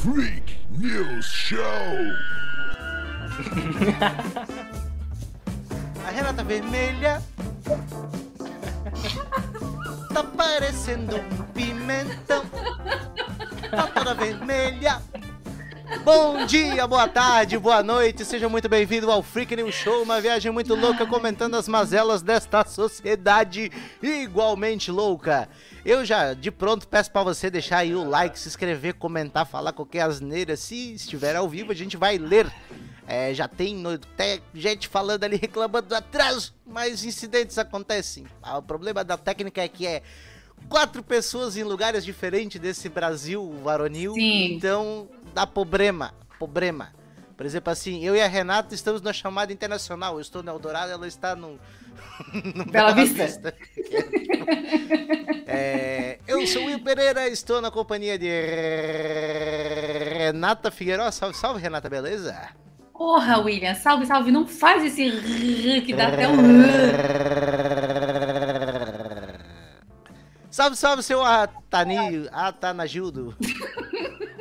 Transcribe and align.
Freak 0.00 0.56
News 0.70 1.26
Show. 1.26 1.60
A 6.06 6.10
Renata 6.10 6.42
Vermelha 6.42 7.22
tá 10.14 10.24
parecendo 10.24 11.16
um 11.16 11.42
pimentão. 11.52 12.42
Tá 13.70 13.86
toda 13.88 14.14
vermelha. 14.14 15.02
Bom 15.98 16.46
dia, 16.46 16.86
boa 16.86 17.08
tarde, 17.08 17.58
boa 17.58 17.82
noite, 17.82 18.24
seja 18.24 18.48
muito 18.48 18.68
bem-vindo 18.68 19.10
ao 19.10 19.22
Freak 19.22 19.54
News 19.56 19.74
Show, 19.74 20.02
uma 20.02 20.20
viagem 20.20 20.50
muito 20.52 20.74
louca 20.74 21.04
comentando 21.04 21.56
as 21.56 21.66
mazelas 21.66 22.22
desta 22.22 22.64
sociedade 22.64 23.70
igualmente 24.02 24.90
louca. 24.90 25.48
Eu 25.84 26.04
já, 26.04 26.32
de 26.32 26.50
pronto, 26.50 26.86
peço 26.86 27.10
pra 27.10 27.22
você 27.24 27.50
deixar 27.50 27.78
aí 27.78 27.94
o 27.94 28.08
like, 28.08 28.38
se 28.38 28.48
inscrever, 28.48 28.94
comentar, 28.94 29.44
falar 29.46 29.72
qualquer 29.72 30.02
asneira. 30.02 30.56
Se 30.56 30.94
estiver 30.94 31.34
ao 31.34 31.48
vivo, 31.48 31.72
a 31.72 31.74
gente 31.74 31.96
vai 31.96 32.16
ler. 32.18 32.50
É, 33.06 33.34
já 33.34 33.48
tem 33.48 33.74
no- 33.74 33.98
gente 34.54 34.86
falando 34.86 35.24
ali 35.24 35.36
reclamando 35.36 35.88
do 35.88 35.94
atraso, 35.96 36.54
mas 36.64 37.04
incidentes 37.04 37.58
acontecem. 37.58 38.24
Ah, 38.40 38.58
o 38.58 38.62
problema 38.62 39.02
da 39.02 39.16
técnica 39.16 39.60
é 39.60 39.66
que 39.68 39.84
é 39.86 40.02
quatro 40.68 41.02
pessoas 41.02 41.56
em 41.56 41.64
lugares 41.64 42.04
diferentes 42.04 42.60
desse 42.60 42.88
Brasil 42.88 43.52
varonil, 43.64 44.12
Sim. 44.14 44.52
então 44.54 45.08
dá 45.32 45.46
problema, 45.46 46.12
problema. 46.38 46.92
Por 47.36 47.46
exemplo, 47.46 47.72
assim, 47.72 48.04
eu 48.04 48.14
e 48.14 48.20
a 48.20 48.26
Renata 48.26 48.74
estamos 48.74 49.00
na 49.00 49.14
chamada 49.14 49.50
internacional. 49.52 50.14
Eu 50.14 50.20
estou 50.20 50.42
no 50.42 50.50
Eldorado, 50.50 50.92
ela 50.92 51.06
está 51.06 51.34
no, 51.34 51.58
no 52.54 52.66
Bela 52.66 52.92
Vista. 52.92 53.54
É, 55.46 56.18
eu 56.28 56.46
sou 56.46 56.64
o 56.64 56.66
Will 56.66 56.84
Pereira, 56.84 57.26
estou 57.28 57.60
na 57.62 57.70
companhia 57.70 58.18
de 58.18 58.28
Renata 60.18 60.70
Figueiredo. 60.70 61.10
Salve, 61.12 61.34
salve, 61.36 61.62
Renata, 61.62 61.88
beleza? 61.88 62.50
Porra, 62.92 63.38
William, 63.38 63.74
salve, 63.74 64.04
salve. 64.04 64.30
Não 64.30 64.46
faz 64.46 64.84
esse 64.84 65.08
rrr 65.08 65.86
que 65.86 65.94
dá 65.94 66.08
até 66.08 66.28
um. 66.28 66.36
Salve, 70.50 70.76
salve, 70.76 71.02
seu 71.02 71.24
Atani, 71.24 72.28
Atanagildo. 72.30 73.34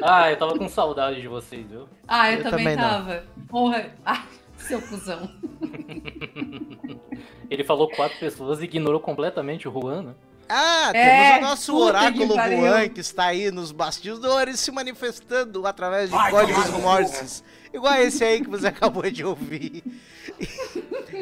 Ah, 0.01 0.31
eu 0.31 0.37
tava 0.37 0.57
com 0.57 0.67
saudade 0.69 1.21
de 1.21 1.27
vocês, 1.27 1.65
viu? 1.69 1.87
Ah, 2.07 2.31
eu, 2.31 2.37
Eu 2.39 2.43
também, 2.43 2.65
também 2.65 2.75
não. 2.77 2.83
tava. 3.05 3.23
Porra. 3.47 3.89
Ai, 4.05 4.23
seu 4.57 4.81
cuzão. 4.81 5.29
Ele 7.49 7.63
falou 7.63 7.89
quatro 7.89 8.17
pessoas 8.19 8.61
e 8.61 8.65
ignorou 8.65 8.99
completamente 8.99 9.67
o 9.67 9.71
Juan, 9.71 10.03
né? 10.03 10.11
Ah, 10.47 10.91
É, 10.93 11.31
temos 11.31 11.37
o 11.37 11.49
nosso 11.49 11.77
oráculo. 11.77 12.35
Juan 12.35 12.89
que 12.89 13.01
está 13.01 13.25
aí 13.25 13.51
nos 13.51 13.71
bastidores 13.71 14.59
se 14.59 14.71
manifestando 14.71 15.65
através 15.67 16.09
de 16.09 16.29
códigos 16.29 16.69
morses. 16.81 17.43
Igual 17.71 17.95
esse 17.95 18.23
aí 18.23 18.41
que 18.41 18.49
você 18.49 18.67
acabou 18.69 19.03
de 19.11 19.23
ouvir. 19.23 19.83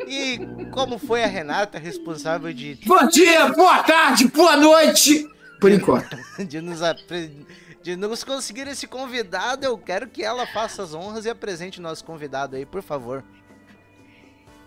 E 0.08 0.39
como 0.72 0.98
foi 0.98 1.23
a 1.23 1.28
Renata 1.28 1.78
responsável 1.78 2.53
de, 2.53 2.80
Bom 2.86 3.05
dia, 3.08 3.50
boa 3.50 3.83
tarde, 3.83 4.28
boa 4.30 4.55
noite. 4.55 5.28
Por 5.59 5.72
enquanto. 5.72 6.16
de 6.48 6.61
nos 6.61 6.81
apre- 6.81 7.45
de 7.88 7.95
nos 7.95 8.21
conseguir 8.21 8.67
esse 8.67 8.85
convidado, 8.85 9.66
eu 9.66 9.77
quero 9.77 10.09
que 10.09 10.21
ela 10.21 10.45
faça 10.45 10.83
as 10.83 10.93
honras 10.93 11.23
e 11.23 11.30
apresente 11.30 11.80
o 11.80 11.81
nosso 11.81 12.03
convidado 12.03 12.57
aí, 12.57 12.66
por 12.66 12.81
favor. 12.81 13.23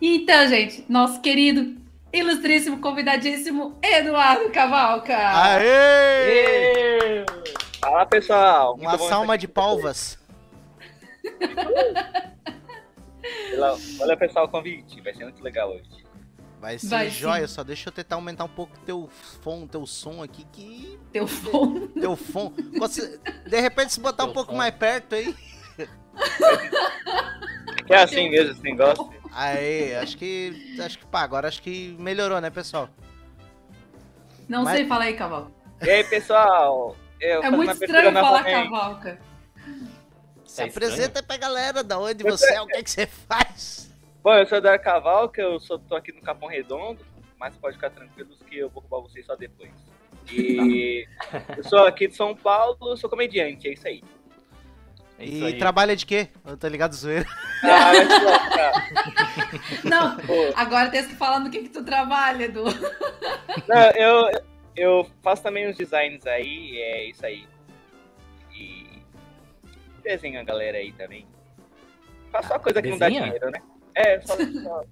Então, 0.01 0.49
gente, 0.49 0.87
nosso 0.89 1.21
querido, 1.21 1.77
ilustríssimo, 2.11 2.81
convidadíssimo 2.81 3.79
Eduardo 3.83 4.49
Cavalca. 4.51 5.15
Aê! 5.35 7.27
Fala 7.79 8.07
pessoal, 8.07 8.75
Uma 8.77 8.97
salma 8.97 9.37
de 9.37 9.47
palvas. 9.47 10.19
Valeu 13.99 14.17
pessoal 14.17 14.47
o 14.47 14.49
convite, 14.49 14.99
vai 15.03 15.13
ser 15.13 15.25
muito 15.25 15.43
legal 15.43 15.71
hoje. 15.71 16.00
Vai 16.61 16.79
ser 16.79 16.89
Vai 16.89 17.09
sim. 17.11 17.17
joia, 17.21 17.49
só 17.49 17.65
deixa 17.65 17.89
eu 17.89 17.93
tentar 17.93 18.17
aumentar 18.17 18.45
um 18.45 18.49
pouco 18.49 18.79
teu 18.81 19.09
som, 19.43 19.67
teu 19.67 19.87
som 19.87 20.23
aqui 20.23 20.45
que 20.53 20.99
Teu 21.11 21.27
fone. 21.27 21.89
teu 21.99 22.15
fone. 22.17 22.55
Você- 22.79 23.19
de 23.47 23.61
repente 23.61 23.95
se 23.95 24.01
botar 24.01 24.25
um 24.25 24.27
Teu 24.27 24.35
pouco 24.35 24.53
som. 24.53 24.59
mais 24.59 24.75
perto 24.75 25.15
aí. 25.15 25.35
É 27.89 27.97
assim 27.97 28.29
mesmo 28.31 28.53
esse 28.53 28.63
negócio. 28.63 29.11
Aí, 29.33 29.95
acho 29.97 30.19
que 30.19 30.77
acho 30.81 30.99
que 30.99 31.07
pá, 31.07 31.23
agora 31.23 31.49
acho 31.49 31.63
que 31.63 31.97
melhorou, 31.99 32.41
né, 32.41 32.51
pessoal? 32.51 32.89
Não 34.49 34.65
Mas- 34.65 34.77
sei 34.79 34.87
falar 34.87 35.05
aí, 35.05 35.15
Cavalca. 35.15 35.53
E 35.83 35.89
aí 35.91 36.05
pessoal, 36.05 36.97
eu 37.21 37.43
É 37.43 37.51
muito 37.51 37.73
estranho 37.73 38.13
falar. 38.13 38.45
Cavalca. 38.45 39.19
Se 40.45 40.63
É 40.63 40.67
apresenta 40.67 41.23
pra 41.23 41.37
galera 41.37 41.83
da 41.83 41.99
onde 41.99 42.23
você 42.25 42.53
é, 42.55 42.61
o 42.61 42.67
que, 42.67 42.77
é 42.77 42.83
que 42.83 42.91
você 42.91 43.07
faz. 43.07 43.90
Bom, 44.23 44.35
eu 44.35 44.47
sou 44.47 44.59
o 44.59 44.61
Dar 44.61 44.79
Cavalca, 44.79 45.41
eu 45.41 45.59
sou, 45.59 45.79
tô 45.79 45.97
aqui 45.97 46.13
no 46.13 46.21
Capão 46.21 46.49
Redondo, 46.49 47.05
mas 47.39 47.57
pode 47.57 47.77
ficar 47.77 47.91
tranquilos 47.91 48.39
que 48.43 48.59
eu 48.59 48.69
vou 48.69 48.83
roubar 48.83 49.09
vocês 49.09 49.25
só 49.25 49.35
depois. 49.35 49.71
E 50.31 51.07
eu 51.57 51.65
sou 51.65 51.87
aqui 51.87 52.07
de 52.09 52.15
São 52.15 52.35
Paulo, 52.37 52.97
sou 52.97 53.09
comediante, 53.09 53.69
é 53.69 53.73
isso 53.73 53.89
aí. 53.89 54.03
É 55.19 55.25
isso 55.25 55.45
E 55.45 55.47
aí. 55.47 55.59
trabalha 55.59 55.97
de 55.97 56.05
quê? 56.05 56.29
Eu 56.47 56.57
tô 56.57 56.69
ligado 56.69 56.95
zoeira. 56.95 57.27
Ah, 57.63 57.93
vai 57.93 58.07
te 58.07 58.25
lascar. 58.25 59.85
Não, 59.85 60.17
agora 60.55 60.91
tem 60.91 61.07
que 61.07 61.15
falar 61.15 61.41
no 61.41 61.51
que, 61.51 61.63
que 61.63 61.69
tu 61.71 61.85
trabalha, 61.85 62.45
Edu. 62.45 62.65
Não, 63.69 63.91
eu, 63.97 64.43
eu 64.77 65.11
faço 65.23 65.43
também 65.43 65.69
uns 65.69 65.77
designs 65.77 66.27
aí, 66.27 66.79
é 66.79 67.05
isso 67.09 67.25
aí. 67.25 67.47
E 68.55 68.87
desenho 70.03 70.41
a 70.41 70.45
galera 70.45 70.79
aí 70.79 70.93
também. 70.93 71.27
Faço 72.31 72.49
só 72.49 72.59
coisa 72.59 72.81
que 72.81 72.89
não 72.89 72.99
dá 72.99 73.09
Desenha? 73.09 73.25
dinheiro, 73.25 73.51
né? 73.51 73.61
É, 73.95 74.21
só, 74.21 74.37
só, 74.37 74.85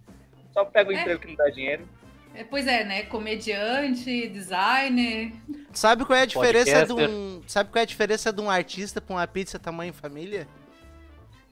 só 0.52 0.64
pego 0.64 0.90
o 0.90 0.94
É. 0.94 1.00
emprego 1.00 1.20
que 1.20 1.28
não 1.28 1.34
dá 1.36 1.48
dinheiro. 1.50 1.88
É, 2.34 2.44
Pois 2.44 2.66
é, 2.66 2.84
né? 2.84 3.02
Comediante, 3.04 4.28
designer. 4.28 5.32
Sabe 5.72 6.04
qual 6.04 6.18
é 6.18 6.22
a 6.22 6.26
diferença 6.26 6.86
de 6.86 6.92
um, 6.92 7.42
sabe 7.46 7.70
qual 7.70 7.80
é 7.80 7.82
a 7.82 7.86
diferença 7.86 8.32
de 8.32 8.40
um 8.40 8.50
artista 8.50 9.00
pra 9.00 9.14
uma 9.16 9.26
pizza 9.26 9.58
tamanho 9.58 9.92
família? 9.92 10.46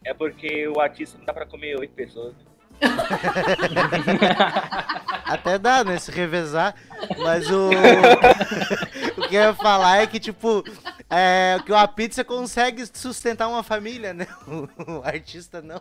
É 0.05 0.15
porque 0.15 0.69
o 0.69 0.81
artista 0.81 1.19
não 1.19 1.25
dá 1.25 1.33
pra 1.35 1.47
comer 1.47 1.79
oito 1.79 1.93
pessoas. 1.95 2.35
né? 2.35 2.41
Até 5.25 5.59
dá, 5.59 5.83
né? 5.83 5.99
Se 5.99 6.11
revezar. 6.13 6.75
Mas 7.19 7.51
o. 7.51 7.71
o 9.17 9.29
que 9.29 9.35
eu 9.35 9.43
ia 9.43 9.55
falar 9.55 10.03
é 10.03 10.07
que, 10.07 10.21
tipo, 10.21 10.63
é, 11.11 11.59
que 11.65 11.73
uma 11.73 11.89
pizza 11.89 12.23
consegue 12.23 12.85
sustentar 12.93 13.49
uma 13.49 13.63
família, 13.63 14.13
né? 14.15 14.27
O, 14.47 15.03
artista 15.05 15.61
não. 15.61 15.81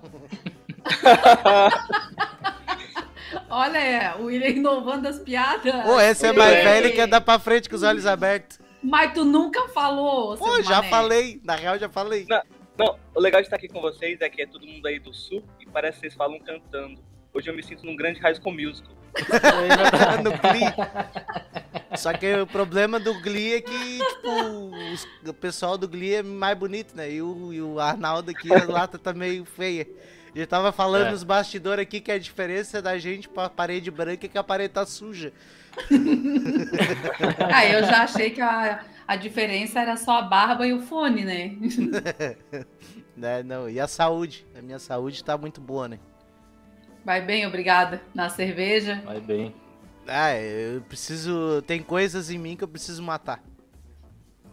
Olha, 3.49 4.15
o 4.19 4.25
William 4.25 4.49
inovando 4.49 5.07
as 5.07 5.19
piadas. 5.19 5.73
Pô, 5.83 5.99
esse 5.99 6.25
é 6.25 6.33
mais 6.33 6.53
bem. 6.55 6.63
velho 6.63 6.93
que 6.93 7.01
andar 7.01 7.21
pra 7.21 7.39
frente 7.39 7.69
com 7.69 7.75
os 7.75 7.83
olhos 7.83 8.05
abertos. 8.05 8.59
Mas 8.81 9.13
tu 9.13 9.25
nunca 9.25 9.67
falou, 9.69 10.37
Pô, 10.37 10.61
já 10.61 10.75
mané. 10.77 10.89
falei. 10.89 11.41
Na 11.43 11.55
real, 11.55 11.77
já 11.79 11.89
falei. 11.89 12.25
Não, 12.77 12.97
o 13.15 13.19
legal 13.19 13.41
de 13.41 13.47
estar 13.47 13.55
aqui 13.55 13.67
com 13.67 13.81
vocês 13.81 14.19
é 14.21 14.29
que 14.29 14.41
é 14.41 14.45
todo 14.47 14.65
mundo 14.67 14.85
aí 14.87 14.99
do 14.99 15.13
sul 15.13 15.43
e 15.59 15.65
parece 15.65 15.95
que 15.95 16.01
vocês 16.01 16.13
falam 16.13 16.39
cantando. 16.39 16.99
Hoje 17.33 17.49
eu 17.49 17.55
me 17.55 17.63
sinto 17.63 17.85
num 17.85 17.95
grande 17.95 18.19
High 18.19 18.35
School 18.35 18.53
Musical. 18.53 18.93
no 20.23 20.31
Glee. 20.31 21.97
Só 21.97 22.13
que 22.13 22.33
o 22.35 22.45
problema 22.47 22.99
do 22.99 23.13
Glee 23.21 23.55
é 23.55 23.61
que, 23.61 23.99
tipo, 23.99 24.71
os- 24.93 25.07
o 25.29 25.33
pessoal 25.33 25.77
do 25.77 25.87
Glee 25.87 26.15
é 26.15 26.23
mais 26.23 26.57
bonito, 26.57 26.95
né? 26.95 27.09
E 27.11 27.21
o, 27.21 27.53
e 27.53 27.61
o 27.61 27.79
Arnaldo 27.79 28.31
aqui, 28.31 28.53
a 28.53 28.65
lata 28.65 28.99
tá 28.99 29.13
meio 29.13 29.45
feia. 29.45 29.87
Já 30.35 30.45
tava 30.45 30.71
falando 30.73 31.07
É. 31.07 31.11
nos 31.11 31.23
bastidores 31.23 31.83
aqui 31.83 32.01
que 32.01 32.11
a 32.11 32.19
diferença 32.19 32.81
da 32.81 32.97
gente 32.99 33.29
pra 33.29 33.49
parede 33.49 33.89
branca 33.89 34.25
é 34.25 34.29
que 34.29 34.37
a 34.37 34.43
parede 34.43 34.73
tá 34.73 34.85
suja. 34.85 35.31
Ah, 37.53 37.65
eu 37.65 37.83
já 37.85 38.03
achei 38.03 38.29
que 38.31 38.41
a, 38.41 38.83
a 39.07 39.15
diferença 39.15 39.79
era 39.79 39.95
só 39.97 40.19
a 40.19 40.21
barba 40.23 40.65
e 40.67 40.73
o 40.73 40.81
fone, 40.81 41.23
né? 41.23 41.55
Né? 43.15 43.43
Não, 43.43 43.69
e 43.69 43.79
a 43.79 43.87
saúde? 43.87 44.45
A 44.57 44.61
minha 44.61 44.77
saúde 44.77 45.23
tá 45.23 45.37
muito 45.37 45.61
boa, 45.61 45.87
né? 45.87 45.99
Vai 47.05 47.21
bem, 47.21 47.47
obrigada. 47.47 48.01
Na 48.13 48.27
cerveja. 48.27 49.01
Vai 49.05 49.21
bem. 49.21 49.55
Ah, 50.05 50.35
eu 50.37 50.81
preciso. 50.81 51.61
Tem 51.65 51.81
coisas 51.81 52.29
em 52.29 52.37
mim 52.37 52.57
que 52.57 52.63
eu 52.65 52.67
preciso 52.67 53.01
matar, 53.01 53.41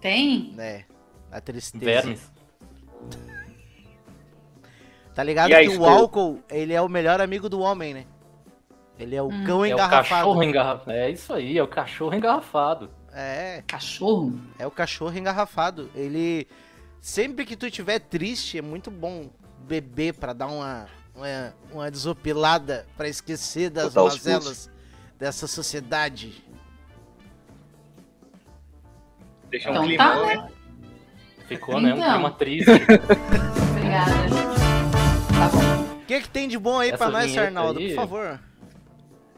Tem? 0.00 0.52
né? 0.54 0.84
A 1.32 1.40
tristeza. 1.40 1.84
Vermes. 1.84 2.30
Tá 5.14 5.22
ligado 5.22 5.50
E 5.52 5.68
que 5.68 5.76
o 5.76 5.84
álcool, 5.84 6.40
ele 6.50 6.72
é 6.72 6.80
o 6.80 6.88
melhor 6.88 7.20
amigo 7.20 7.48
do 7.48 7.60
homem, 7.60 7.92
né? 7.94 8.04
Ele 8.98 9.14
é 9.14 9.22
o 9.22 9.26
Hum. 9.28 9.44
cão 9.44 9.64
É 9.64 9.68
o 9.68 9.72
engarrafado. 9.74 10.08
cachorro 10.20 10.42
engarrafado. 10.42 10.90
É 10.92 11.10
isso 11.10 11.32
aí, 11.32 11.58
é 11.58 11.62
o 11.62 11.68
cachorro 11.68 12.14
engarrafado. 12.14 12.90
É, 13.12 13.62
Cachorro? 13.66 14.38
é 14.58 14.66
o 14.66 14.70
cachorro 14.70 15.16
engarrafado. 15.16 15.90
Ele. 15.94 16.46
Sempre 17.00 17.44
que 17.44 17.56
tu 17.56 17.66
estiver 17.66 17.98
triste, 17.98 18.56
é 18.58 18.62
muito 18.62 18.90
bom 18.90 19.28
beber 19.66 20.14
pra 20.14 20.32
dar 20.32 20.46
uma, 20.46 20.86
uma, 21.14 21.54
uma 21.72 21.90
desopilada, 21.90 22.86
pra 22.96 23.08
esquecer 23.08 23.68
das 23.70 23.92
mazelas 23.94 24.70
dessa 25.18 25.46
sociedade. 25.46 26.42
Deixar 29.50 29.70
um 29.70 29.72
Então 29.72 29.84
climão, 29.84 30.06
tá, 30.06 30.26
né? 30.26 30.48
Ficou, 31.48 31.80
né? 31.80 31.92
Um 31.92 31.96
Então. 31.98 32.12
clima 32.12 32.30
triste. 32.30 32.70
Obrigada. 33.70 34.51
Tá 35.42 35.48
bom. 35.48 35.92
O 36.02 36.06
que, 36.06 36.20
que 36.20 36.28
tem 36.28 36.46
de 36.46 36.58
bom 36.58 36.78
aí 36.78 36.90
Essa 36.90 36.98
pra 36.98 37.10
nós, 37.10 37.36
Arnaldo? 37.36 37.78
aí- 37.80 37.88
Por 37.88 37.94
favor. 37.96 38.40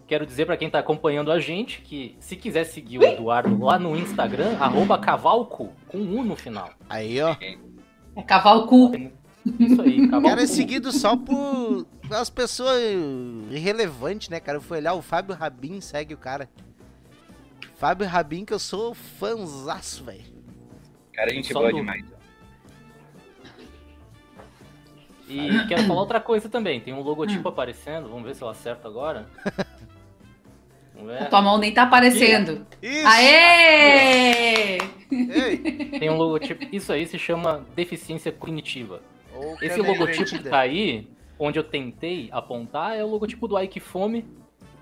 Quero 0.06 0.26
dizer 0.26 0.44
pra 0.44 0.56
quem 0.56 0.68
tá 0.68 0.78
acompanhando 0.78 1.32
a 1.32 1.40
gente 1.40 1.80
que 1.80 2.14
se 2.20 2.36
quiser 2.36 2.64
seguir 2.64 2.98
o 2.98 3.02
Eduardo 3.04 3.58
lá 3.64 3.78
no 3.78 3.96
Instagram, 3.96 4.56
arroba 4.60 4.98
cavalco 4.98 5.72
com 5.88 5.96
um 5.98 6.22
no 6.22 6.36
final. 6.36 6.70
Aí, 6.90 7.20
ó. 7.22 7.34
É 8.16 8.22
cavalcu. 8.22 8.92
Isso 9.58 9.80
aí, 9.80 10.00
O 10.02 10.10
cavalco. 10.10 10.28
cara 10.28 10.42
é 10.42 10.46
seguido 10.46 10.92
só 10.92 11.16
por 11.16 11.86
as 12.10 12.28
pessoas 12.28 12.82
irrelevantes, 13.50 14.28
né, 14.28 14.40
cara? 14.40 14.58
Eu 14.58 14.62
fui 14.62 14.76
olhar, 14.76 14.92
o 14.92 15.00
Fábio 15.02 15.34
Rabin 15.34 15.80
segue 15.80 16.12
o 16.12 16.18
cara. 16.18 16.48
Fábio 17.76 18.06
Rabin, 18.06 18.44
que 18.44 18.52
eu 18.52 18.58
sou 18.58 18.92
fãzaço, 18.94 20.04
velho. 20.04 20.22
Cara, 21.14 21.30
a 21.30 21.34
gente 21.34 21.50
Só 21.52 21.60
boa 21.60 21.70
do- 21.70 21.76
demais. 21.76 22.04
E 25.34 25.66
quero 25.66 25.82
falar 25.84 26.00
outra 26.00 26.20
coisa 26.20 26.48
também. 26.48 26.80
Tem 26.80 26.94
um 26.94 27.00
logotipo 27.00 27.48
aparecendo. 27.48 28.08
Vamos 28.08 28.24
ver 28.24 28.34
se 28.34 28.42
eu 28.42 28.48
acerto 28.48 28.86
agora. 28.86 29.26
Ver. 31.04 31.28
Tua 31.28 31.42
mão 31.42 31.58
nem 31.58 31.72
tá 31.72 31.82
aparecendo. 31.82 32.66
Isso! 32.80 33.06
Aê! 33.06 34.78
Ei! 35.10 35.98
Tem 35.98 36.08
um 36.08 36.16
logotipo. 36.16 36.64
Isso 36.72 36.92
aí 36.92 37.06
se 37.06 37.18
chama 37.18 37.66
deficiência 37.74 38.32
cognitiva. 38.32 39.02
Ou 39.34 39.56
Esse 39.60 39.80
logotipo 39.80 40.30
que 40.30 40.48
tá 40.48 40.60
aí, 40.60 41.08
onde 41.38 41.58
eu 41.58 41.64
tentei 41.64 42.28
apontar, 42.32 42.96
é 42.96 43.04
o 43.04 43.08
logotipo 43.08 43.46
do 43.48 43.60
Ike 43.60 43.80
Fome. 43.80 44.24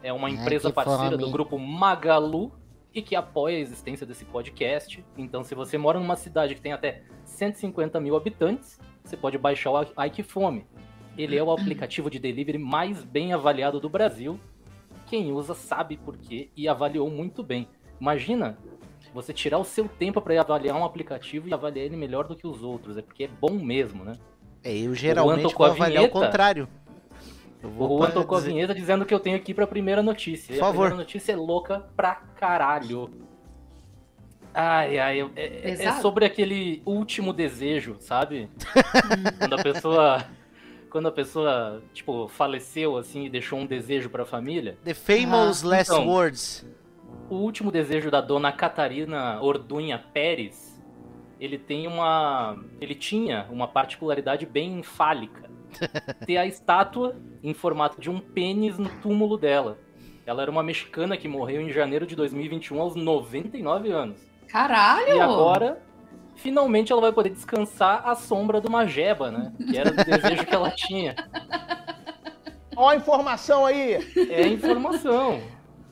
É 0.02 0.12
uma 0.12 0.30
empresa 0.30 0.68
Ike 0.68 0.74
parceira 0.74 1.12
Fome. 1.12 1.24
do 1.24 1.30
grupo 1.30 1.58
Magalu 1.58 2.52
e 2.94 3.00
que 3.00 3.16
apoia 3.16 3.56
a 3.56 3.60
existência 3.60 4.06
desse 4.06 4.24
podcast. 4.24 5.04
Então, 5.16 5.42
se 5.42 5.54
você 5.54 5.78
mora 5.78 5.98
numa 5.98 6.16
cidade 6.16 6.54
que 6.54 6.60
tem 6.60 6.72
até 6.72 7.02
150 7.24 7.98
mil 8.00 8.14
habitantes, 8.16 8.78
você 9.04 9.16
pode 9.16 9.36
baixar 9.38 9.70
o 9.70 10.04
Ike 10.04 10.22
Fome. 10.22 10.66
Ele 11.16 11.36
é 11.36 11.42
o 11.42 11.50
aplicativo 11.50 12.08
de 12.10 12.18
delivery 12.18 12.58
mais 12.58 13.02
bem 13.04 13.32
avaliado 13.32 13.78
do 13.80 13.88
Brasil. 13.88 14.38
Quem 15.06 15.30
usa 15.32 15.54
sabe 15.54 15.96
por 15.96 16.16
quê 16.16 16.48
e 16.56 16.66
avaliou 16.68 17.10
muito 17.10 17.42
bem. 17.42 17.68
Imagina 18.00 18.56
você 19.12 19.32
tirar 19.32 19.58
o 19.58 19.64
seu 19.64 19.86
tempo 19.88 20.20
para 20.22 20.40
avaliar 20.40 20.76
um 20.76 20.84
aplicativo 20.84 21.48
e 21.48 21.52
avaliar 21.54 21.84
ele 21.84 21.96
melhor 21.96 22.26
do 22.26 22.34
que 22.34 22.46
os 22.46 22.62
outros. 22.62 22.96
É 22.96 23.02
porque 23.02 23.24
é 23.24 23.28
bom 23.28 23.52
mesmo, 23.52 24.04
né? 24.04 24.14
É, 24.64 24.74
eu 24.74 24.94
geralmente 24.94 25.52
vou 25.54 25.66
a 25.66 25.70
avaliar 25.70 26.04
o 26.04 26.08
contrário. 26.08 26.68
Eu 27.62 27.68
O 27.68 27.72
vou 27.72 27.98
Juan 27.98 28.06
pa- 28.08 28.12
tocou 28.12 28.36
a 28.38 28.40
dizer- 28.40 28.52
vinheta 28.52 28.74
dizendo 28.74 29.04
que 29.04 29.12
eu 29.12 29.20
tenho 29.20 29.36
aqui 29.36 29.52
pra 29.52 29.66
primeira 29.66 30.02
notícia. 30.02 30.52
E 30.52 30.56
Por 30.56 30.62
a 30.62 30.66
favor. 30.66 30.80
primeira 30.86 30.96
notícia 30.96 31.32
é 31.32 31.36
louca 31.36 31.80
pra 31.94 32.14
caralho. 32.14 33.10
Ai, 34.54 34.98
ai, 34.98 35.22
eu- 35.22 35.30
é, 35.34 35.70
é 35.84 35.92
sobre 36.00 36.24
aquele 36.24 36.82
último 36.84 37.32
desejo, 37.32 37.96
sabe? 38.00 38.48
quando 39.38 39.54
a 39.54 39.62
pessoa. 39.62 40.24
Quando 40.90 41.08
a 41.08 41.12
pessoa, 41.12 41.82
tipo, 41.94 42.28
faleceu 42.28 42.98
assim 42.98 43.24
e 43.24 43.30
deixou 43.30 43.58
um 43.58 43.64
desejo 43.64 44.10
pra 44.10 44.26
família. 44.26 44.76
The 44.84 44.92
famous 44.92 45.64
Ah, 45.64 45.68
last 45.68 45.90
então. 45.92 46.06
words. 46.06 46.66
O 47.30 47.36
último 47.36 47.72
desejo 47.72 48.10
da 48.10 48.20
dona 48.20 48.52
Catarina 48.52 49.40
Ordunha 49.40 49.98
Pérez, 50.12 50.78
ele 51.40 51.56
tem 51.56 51.86
uma. 51.86 52.58
Ele 52.78 52.94
tinha 52.94 53.46
uma 53.50 53.66
particularidade 53.66 54.44
bem 54.44 54.82
fálica. 54.82 55.48
Ter 56.26 56.36
a 56.36 56.44
estátua 56.46 57.16
em 57.42 57.54
formato 57.54 57.98
de 57.98 58.10
um 58.10 58.20
pênis 58.20 58.76
no 58.76 58.90
túmulo 59.00 59.38
dela. 59.38 59.78
Ela 60.26 60.42
era 60.42 60.50
uma 60.50 60.62
mexicana 60.62 61.16
que 61.16 61.26
morreu 61.26 61.62
em 61.62 61.72
janeiro 61.72 62.06
de 62.06 62.14
2021 62.14 62.78
aos 62.82 62.94
99 62.94 63.90
anos. 63.90 64.20
Caralho! 64.52 65.16
E 65.16 65.20
agora, 65.20 65.82
finalmente 66.36 66.92
ela 66.92 67.00
vai 67.00 67.12
poder 67.12 67.30
descansar 67.30 68.06
à 68.06 68.14
sombra 68.14 68.60
de 68.60 68.68
uma 68.68 68.86
jeba, 68.86 69.30
né? 69.30 69.50
Que 69.58 69.78
era 69.78 69.88
o 69.90 69.96
desejo 69.96 70.44
que 70.44 70.54
ela 70.54 70.70
tinha. 70.70 71.16
Ó 72.76 72.90
a 72.90 72.96
informação 72.96 73.64
aí. 73.64 73.94
É 74.30 74.46
informação. 74.46 75.40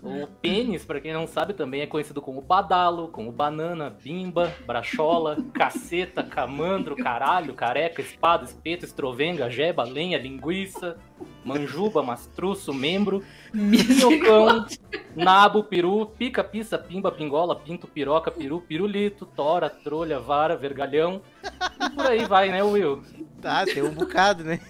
O 0.02 0.26
pênis, 0.26 0.85
pra 0.85 0.99
quem 0.99 1.12
não 1.12 1.26
sabe, 1.26 1.52
também 1.52 1.82
é 1.82 1.87
conhecido 1.87 2.23
como 2.23 2.41
badalo, 2.41 3.08
como 3.08 3.31
banana, 3.31 3.91
bimba, 3.91 4.50
brachola, 4.67 5.37
caceta, 5.52 6.23
camandro, 6.23 6.97
caralho, 6.97 7.52
careca, 7.52 8.00
espada, 8.00 8.44
espeto, 8.44 8.87
estrovenga, 8.87 9.50
jeba, 9.50 9.85
lenha, 9.85 10.17
linguiça, 10.17 10.97
manjuba, 11.44 12.02
mastruço, 12.02 12.73
membro, 12.73 13.23
minhocão, 13.52 14.64
nabo, 15.14 15.64
peru, 15.64 16.06
pica, 16.06 16.43
pissa, 16.43 16.79
pimba, 16.79 17.12
pingola, 17.12 17.55
pinto, 17.55 17.87
piroca, 17.87 18.31
peru, 18.31 18.61
pirulito, 18.62 19.26
tora, 19.26 19.69
trolha, 19.69 20.19
vara, 20.19 20.56
vergalhão. 20.56 21.20
E 21.79 21.91
por 21.91 22.06
aí 22.06 22.25
vai, 22.25 22.49
né, 22.49 22.62
Will? 22.62 23.03
Tá, 23.43 23.67
tem 23.67 23.82
um 23.82 23.93
bocado, 23.93 24.44
né? 24.44 24.61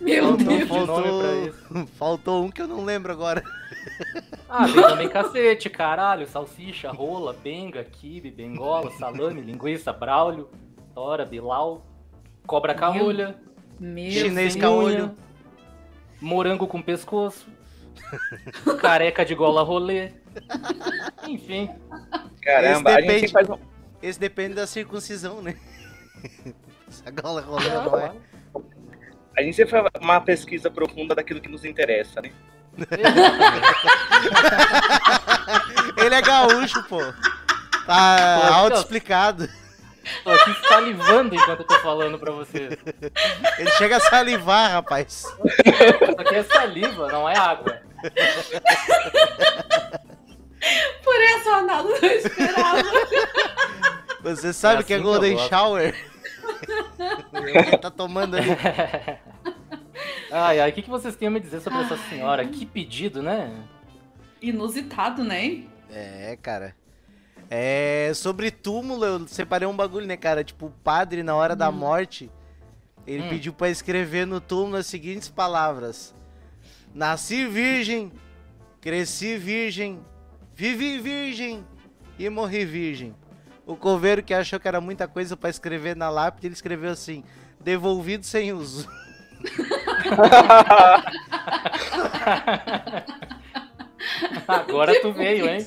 Meu 0.00 0.24
Faltou 0.24 0.46
Deus! 0.46 0.68
faltou-. 0.68 1.86
Faltou 1.98 2.44
um 2.44 2.50
que 2.50 2.62
eu 2.62 2.66
não 2.66 2.84
lembro 2.84 3.12
agora. 3.12 3.42
Ah, 4.48 4.64
tem 4.66 4.82
também 4.82 5.08
cacete, 5.08 5.68
caralho, 5.70 6.26
salsicha, 6.26 6.90
rola, 6.90 7.32
benga, 7.32 7.84
quibe, 7.84 8.30
bengola, 8.30 8.90
salame, 8.92 9.40
linguiça, 9.40 9.92
braulio, 9.92 10.48
tora, 10.94 11.24
bilau, 11.24 11.86
cobra 12.46 12.74
caolha, 12.74 13.36
Chinês 13.78 14.56
caolho. 14.56 15.14
morango 16.20 16.66
com 16.66 16.82
pescoço, 16.82 17.46
careca 18.80 19.24
de 19.24 19.34
gola 19.34 19.62
rolê, 19.62 20.12
enfim. 21.28 21.70
Caramba, 22.42 22.94
a 22.96 23.00
gente 23.00 23.32
depende. 23.32 23.52
um... 23.52 23.58
Esse 24.02 24.18
depende 24.18 24.54
da 24.54 24.66
circuncisão, 24.66 25.42
né? 25.42 25.54
Se 26.88 27.02
a 27.06 27.10
gola 27.10 27.40
rolê 27.42 27.68
não 27.68 27.98
é. 27.98 28.12
A 29.40 29.42
gente 29.42 29.56
sempre 29.56 29.70
faz 29.70 29.84
uma 29.98 30.20
pesquisa 30.20 30.70
profunda 30.70 31.14
daquilo 31.14 31.40
que 31.40 31.48
nos 31.48 31.64
interessa, 31.64 32.20
né? 32.20 32.30
Ele 35.96 36.14
é 36.14 36.20
gaúcho, 36.20 36.82
pô. 36.84 37.00
Tá 37.86 38.54
auto-explicado. 38.54 39.48
Tô 40.22 40.30
aqui 40.30 40.54
salivando 40.68 41.34
enquanto 41.34 41.60
eu 41.60 41.66
tô 41.66 41.78
falando 41.78 42.18
pra 42.18 42.32
vocês. 42.32 42.76
Ele 43.58 43.70
chega 43.78 43.96
a 43.96 44.00
salivar, 44.00 44.72
rapaz. 44.72 45.24
Isso 46.04 46.20
aqui 46.20 46.34
é 46.34 46.42
saliva, 46.42 47.08
não 47.10 47.26
é 47.26 47.38
água. 47.38 47.80
Por 51.02 51.20
isso 51.22 51.48
o 51.48 51.54
Arnaldo 51.54 51.88
não 51.88 52.08
esperava. 52.10 52.82
Você 54.22 54.52
sabe 54.52 54.82
É 54.82 54.84
que 54.84 54.92
é 54.92 54.96
assim 54.96 55.02
que 55.02 55.08
eu 55.08 55.12
Golden 55.12 55.32
gosto. 55.32 55.48
Shower? 55.48 56.09
Ele 57.32 57.78
tá 57.78 57.90
tomando 57.90 58.36
ali. 58.36 58.48
Ai, 60.32 60.60
ai, 60.60 60.70
o 60.70 60.72
que, 60.72 60.82
que 60.82 60.88
vocês 60.90 61.16
têm 61.16 61.26
a 61.26 61.30
me 61.30 61.40
dizer 61.40 61.60
sobre 61.60 61.80
essa 61.80 61.96
senhora? 62.08 62.46
Que 62.46 62.64
pedido, 62.64 63.20
né? 63.20 63.52
Inusitado, 64.40 65.24
né? 65.24 65.64
É, 65.90 66.38
cara. 66.40 66.74
É, 67.50 68.12
sobre 68.14 68.50
túmulo, 68.52 69.04
eu 69.04 69.28
separei 69.28 69.66
um 69.66 69.74
bagulho, 69.76 70.06
né, 70.06 70.16
cara? 70.16 70.44
Tipo, 70.44 70.66
o 70.66 70.70
padre, 70.70 71.24
na 71.24 71.34
hora 71.34 71.56
da 71.56 71.70
morte, 71.72 72.30
ele 73.06 73.24
Hum. 73.24 73.28
pediu 73.28 73.52
pra 73.52 73.68
escrever 73.68 74.24
no 74.24 74.40
túmulo 74.40 74.76
as 74.76 74.86
seguintes 74.86 75.28
palavras: 75.28 76.14
Nasci 76.94 77.44
virgem, 77.46 78.12
cresci 78.80 79.36
virgem, 79.36 79.98
vivi 80.54 80.98
virgem 81.00 81.66
e 82.18 82.28
morri 82.28 82.64
virgem. 82.64 83.14
O 83.70 83.76
coveiro 83.76 84.20
que 84.20 84.34
achou 84.34 84.58
que 84.58 84.66
era 84.66 84.80
muita 84.80 85.06
coisa 85.06 85.36
pra 85.36 85.48
escrever 85.48 85.94
na 85.94 86.10
lápide, 86.10 86.48
ele 86.48 86.54
escreveu 86.54 86.90
assim: 86.90 87.22
devolvido 87.60 88.26
sem 88.26 88.52
uso. 88.52 88.88
Agora 94.48 95.00
tu 95.00 95.12
veio, 95.12 95.48
hein? 95.48 95.64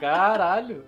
Caralho. 0.00 0.86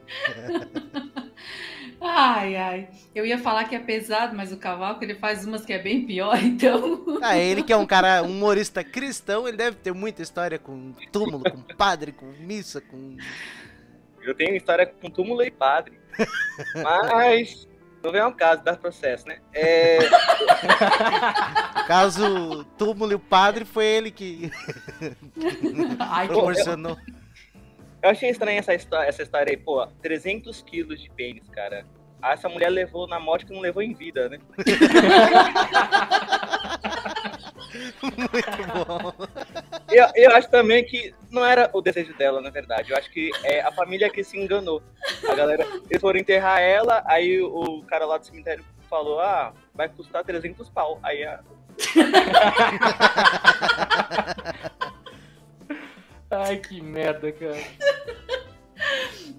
Ai, 2.00 2.56
ai. 2.56 2.88
Eu 3.14 3.26
ia 3.26 3.38
falar 3.38 3.64
que 3.64 3.74
é 3.74 3.78
pesado, 3.78 4.34
mas 4.34 4.50
o 4.52 4.56
cavalo 4.56 4.96
ele 5.02 5.16
faz 5.16 5.44
umas 5.44 5.66
que 5.66 5.74
é 5.74 5.78
bem 5.78 6.06
pior, 6.06 6.36
então. 6.42 7.04
Ah, 7.20 7.36
ele 7.36 7.62
que 7.62 7.72
é 7.72 7.76
um 7.76 7.84
cara, 7.84 8.22
um 8.22 8.30
humorista 8.30 8.82
cristão, 8.82 9.46
ele 9.46 9.58
deve 9.58 9.76
ter 9.76 9.92
muita 9.92 10.22
história 10.22 10.58
com 10.58 10.94
túmulo, 11.12 11.44
com 11.44 11.60
padre, 11.76 12.12
com 12.12 12.32
missa, 12.40 12.80
com 12.80 13.18
Eu 14.22 14.34
tenho 14.34 14.56
história 14.56 14.86
com 14.86 15.10
túmulo 15.10 15.42
e 15.42 15.50
padre. 15.50 15.98
Mas 16.82 17.68
não 18.02 18.12
vem 18.12 18.20
ao 18.20 18.32
caso, 18.32 18.62
dá 18.62 18.76
processo, 18.76 19.28
né? 19.28 19.38
É, 19.52 19.98
caso, 21.86 22.64
túmulo 22.78 23.12
e 23.12 23.14
o 23.14 23.18
padre 23.18 23.64
foi 23.64 23.84
ele 23.84 24.10
que 24.10 24.50
Ai, 26.00 26.26
que 26.26 26.32
proporcionou. 26.32 26.96
eu 28.02 28.10
achei 28.10 28.30
estranha 28.30 28.58
essa 28.58 28.74
história, 28.74 29.06
essa 29.06 29.22
história 29.22 29.50
aí, 29.50 29.56
pô, 29.56 29.86
300 30.02 30.62
quilos 30.62 31.00
de 31.00 31.10
pênis, 31.10 31.48
cara. 31.50 31.86
Ah, 32.22 32.32
essa 32.32 32.48
mulher 32.48 32.70
levou 32.70 33.06
na 33.06 33.20
morte 33.20 33.46
que 33.46 33.52
não 33.52 33.60
levou 33.60 33.82
em 33.82 33.94
vida, 33.94 34.28
né? 34.28 34.38
Muito 38.02 38.86
bom. 38.86 39.12
eu, 39.90 40.06
eu 40.14 40.30
acho 40.32 40.50
também 40.50 40.84
que 40.84 41.14
não 41.30 41.44
era 41.44 41.70
o 41.72 41.80
desejo 41.80 42.14
dela, 42.14 42.40
na 42.40 42.50
verdade. 42.50 42.90
Eu 42.90 42.96
acho 42.96 43.10
que 43.10 43.30
é 43.44 43.60
a 43.60 43.72
família 43.72 44.10
que 44.10 44.24
se 44.24 44.38
enganou. 44.38 44.82
A 45.28 45.34
galera, 45.34 45.66
eles 45.88 46.00
foram 46.00 46.18
enterrar 46.18 46.60
ela, 46.60 47.02
aí 47.06 47.40
o 47.42 47.82
cara 47.82 48.04
lá 48.04 48.18
do 48.18 48.26
cemitério 48.26 48.64
falou, 48.88 49.20
ah, 49.20 49.52
vai 49.74 49.88
custar 49.88 50.24
300 50.24 50.68
pau. 50.70 50.98
Aí 51.02 51.24
a, 51.24 51.40
Ai, 56.30 56.58
que 56.58 56.80
merda, 56.80 57.32
cara. 57.32 57.58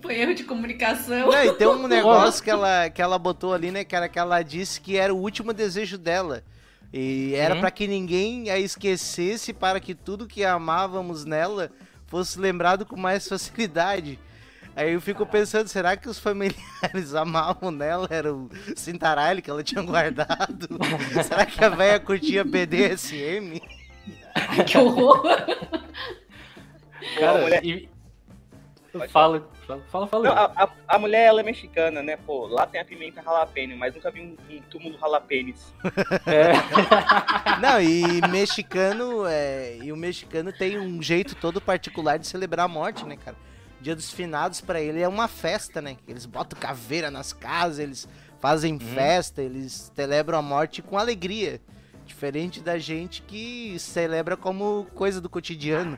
Foi 0.02 0.20
erro 0.20 0.34
de 0.34 0.44
comunicação. 0.44 1.32
Não, 1.32 1.46
e 1.46 1.54
tem 1.54 1.68
um 1.68 1.88
negócio 1.88 2.44
que 2.44 2.50
ela, 2.50 2.90
que 2.90 3.02
ela 3.02 3.18
botou 3.18 3.54
ali, 3.54 3.72
né, 3.72 3.86
cara, 3.86 4.10
que 4.10 4.20
ela 4.20 4.42
disse 4.42 4.82
que 4.82 4.98
era 4.98 5.14
o 5.14 5.18
último 5.18 5.54
desejo 5.54 5.98
dela. 5.98 6.44
E 6.94 7.34
era 7.36 7.56
pra 7.56 7.72
que 7.72 7.88
ninguém 7.88 8.50
a 8.50 8.60
esquecesse, 8.60 9.54
para 9.54 9.80
que 9.80 9.96
tudo 9.96 10.28
que 10.28 10.44
amávamos 10.44 11.24
nela 11.24 11.72
fosse 12.08 12.38
lembrado 12.38 12.86
com 12.86 12.98
mais 12.98 13.28
facilidade. 13.28 14.20
Aí 14.76 14.94
eu 14.94 15.02
fico 15.02 15.26
pensando, 15.26 15.68
será 15.68 15.98
que 15.98 16.08
os 16.08 16.20
familiares 16.20 17.14
amavam 17.16 17.72
nela? 17.72 18.08
Era 18.10 18.34
o 18.34 18.50
cintaralho 18.76 19.42
que 19.42 19.50
ela 19.50 19.64
tinha 19.64 19.82
guardado? 19.82 20.68
será 21.24 21.46
que 21.46 21.64
a 21.64 21.70
velha 21.70 22.00
curtia 22.00 22.44
BDSM? 22.44 23.62
Que 24.66 24.78
horror. 24.78 25.24
Cara, 27.20 27.66
e... 27.66 27.90
Fala, 29.10 29.48
fala, 29.66 29.82
fala. 29.90 30.08
fala. 30.08 30.24
Não, 30.24 30.32
a, 30.34 30.46
a- 30.66 30.70
a 30.88 31.00
mulher, 31.00 31.28
ela 31.28 31.40
é 31.40 31.44
mexicana, 31.44 32.04
né? 32.04 32.18
Pô, 32.18 32.46
lá 32.48 32.66
tem 32.68 32.82
a 32.82 32.86
pimenta 32.86 33.22
jalapeno, 33.22 33.76
mas 33.78 33.96
nunca 33.96 34.12
vi 34.12 34.20
um, 34.22 34.36
um 34.54 34.62
túmulo 34.70 34.98
jalapênis. 35.00 35.74
É. 36.28 36.52
Não, 37.62 37.82
e 37.82 38.22
mexicano, 38.30 39.26
é, 39.26 39.78
e 39.82 39.92
o 39.92 39.96
mexicano 39.96 40.52
tem 40.52 40.78
um 40.78 41.02
jeito 41.02 41.36
todo 41.36 41.62
particular 41.62 42.20
de 42.20 42.28
celebrar 42.28 42.66
a 42.66 42.70
morte, 42.70 43.06
né, 43.06 43.16
cara? 43.16 43.38
Dia 43.80 43.96
dos 43.96 44.12
finados 44.12 44.60
pra 44.62 44.80
ele 44.82 45.02
é 45.02 45.08
uma 45.08 45.28
festa, 45.28 45.82
né? 45.82 45.98
Eles 46.08 46.26
botam 46.26 46.60
caveira 46.60 47.10
nas 47.10 47.34
casas, 47.34 47.80
eles 47.80 48.08
fazem 48.40 48.78
festa, 48.78 49.42
eles 49.42 49.92
celebram 49.96 50.38
a 50.38 50.42
morte 50.42 50.82
com 50.82 50.98
alegria. 50.98 51.62
Diferente 52.06 52.60
da 52.60 52.78
gente 52.78 53.22
que 53.22 53.78
celebra 53.80 54.36
como 54.36 54.86
coisa 54.94 55.22
do 55.22 55.30
cotidiano. 55.30 55.98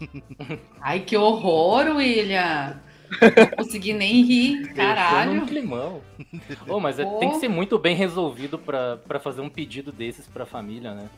Ai, 0.80 1.00
que 1.00 1.16
horror, 1.16 1.96
William. 1.96 2.80
Não 3.10 3.46
consegui 3.56 3.94
nem 3.94 4.22
rir. 4.22 4.72
Caralho. 4.74 5.46
climão. 5.46 6.02
Ô, 6.68 6.78
mas 6.78 6.98
é- 6.98 7.04
tem 7.18 7.30
que 7.30 7.36
ser 7.38 7.48
muito 7.48 7.78
bem 7.78 7.96
resolvido 7.96 8.58
pra, 8.58 8.98
pra 8.98 9.18
fazer 9.18 9.40
um 9.40 9.48
pedido 9.48 9.90
desses 9.90 10.26
pra 10.26 10.44
família, 10.44 10.92
né? 10.94 11.08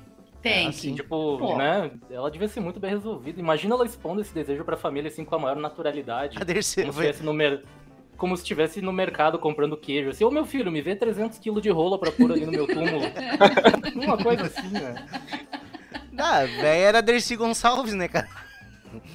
Tem. 0.40 0.68
Assim, 0.68 0.94
Tipo, 0.94 1.36
Pô. 1.38 1.56
né? 1.56 1.90
Ela 2.10 2.30
devia 2.30 2.48
ser 2.48 2.60
muito 2.60 2.78
bem 2.80 2.90
resolvida. 2.90 3.40
Imagina 3.40 3.74
ela 3.74 3.84
expondo 3.84 4.20
esse 4.20 4.32
desejo 4.32 4.64
pra 4.64 4.76
família 4.76 5.08
assim 5.08 5.24
com 5.24 5.34
a 5.34 5.38
maior 5.38 5.56
naturalidade. 5.56 6.38
A 6.40 6.44
Dercy 6.44 6.82
Como 6.86 6.92
se 7.12 7.22
no, 7.22 7.34
mer... 7.34 7.62
como 8.16 8.36
se 8.36 8.42
estivesse 8.44 8.80
no 8.80 8.92
mercado 8.92 9.38
comprando 9.38 9.76
queijo. 9.76 10.10
Assim, 10.10 10.24
ô 10.24 10.30
meu 10.30 10.46
filho, 10.46 10.70
me 10.70 10.80
vê 10.80 10.94
300 10.94 11.38
quilos 11.38 11.60
de 11.62 11.70
rola 11.70 11.98
pra 11.98 12.10
pôr 12.12 12.30
ali 12.32 12.46
no 12.46 12.52
meu 12.52 12.66
túmulo. 12.66 13.02
Uma 14.02 14.16
coisa 14.16 14.44
assim, 14.46 14.68
né? 14.68 14.94
Ah, 16.16 16.44
velho, 16.44 16.64
era 16.84 16.98
a 16.98 17.02
Dercy 17.02 17.34
Gonçalves, 17.36 17.94
né, 17.94 18.08
cara? 18.08 18.28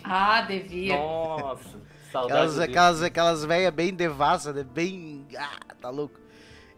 Ah, 0.03 0.41
devia. 0.41 0.95
Nossa, 0.95 1.79
saudade. 2.11 2.33
Aquelas, 2.33 2.59
aquelas, 2.59 3.01
aquelas 3.01 3.45
velhas 3.45 3.73
bem 3.73 3.93
devassas, 3.93 4.55
né? 4.55 4.63
Bem. 4.63 5.25
Ah, 5.37 5.57
tá 5.81 5.89
louco. 5.89 6.19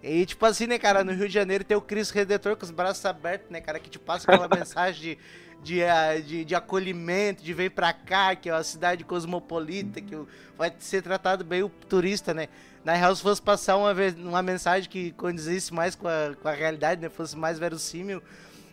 E 0.01 0.25
tipo 0.25 0.45
assim, 0.45 0.67
né, 0.67 0.77
cara, 0.77 1.03
no 1.03 1.11
Rio 1.11 1.27
de 1.27 1.33
Janeiro 1.33 1.63
tem 1.63 1.75
o 1.75 1.81
Cristo 1.81 2.13
Redentor 2.13 2.55
com 2.55 2.63
os 2.63 2.71
braços 2.71 3.03
abertos, 3.05 3.49
né, 3.49 3.59
cara, 3.59 3.79
que 3.79 3.89
te 3.89 3.97
passa 3.97 4.31
aquela 4.31 4.47
mensagem 4.55 5.01
de, 5.01 5.17
de, 5.63 5.83
ah, 5.83 6.19
de, 6.19 6.45
de 6.45 6.55
acolhimento, 6.55 7.43
de 7.43 7.53
vem 7.53 7.69
pra 7.69 7.91
cá, 7.91 8.35
que 8.35 8.47
é 8.47 8.53
uma 8.53 8.63
cidade 8.63 9.03
cosmopolita, 9.03 9.99
que 9.99 10.15
vai 10.55 10.73
ser 10.79 11.01
tratado 11.01 11.43
bem 11.43 11.63
o 11.63 11.69
turista, 11.69 12.33
né. 12.33 12.47
Na 12.85 12.93
real, 12.93 13.13
se 13.15 13.21
fosse 13.21 13.41
passar 13.41 13.75
uma, 13.75 13.93
uma 14.17 14.41
mensagem 14.41 14.89
que 14.89 15.11
condizisse 15.13 15.73
mais 15.73 15.95
com 15.95 16.07
a, 16.07 16.35
com 16.41 16.47
a 16.47 16.53
realidade, 16.53 17.01
né, 17.01 17.09
fosse 17.09 17.35
mais 17.35 17.57
verossímil, 17.57 18.21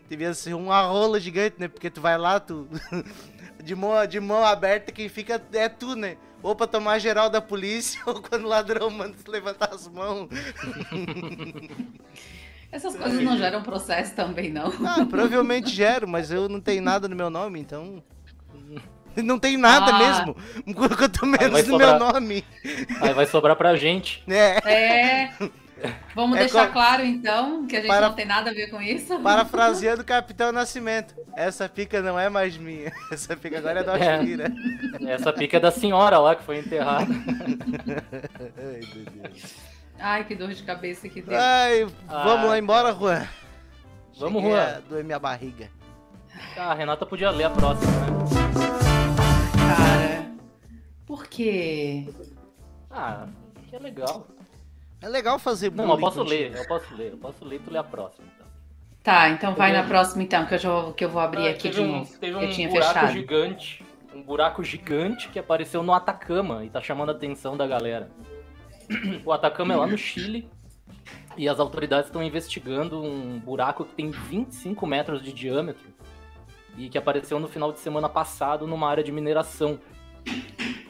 devia 0.08 0.34
ser 0.34 0.54
uma 0.54 0.82
rola 0.82 1.18
gigante, 1.18 1.56
né, 1.58 1.68
porque 1.68 1.90
tu 1.90 2.00
vai 2.00 2.18
lá, 2.18 2.38
tu... 2.38 2.68
de 3.64 3.74
mão, 3.74 4.06
de 4.06 4.20
mão 4.20 4.44
aberta, 4.44 4.92
quem 4.92 5.08
fica 5.08 5.42
é 5.52 5.68
tu, 5.68 5.96
né? 5.96 6.16
Ou 6.42 6.54
pra 6.54 6.66
tomar 6.66 6.98
geral 6.98 7.30
da 7.30 7.40
polícia, 7.40 8.00
ou 8.06 8.20
quando 8.20 8.44
o 8.44 8.48
ladrão 8.48 8.90
manda 8.90 9.16
tu 9.24 9.30
levantar 9.30 9.70
as 9.72 9.88
mãos. 9.88 10.28
Essas 12.70 12.96
coisas 12.96 13.22
não 13.22 13.36
geram 13.36 13.62
processo 13.62 14.14
também, 14.14 14.50
não. 14.52 14.66
Ah, 14.84 15.06
provavelmente 15.08 15.70
gero, 15.70 16.08
mas 16.08 16.30
eu 16.32 16.48
não 16.48 16.60
tenho 16.60 16.82
nada 16.82 17.08
no 17.08 17.14
meu 17.14 17.30
nome, 17.30 17.60
então. 17.60 18.02
Não 19.16 19.38
tem 19.38 19.56
nada 19.56 19.92
Ah. 19.94 19.98
mesmo. 19.98 20.36
Quanto 20.74 21.24
menos 21.24 21.68
no 21.68 21.78
meu 21.78 21.88
sobrar. 21.90 21.98
nome. 22.14 22.44
Aí 23.00 23.14
vai 23.14 23.26
sobrar 23.26 23.54
pra 23.54 23.76
gente. 23.76 24.24
É, 24.28 24.58
É. 24.68 25.32
Vamos 26.14 26.36
É 26.36 26.40
deixar 26.40 26.66
co- 26.68 26.72
claro, 26.72 27.04
então, 27.04 27.66
que 27.66 27.76
a 27.76 27.80
gente 27.80 27.88
Para- 27.88 28.08
não 28.08 28.14
tem 28.14 28.24
nada 28.26 28.50
a 28.50 28.54
ver 28.54 28.68
com 28.70 28.80
isso. 28.80 29.18
parafraseando 29.20 30.02
o 30.02 30.04
Capitão 30.04 30.52
Nascimento. 30.52 31.14
Essa 31.36 31.68
pica 31.68 32.00
não 32.02 32.18
é 32.18 32.28
mais 32.28 32.56
minha. 32.56 32.92
Essa 33.12 33.36
pica 33.36 33.58
agora 33.58 33.80
é 33.80 33.82
da 33.84 33.98
É. 33.98 34.20
Shira. 34.24 34.52
Essa 35.06 35.32
pica 35.32 35.56
é 35.56 35.60
da 35.60 35.70
senhora 35.70 36.18
lá 36.18 36.34
que 36.36 36.42
foi 36.42 36.58
enterrada. 36.58 37.06
Ai, 38.56 38.80
meu 38.94 39.04
Deus. 39.30 39.54
Ai, 39.98 40.24
que 40.24 40.34
dor 40.34 40.52
de 40.52 40.62
cabeça 40.62 41.08
que 41.08 41.22
deu. 41.22 41.38
Ai, 41.38 41.84
vamos 42.06 42.44
Ah, 42.44 42.48
lá 42.48 42.58
embora, 42.58 42.92
Juan. 42.94 43.26
Vamos, 44.18 44.42
Cheguei 44.42 44.56
Juan. 44.56 44.76
a 44.76 44.80
doer 44.80 45.04
minha 45.04 45.18
barriga. 45.18 45.70
Ah, 46.56 46.70
a 46.72 46.74
Renata 46.74 47.06
podia 47.06 47.30
ler 47.30 47.44
a 47.44 47.50
próxima, 47.50 47.90
né? 47.92 48.06
Cara. 49.76 50.26
Por 51.06 51.26
quê? 51.26 52.08
Ah, 52.90 53.26
que 53.68 53.76
é 53.76 53.78
legal. 53.78 54.26
É 55.04 55.08
legal 55.08 55.38
fazer 55.38 55.70
Não, 55.70 55.90
eu 55.90 55.98
posso 55.98 56.18
contigo. 56.20 56.30
ler, 56.40 56.56
eu 56.56 56.66
posso 56.66 56.94
ler, 56.94 57.12
eu 57.12 57.18
posso 57.18 57.44
ler 57.44 57.56
e 57.56 57.58
tu 57.58 57.70
lê 57.70 57.78
a 57.78 57.84
próxima. 57.84 58.26
Então. 58.34 58.46
Tá, 59.02 59.28
então 59.28 59.54
vai 59.54 59.70
na 59.70 59.82
próxima, 59.82 60.22
então, 60.22 60.46
que 60.46 60.54
eu, 60.54 60.58
já, 60.58 60.92
que 60.96 61.04
eu 61.04 61.10
vou 61.10 61.20
abrir 61.20 61.46
Ah, 61.46 61.50
aqui 61.50 61.64
teve 61.64 61.74
de 61.74 61.80
um, 61.82 61.96
novo. 61.98 62.18
teve 62.18 62.32
eu 62.34 62.38
um 62.40 62.48
tinha 62.50 62.68
buraco 62.70 62.94
fechado. 62.94 63.12
gigante, 63.12 63.84
um 64.14 64.22
buraco 64.22 64.64
gigante 64.64 65.28
que 65.28 65.38
apareceu 65.38 65.82
no 65.82 65.92
Atacama 65.92 66.64
e 66.64 66.70
tá 66.70 66.80
chamando 66.80 67.10
a 67.10 67.12
atenção 67.12 67.54
da 67.54 67.66
galera. 67.66 68.08
O 69.24 69.30
Atacama 69.32 69.74
é 69.74 69.76
lá 69.76 69.86
no 69.86 69.98
Chile 69.98 70.48
e 71.36 71.46
as 71.50 71.60
autoridades 71.60 72.06
estão 72.06 72.22
investigando 72.22 73.02
um 73.02 73.38
buraco 73.38 73.84
que 73.84 73.94
tem 73.94 74.10
25 74.10 74.86
metros 74.86 75.22
de 75.22 75.34
diâmetro 75.34 75.86
e 76.78 76.88
que 76.88 76.96
apareceu 76.96 77.38
no 77.38 77.46
final 77.48 77.72
de 77.72 77.78
semana 77.78 78.08
passado 78.08 78.66
numa 78.66 78.88
área 78.88 79.04
de 79.04 79.12
mineração. 79.12 79.78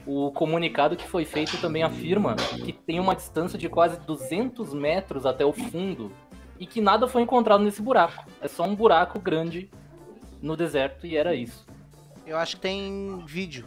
O 0.06 0.30
comunicado 0.32 0.96
que 0.96 1.08
foi 1.08 1.24
feito 1.24 1.56
também 1.58 1.82
afirma 1.82 2.34
que 2.36 2.72
tem 2.72 3.00
uma 3.00 3.14
distância 3.16 3.58
de 3.58 3.68
quase 3.68 3.98
200 4.00 4.74
metros 4.74 5.24
até 5.24 5.44
o 5.44 5.52
fundo 5.52 6.12
e 6.58 6.66
que 6.66 6.80
nada 6.80 7.08
foi 7.08 7.22
encontrado 7.22 7.64
nesse 7.64 7.80
buraco. 7.80 8.24
É 8.40 8.46
só 8.48 8.64
um 8.64 8.74
buraco 8.74 9.18
grande 9.18 9.70
no 10.42 10.56
deserto 10.56 11.06
e 11.06 11.16
era 11.16 11.34
isso. 11.34 11.66
Eu 12.26 12.36
acho 12.36 12.56
que 12.56 12.62
tem 12.62 13.22
vídeo. 13.26 13.64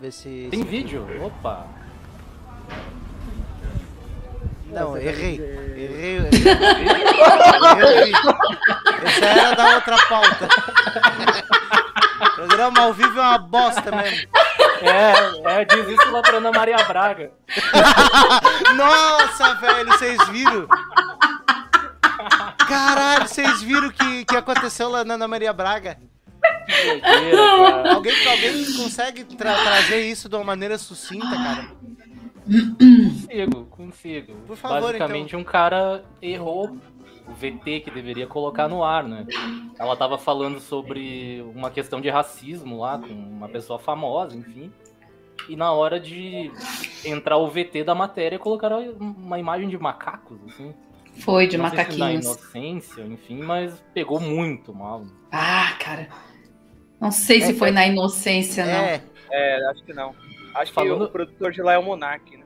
Ver 0.00 0.12
se. 0.12 0.48
Tem 0.50 0.62
se- 0.62 0.68
vídeo? 0.68 1.06
Opa! 1.22 1.66
Não, 4.66 4.96
errei. 4.96 5.34
Errei. 5.34 6.16
Errei, 6.16 8.12
o. 8.12 9.06
Essa 9.06 9.24
era 9.26 9.54
da 9.56 9.74
outra 9.74 9.96
pauta. 10.08 10.48
Programa 12.36 12.80
ao 12.82 12.94
vivo 12.94 13.18
é 13.18 13.22
uma 13.22 13.38
bosta 13.38 13.90
mesmo. 13.90 14.28
É, 14.82 15.60
é, 15.60 15.64
diz 15.64 15.88
isso 15.88 16.10
lá 16.10 16.22
pra 16.22 16.36
Ana 16.38 16.50
Maria 16.52 16.76
Braga. 16.84 17.32
Nossa, 18.76 19.54
velho, 19.56 19.88
vocês 19.92 20.28
viram? 20.28 20.66
Caralho, 22.68 23.28
vocês 23.28 23.62
viram 23.62 23.88
o 23.88 23.92
que, 23.92 24.24
que 24.24 24.36
aconteceu 24.36 24.88
lá 24.88 25.04
na 25.04 25.14
Ana 25.14 25.28
Maria 25.28 25.52
Braga? 25.52 25.98
Que 26.66 26.84
doideira, 27.00 27.36
cara. 27.36 27.94
Alguém, 27.94 28.28
alguém 28.28 28.64
consegue 28.76 29.24
tra- 29.24 29.54
trazer 29.62 30.02
isso 30.08 30.28
de 30.28 30.36
uma 30.36 30.44
maneira 30.44 30.78
sucinta, 30.78 31.30
cara? 31.30 31.68
Consigo, 32.78 33.64
consigo. 33.66 34.34
Por 34.46 34.56
favor, 34.56 34.80
Basicamente, 34.82 35.36
um 35.36 35.44
cara 35.44 36.02
errou 36.22 36.76
o 37.30 37.34
VT 37.34 37.80
que 37.80 37.90
deveria 37.90 38.26
colocar 38.26 38.68
no 38.68 38.82
ar, 38.82 39.04
né? 39.04 39.26
Ela 39.78 39.96
tava 39.96 40.18
falando 40.18 40.58
sobre 40.60 41.42
uma 41.54 41.70
questão 41.70 42.00
de 42.00 42.08
racismo 42.10 42.80
lá 42.80 42.98
com 42.98 43.06
uma 43.12 43.48
pessoa 43.48 43.78
famosa, 43.78 44.36
enfim. 44.36 44.72
E 45.48 45.56
na 45.56 45.72
hora 45.72 45.98
de 45.98 46.50
entrar 47.04 47.36
o 47.38 47.48
VT 47.48 47.84
da 47.84 47.94
matéria, 47.94 48.38
colocaram 48.38 48.80
uma 48.98 49.38
imagem 49.38 49.68
de 49.68 49.78
macacos, 49.78 50.38
assim. 50.46 50.74
Foi 51.20 51.46
de 51.46 51.56
Não 51.58 51.68
sei 51.70 51.78
se 51.78 51.98
na 51.98 52.06
macaquinhos. 52.06 52.24
inocência, 52.24 53.02
enfim, 53.02 53.42
mas 53.42 53.82
pegou 53.92 54.20
muito 54.20 54.72
mal. 54.74 55.04
Ah, 55.30 55.74
cara. 55.78 56.08
Não 57.00 57.10
sei 57.10 57.40
se 57.40 57.52
É, 57.52 57.54
foi 57.54 57.68
é- 57.68 57.72
na 57.72 57.86
inocência, 57.86 58.64
não. 58.64 58.72
É, 58.72 59.02
É, 59.32 59.70
acho 59.70 59.84
que 59.84 59.92
não. 59.92 60.14
Acho 60.54 60.72
Falando- 60.72 60.98
que 60.98 61.04
o 61.04 61.08
produtor 61.08 61.52
de 61.52 61.62
lá 61.62 61.74
é 61.74 61.78
o 61.78 61.82
Monark, 61.84 62.36
né? 62.36 62.39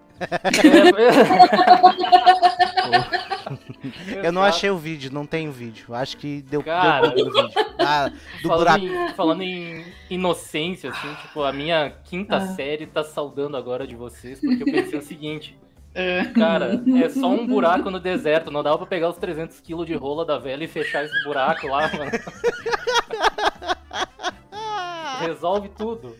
Eu 4.23 4.33
não 4.33 4.43
achei 4.43 4.71
o 4.71 4.79
vídeo, 4.79 5.13
não 5.13 5.27
tem 5.27 5.49
o 5.49 5.53
vídeo. 5.53 5.95
Acho 5.95 6.17
que 6.17 6.43
deu, 6.43 6.63
Cara, 6.63 7.09
deu 7.11 7.27
vídeo. 7.31 7.51
Ah, 7.79 8.11
do 8.43 8.49
falando 8.49 8.59
buraco. 8.59 8.85
Em, 8.85 9.15
falando 9.15 9.43
em 9.43 9.85
inocência, 10.09 10.91
assim, 10.91 11.15
tipo, 11.23 11.43
a 11.43 11.53
minha 11.53 11.91
quinta 12.05 12.37
Ah. 12.37 12.47
série 12.55 12.87
tá 12.87 13.03
saudando 13.05 13.57
agora 13.57 13.87
de 13.87 13.95
vocês, 13.95 14.41
porque 14.41 14.63
eu 14.63 14.67
pensei 14.67 14.99
o 14.99 15.03
seguinte, 15.03 15.59
É. 15.95 16.25
cara, 16.27 16.83
é 17.03 17.09
só 17.09 17.29
um 17.29 17.47
buraco 17.47 17.91
no 17.91 18.01
deserto, 18.01 18.51
não 18.51 18.63
dava 18.63 18.79
pra 18.79 18.87
pegar 18.87 19.09
os 19.11 19.17
300 19.19 19.61
quilos 19.61 19.87
de 19.87 19.95
rola 19.95 20.25
da 20.25 20.39
velha 20.39 20.65
e 20.65 20.69
fechar 20.69 21.05
esse 21.05 21.25
buraco 21.25 21.67
lá, 21.69 21.91
mano. 21.93 22.11
Resolve 25.21 25.69
tudo. 25.71 26.17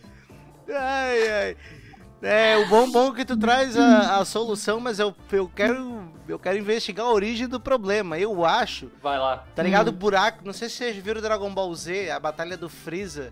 Ai, 0.69 1.27
ai. 1.29 1.57
É, 2.25 2.57
o 2.57 2.67
bom 2.67 2.91
bom 2.91 3.11
é 3.11 3.15
que 3.17 3.25
tu 3.25 3.37
traz 3.37 3.77
a, 3.77 4.17
a 4.17 4.25
solução, 4.25 4.79
mas 4.79 4.97
eu, 4.97 5.13
eu 5.31 5.47
quero 5.47 6.11
eu 6.27 6.39
quero 6.39 6.57
investigar 6.57 7.05
a 7.05 7.11
origem 7.11 7.47
do 7.47 7.59
problema. 7.59 8.17
Eu 8.17 8.43
acho, 8.43 8.91
Vai 8.99 9.19
lá. 9.19 9.45
tá 9.53 9.61
ligado? 9.61 9.89
O 9.89 9.91
buraco, 9.91 10.43
não 10.43 10.53
sei 10.53 10.67
se 10.67 10.77
vocês 10.77 10.95
viram 10.95 11.21
Dragon 11.21 11.53
Ball 11.53 11.73
Z, 11.75 12.09
a 12.09 12.19
batalha 12.19 12.57
do 12.57 12.67
Freeza, 12.67 13.31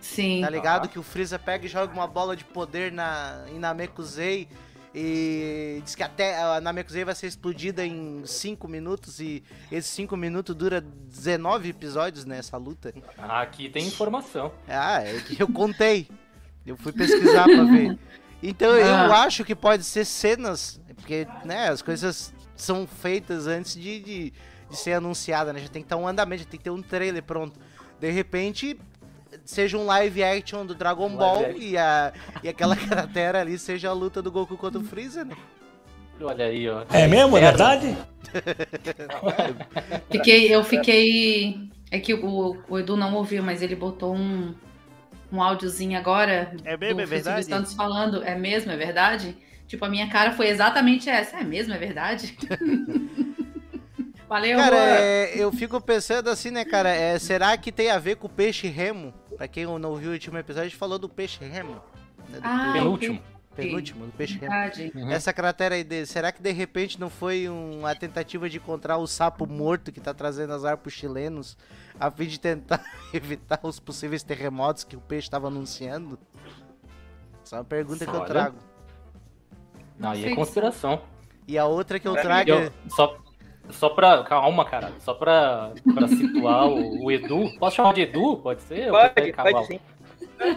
Sim. 0.00 0.40
tá 0.42 0.50
ligado? 0.50 0.88
Que 0.88 0.98
o 0.98 1.04
Freeza 1.04 1.38
pega 1.38 1.66
e 1.66 1.68
joga 1.68 1.92
uma 1.94 2.08
bola 2.08 2.36
de 2.36 2.44
poder 2.44 2.90
na 2.90 3.44
em 3.48 3.60
Namekusei 3.60 4.48
e 4.92 5.80
diz 5.84 5.94
que 5.94 6.02
até 6.02 6.36
a 6.42 6.60
Namekusei 6.60 7.04
vai 7.04 7.14
ser 7.14 7.28
explodida 7.28 7.86
em 7.86 8.26
5 8.26 8.66
minutos 8.66 9.20
e 9.20 9.42
esses 9.70 9.90
5 9.92 10.16
minutos 10.16 10.54
dura 10.54 10.80
19 10.80 11.68
episódios 11.68 12.24
nessa 12.24 12.56
luta. 12.56 12.92
Aqui 13.16 13.68
tem 13.68 13.86
informação. 13.86 14.52
Ah, 14.66 15.00
é 15.00 15.20
que 15.20 15.40
eu 15.40 15.46
contei. 15.46 16.08
Eu 16.66 16.76
fui 16.76 16.92
pesquisar 16.92 17.44
pra 17.44 17.64
ver. 17.64 17.98
Então 18.42 18.70
eu 18.76 18.94
Ah. 18.94 19.22
acho 19.24 19.44
que 19.44 19.54
pode 19.54 19.84
ser 19.84 20.04
cenas, 20.04 20.80
porque 20.96 21.26
né, 21.44 21.68
as 21.68 21.80
coisas 21.82 22.34
são 22.56 22.86
feitas 22.86 23.46
antes 23.46 23.74
de, 23.74 24.00
de, 24.00 24.32
de 24.70 24.76
ser 24.76 24.94
anunciada, 24.94 25.52
né? 25.52 25.60
Já 25.60 25.68
tem 25.68 25.82
que 25.82 25.86
estar 25.86 25.96
um 25.96 26.08
andamento, 26.08 26.42
já 26.42 26.48
tem 26.48 26.58
que 26.58 26.64
ter 26.64 26.70
um 26.70 26.82
trailer 26.82 27.22
pronto. 27.22 27.58
De 28.00 28.10
repente, 28.10 28.76
seja 29.44 29.78
um 29.78 29.86
live 29.86 30.22
action 30.24 30.66
do 30.66 30.74
Dragon 30.74 31.06
Live 31.06 31.16
Ball 31.16 31.52
e, 31.56 31.78
a, 31.78 32.12
e 32.42 32.48
aquela 32.48 32.74
cratera 32.88 33.40
ali 33.40 33.58
seja 33.58 33.90
a 33.90 33.92
luta 33.92 34.20
do 34.20 34.30
Goku 34.32 34.56
contra 34.56 34.80
o 34.80 34.84
Freeza, 34.84 35.24
né? 35.24 35.36
Olha 36.20 36.44
aí, 36.46 36.68
ó. 36.68 36.84
É 36.90 37.06
mesmo? 37.08 37.36
É 37.36 37.40
verdade? 37.40 37.96
Fiquei, 40.10 40.54
eu 40.54 40.62
fiquei. 40.64 41.68
É 41.90 41.98
que 41.98 42.14
o, 42.14 42.56
o 42.68 42.78
Edu 42.78 42.96
não 42.96 43.14
ouviu, 43.14 43.42
mas 43.42 43.60
ele 43.60 43.74
botou 43.76 44.14
um, 44.14 44.54
um 45.32 45.42
áudiozinho 45.42 45.98
agora. 45.98 46.54
É 46.64 46.76
mesmo, 46.76 46.96
do 46.96 47.02
é 47.02 47.06
verdade? 47.06 47.46
Santos 47.46 47.74
falando, 47.74 48.22
é 48.22 48.34
mesmo, 48.36 48.70
é 48.70 48.76
verdade? 48.76 49.36
Tipo, 49.66 49.84
a 49.86 49.88
minha 49.88 50.08
cara 50.10 50.32
foi 50.32 50.48
exatamente 50.48 51.08
essa. 51.08 51.38
É 51.38 51.44
mesmo, 51.44 51.72
é 51.72 51.78
verdade? 51.78 52.36
Valeu, 54.28 54.56
Cara, 54.56 54.76
amor. 54.76 54.88
é, 54.98 55.32
eu 55.36 55.52
fico 55.52 55.78
pensando 55.80 56.30
assim, 56.30 56.50
né, 56.50 56.64
cara? 56.64 56.88
É, 56.88 57.18
será 57.18 57.54
que 57.58 57.70
tem 57.70 57.90
a 57.90 57.98
ver 57.98 58.16
com 58.16 58.26
o 58.26 58.30
peixe 58.30 58.66
remo? 58.66 59.12
Pra 59.36 59.46
quem 59.46 59.64
não 59.66 59.90
ouviu 59.90 60.10
o 60.10 60.12
último 60.14 60.38
episódio, 60.38 60.66
a 60.66 60.68
gente 60.68 60.78
falou 60.78 60.98
do 60.98 61.08
peixe 61.08 61.44
remo. 61.44 61.82
né, 62.30 62.38
do 62.40 62.46
Ah, 62.46 62.70
Penúltimo. 62.72 63.20
Penúltimo, 63.54 64.06
do 64.06 64.12
peixe. 64.12 64.40
Uhum. 64.94 65.10
Essa 65.10 65.32
cratera 65.32 65.74
aí 65.74 65.84
dele, 65.84 66.06
será 66.06 66.32
que 66.32 66.42
de 66.42 66.50
repente 66.52 66.98
não 67.00 67.10
foi 67.10 67.48
uma 67.48 67.94
tentativa 67.94 68.48
de 68.48 68.56
encontrar 68.56 68.96
o 68.98 69.06
sapo 69.06 69.46
morto 69.46 69.92
que 69.92 70.00
tá 70.00 70.12
trazendo 70.14 70.52
azar 70.52 70.76
pros 70.78 70.94
chilenos, 70.94 71.56
a 72.00 72.10
fim 72.10 72.26
de 72.26 72.38
tentar 72.40 72.82
evitar 73.12 73.60
os 73.62 73.78
possíveis 73.78 74.22
terremotos 74.22 74.84
que 74.84 74.96
o 74.96 75.00
peixe 75.00 75.26
estava 75.26 75.48
anunciando? 75.48 76.18
Essa 77.44 77.56
é 77.56 77.58
uma 77.58 77.64
pergunta 77.64 78.04
que 78.06 78.10
eu 78.12 78.20
Olha. 78.20 78.26
trago. 78.26 78.56
Aí 80.00 80.20
é 80.20 80.26
sei 80.28 80.34
conspiração. 80.34 81.00
E 81.46 81.58
a 81.58 81.66
outra 81.66 81.98
que 81.98 82.08
eu 82.08 82.12
Pra 82.12 82.22
trago 82.22 82.50
Eu- 82.50 82.58
é... 82.58 82.72
só, 82.88 83.16
só 83.70 83.88
pra. 83.90 84.22
Calma, 84.24 84.64
caralho. 84.64 84.94
Só 85.00 85.12
pra, 85.14 85.72
pra 85.94 86.08
situar 86.08 86.68
o, 86.68 87.04
o 87.04 87.10
Edu. 87.10 87.50
Posso 87.58 87.76
chamar 87.76 87.92
de 87.94 88.02
Edu? 88.02 88.36
Pode 88.38 88.62
ser? 88.62 88.90
Pode, 88.90 89.32
pode 89.32 89.66
sim. 89.66 89.80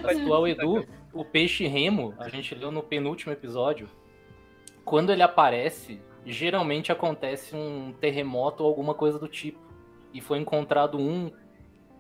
Pra 0.01 0.13
situar 0.15 0.39
o 0.41 0.47
Edu, 0.47 0.85
o 1.15 1.24
peixe 1.24 1.65
remo, 1.65 2.13
a 2.19 2.27
gente 2.27 2.53
leu 2.53 2.72
no 2.72 2.84
penúltimo 2.84 3.31
episódio. 3.31 3.89
Quando 4.84 5.12
ele 5.12 5.24
aparece, 5.24 6.00
geralmente 6.25 6.91
acontece 6.91 7.55
um 7.55 7.93
terremoto 7.93 8.63
ou 8.63 8.69
alguma 8.69 8.93
coisa 8.93 9.17
do 9.17 9.27
tipo. 9.27 9.60
E 10.13 10.19
foi 10.21 10.38
encontrado 10.38 10.99
um. 10.99 11.32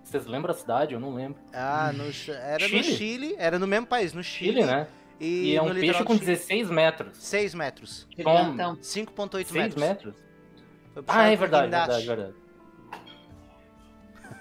Vocês 0.03 0.27
lembram 0.27 0.51
a 0.51 0.57
cidade? 0.57 0.93
Eu 0.93 0.99
não 0.99 1.15
lembro. 1.15 1.41
Ah, 1.53 1.91
no, 1.93 2.03
era 2.33 2.63
no 2.63 2.69
Chile? 2.69 2.83
Chile, 2.83 3.35
era 3.39 3.57
no 3.57 3.65
mesmo 3.65 3.87
país, 3.87 4.13
no 4.13 4.21
Chile. 4.21 4.61
Chile, 4.61 4.65
né? 4.65 4.87
E, 5.19 5.51
E 5.51 5.55
é 5.55 5.61
um 5.61 5.73
peixe 5.73 6.03
com 6.03 6.13
Chile. 6.13 6.25
16 6.25 6.69
metros. 6.69 7.17
6 7.17 7.55
metros. 7.55 8.07
Gigantão. 8.15 8.75
5.8 8.75 9.45
6 9.45 9.53
metros. 9.53 9.81
metros? 9.81 10.15
Ah, 11.07 11.27
é 11.27 11.35
verdade, 11.35 11.71
verdade, 11.71 12.05
verdade. 12.05 12.44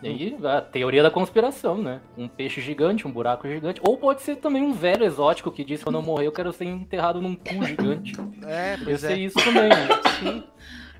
E 0.05 0.09
aí, 0.09 0.39
a 0.47 0.61
teoria 0.61 1.03
da 1.03 1.11
conspiração, 1.11 1.81
né? 1.81 2.01
Um 2.17 2.29
peixe 2.29 2.61
gigante, 2.61 3.07
um 3.07 3.11
buraco 3.11 3.49
gigante. 3.49 3.81
Ou 3.83 3.97
pode 3.97 4.21
ser 4.21 4.37
também 4.37 4.63
um 4.63 4.75
velho 4.75 5.05
exótico 5.05 5.51
que 5.51 5.65
diz: 5.65 5.83
quando 5.83 5.97
eu 5.97 6.03
morrer, 6.03 6.27
eu 6.27 6.33
quero 6.33 6.53
ser 6.53 6.67
enterrado 6.67 7.23
num 7.23 7.35
cu 7.35 7.65
gigante. 7.65 8.13
É, 8.47 8.77
pois 8.77 9.01
ser 9.01 9.13
é. 9.13 9.19
isso 9.19 9.39
também, 9.43 9.71
né? 9.71 9.89
Sim. 10.21 10.45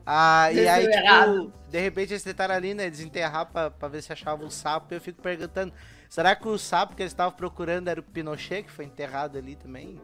Ah, 0.07 0.51
e 0.53 0.67
aí, 0.67 0.89
tipo, 0.89 1.53
de 1.71 1.81
repente 1.81 2.13
eles 2.13 2.23
tentaram 2.23 2.55
ali, 2.55 2.75
né, 2.75 2.91
desenterrar 2.91 3.47
pra, 3.47 3.71
pra 3.71 3.89
ver 3.89 4.03
se 4.03 4.13
achava 4.13 4.45
o 4.45 4.51
sapo. 4.51 4.93
E 4.93 4.97
eu 4.97 5.01
fico 5.01 5.21
perguntando, 5.21 5.73
será 6.09 6.35
que 6.35 6.49
o 6.49 6.59
sapo 6.59 6.95
que 6.95 7.03
eles 7.03 7.13
estavam 7.13 7.37
procurando 7.37 7.89
era 7.89 8.01
o 8.01 8.03
Pinochet, 8.03 8.63
que 8.63 8.71
foi 8.71 8.87
enterrado 8.87 9.37
ali 9.37 9.57
também? 9.57 10.01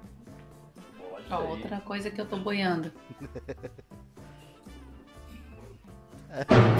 Ó, 1.30 1.42
outra 1.44 1.80
coisa 1.80 2.10
que 2.10 2.20
eu 2.20 2.26
tô 2.26 2.36
boiando. 2.36 2.92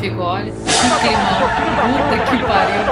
Ficou, 0.01 0.25
olha, 0.25 0.53
que 0.53 1.01
climão. 1.01 1.93
Puta 1.93 2.17
que 2.31 2.39
pariu. 2.47 2.85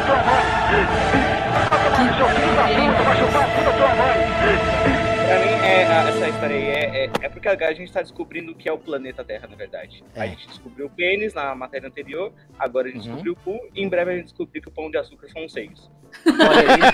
Pra 5.27 5.39
mim, 5.39 5.53
é, 5.63 5.85
a- 5.87 6.09
essa 6.09 6.29
história 6.29 6.57
aí 6.57 6.67
é, 6.69 7.05
é, 7.05 7.11
é 7.23 7.29
porque 7.29 7.49
a 7.49 7.73
gente 7.75 7.93
tá 7.93 8.01
descobrindo 8.01 8.53
o 8.53 8.55
que 8.55 8.67
é 8.69 8.73
o 8.73 8.79
planeta 8.79 9.23
Terra, 9.25 9.47
na 9.49 9.57
verdade. 9.57 10.03
A 10.17 10.25
É. 10.27 10.31
gente 10.31 10.47
descobriu 10.49 10.87
o 10.87 10.91
pênis 10.91 11.35
na 11.35 11.55
matéria 11.55 11.87
anterior, 11.89 12.33
agora 12.59 12.89
a 12.89 12.91
gente 12.91 13.07
Uhum. 13.09 13.17
descobriu 13.17 13.33
o 13.35 13.37
cu, 13.37 13.61
e 13.75 13.83
em 13.83 13.89
breve 13.89 14.11
a 14.13 14.15
gente 14.17 14.25
descobriu 14.25 14.63
que 14.63 14.69
o 14.69 14.73
pão 14.73 14.91
de 14.91 14.97
açúcar 14.99 15.29
são 15.29 15.45
os 15.45 15.53
seios. 15.53 15.91
Olha 16.27 16.73
aí. 16.73 16.79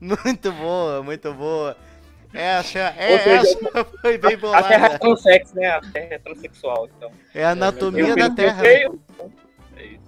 Muito 0.00 0.52
boa, 0.52 1.02
muito 1.02 1.34
boa. 1.34 1.76
Essa, 2.32 2.78
é, 2.78 3.18
seja, 3.18 3.58
essa 3.58 3.84
foi 4.02 4.18
bem 4.18 4.34
A 4.34 4.62
Terra 4.62 4.86
é 4.86 4.88
bolada. 4.88 4.98
transex, 4.98 5.52
né? 5.54 5.66
A 5.68 5.80
Terra 5.80 6.14
é 6.14 6.18
transexual, 6.18 6.88
então. 6.96 7.10
É 7.34 7.44
a 7.44 7.50
anatomia 7.50 8.08
Eu 8.08 8.16
da 8.16 8.30
Terra. 8.30 8.62
feio, 8.62 9.00
É 9.76 9.84
isso. 9.86 10.02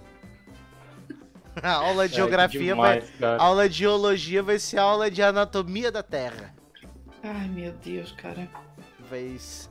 A 1.61 1.71
aula 1.73 2.07
de 2.07 2.13
Ai, 2.13 2.17
geografia 2.21 2.75
vai... 2.75 2.99
demais, 2.99 3.19
cara. 3.19 3.41
A 3.41 3.45
aula 3.45 3.67
de 3.67 3.75
geologia 3.77 4.41
vai 4.41 4.57
ser 4.59 4.77
a 4.79 4.83
aula 4.83 5.11
de 5.11 5.21
anatomia 5.21 5.91
da 5.91 6.01
Terra. 6.01 6.53
Ai, 7.23 7.47
meu 7.49 7.71
Deus, 7.73 8.11
cara. 8.13 8.47
Vez. 9.09 9.69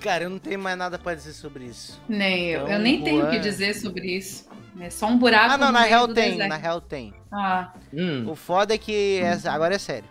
Cara, 0.00 0.24
eu 0.24 0.30
não 0.30 0.38
tenho 0.38 0.58
mais 0.58 0.76
nada 0.78 0.98
pra 0.98 1.14
dizer 1.14 1.32
sobre 1.32 1.64
isso. 1.64 2.00
Nem 2.08 2.50
eu. 2.50 2.62
Então, 2.62 2.72
eu 2.74 2.78
nem 2.78 3.02
tenho 3.02 3.24
o 3.24 3.26
que 3.26 3.32
Juan- 3.36 3.40
dizer 3.42 3.74
sobre 3.74 4.06
isso. 4.16 4.45
É 4.80 4.90
só 4.90 5.06
um 5.06 5.18
buraco. 5.18 5.54
Ah, 5.54 5.58
não, 5.58 5.66
no 5.68 5.72
na 5.72 5.78
meio 5.80 5.90
real 5.90 6.08
tem, 6.08 6.30
deserto. 6.32 6.48
na 6.48 6.56
real 6.56 6.80
tem. 6.80 7.14
Ah, 7.32 7.72
Hum, 7.92 8.28
O 8.30 8.34
foda 8.34 8.74
é 8.74 8.78
que. 8.78 9.20
Essa, 9.22 9.50
agora 9.52 9.74
é 9.74 9.78
sério. 9.78 10.08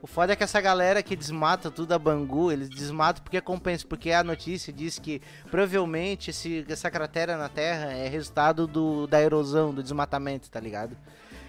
O 0.00 0.06
foda 0.06 0.32
é 0.32 0.36
que 0.36 0.44
essa 0.44 0.60
galera 0.60 1.02
que 1.02 1.16
desmata 1.16 1.70
tudo 1.70 1.92
a 1.92 1.98
Bangu, 1.98 2.52
eles 2.52 2.68
desmatam 2.70 3.22
porque 3.22 3.40
compensa. 3.40 3.84
Porque 3.88 4.12
a 4.12 4.22
notícia 4.22 4.72
diz 4.72 4.98
que 4.98 5.20
provavelmente 5.50 6.30
esse, 6.30 6.64
essa 6.68 6.90
cratera 6.90 7.36
na 7.36 7.48
Terra 7.48 7.92
é 7.92 8.08
resultado 8.08 8.66
do, 8.66 9.06
da 9.06 9.20
erosão, 9.20 9.74
do 9.74 9.82
desmatamento, 9.82 10.48
tá 10.50 10.60
ligado? 10.60 10.96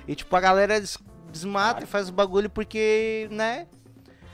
E 0.07 0.15
tipo, 0.15 0.35
a 0.35 0.39
galera 0.39 0.79
des- 0.81 0.97
desmata 1.31 1.83
e 1.83 1.87
faz 1.87 2.09
o 2.09 2.11
bagulho 2.11 2.49
porque, 2.49 3.27
né? 3.31 3.67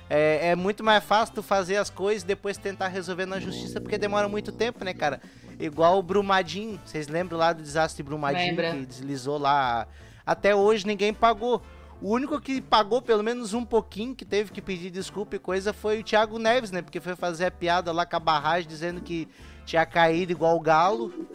É, 0.10 0.50
é 0.50 0.56
muito 0.56 0.84
mais 0.84 1.04
fácil 1.04 1.36
tu 1.36 1.44
fazer 1.44 1.78
as 1.78 1.90
coisas 1.90 2.24
e 2.24 2.28
depois 2.28 2.58
tentar 2.58 2.88
resolver 2.90 3.26
na 3.26 3.40
justiça 3.40 3.82
porque 3.82 3.98
demora 3.98 4.30
muito 4.30 4.52
tempo, 4.52 4.86
né, 4.86 4.94
cara? 4.94 5.20
Igual 5.60 6.00
o 6.00 6.04
Brumadinho. 6.04 6.80
Vocês 6.86 7.08
lembram 7.08 7.38
lá 7.38 7.54
do 7.54 7.62
desastre 7.62 8.04
de 8.04 8.08
Brumadinho 8.08 8.48
Lembra. 8.48 8.72
que 8.72 8.86
deslizou 8.86 9.38
lá? 9.38 9.88
Até 10.26 10.56
hoje 10.56 10.86
ninguém 10.86 11.14
pagou. 11.14 11.62
O 12.02 12.10
único 12.12 12.40
que 12.42 12.62
pagou 12.62 13.02
pelo 13.02 13.24
menos 13.24 13.54
um 13.54 13.64
pouquinho, 13.64 14.14
que 14.14 14.26
teve 14.26 14.52
que 14.52 14.62
pedir 14.62 14.90
desculpa 14.92 15.38
e 15.38 15.40
coisa, 15.40 15.72
foi 15.72 16.00
o 16.00 16.04
Thiago 16.04 16.38
Neves, 16.38 16.72
né? 16.72 16.82
Porque 16.82 17.00
foi 17.00 17.16
fazer 17.16 17.46
a 17.46 17.52
piada 17.52 17.92
lá 17.92 18.06
com 18.06 18.16
a 18.16 18.20
barragem 18.20 18.68
dizendo 18.68 19.02
que 19.02 19.28
tinha 19.66 19.86
caído 19.86 20.32
igual 20.32 20.56
o 20.58 20.60
galo. 20.60 21.28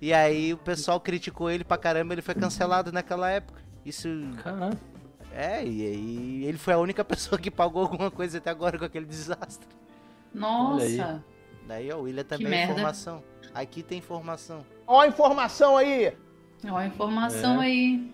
E 0.00 0.12
aí 0.12 0.52
o 0.52 0.58
pessoal 0.58 1.00
criticou 1.00 1.50
ele 1.50 1.64
pra 1.64 1.78
caramba, 1.78 2.12
ele 2.12 2.22
foi 2.22 2.34
cancelado 2.34 2.92
naquela 2.92 3.30
época. 3.30 3.62
Isso. 3.84 4.08
caralho. 4.42 4.78
É, 5.32 5.64
e 5.64 5.86
aí 5.86 6.44
ele 6.44 6.58
foi 6.58 6.74
a 6.74 6.78
única 6.78 7.02
pessoa 7.04 7.38
que 7.38 7.50
pagou 7.50 7.82
alguma 7.82 8.10
coisa 8.10 8.38
até 8.38 8.50
agora 8.50 8.78
com 8.78 8.84
aquele 8.84 9.06
desastre. 9.06 9.66
nossa. 10.32 11.24
Daí, 11.66 11.90
ó, 11.92 11.96
o 11.96 12.02
William 12.02 12.24
também 12.24 12.46
merda. 12.48 12.72
informação. 12.74 13.22
Aqui 13.54 13.82
tem 13.82 13.98
informação. 13.98 14.64
Ó 14.86 15.00
a 15.00 15.06
informação 15.06 15.76
aí. 15.76 16.12
Ó, 16.68 16.76
a 16.76 16.86
informação 16.86 17.62
É. 17.62 17.66
aí. 17.66 18.12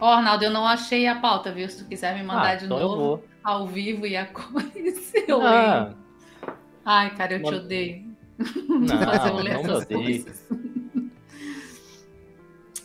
Ó, 0.00 0.12
Arnaldo, 0.12 0.44
eu 0.44 0.50
não 0.50 0.66
achei 0.66 1.06
a 1.06 1.16
pauta, 1.16 1.52
viu? 1.52 1.68
Se 1.68 1.82
tu 1.84 1.88
quiser 1.88 2.14
me 2.14 2.22
mandar 2.22 2.50
Ah, 2.52 2.54
de 2.56 2.64
então 2.64 2.78
novo, 2.78 2.96
vou. 2.96 3.24
ao 3.42 3.66
vivo 3.66 4.06
e 4.06 4.16
a 4.16 4.26
eu 5.28 5.38
leio. 5.38 5.48
Ah, 5.48 5.90
Ai, 6.84 7.14
cara, 7.14 7.34
eu 7.34 7.38
te 7.38 7.44
Manda- 7.44 7.56
odeio. 7.58 8.04
não, 8.38 8.96
Mas 9.06 9.26
eu 9.26 9.34
leio 9.36 9.60
essas 9.60 9.84
coisas. 9.84 10.48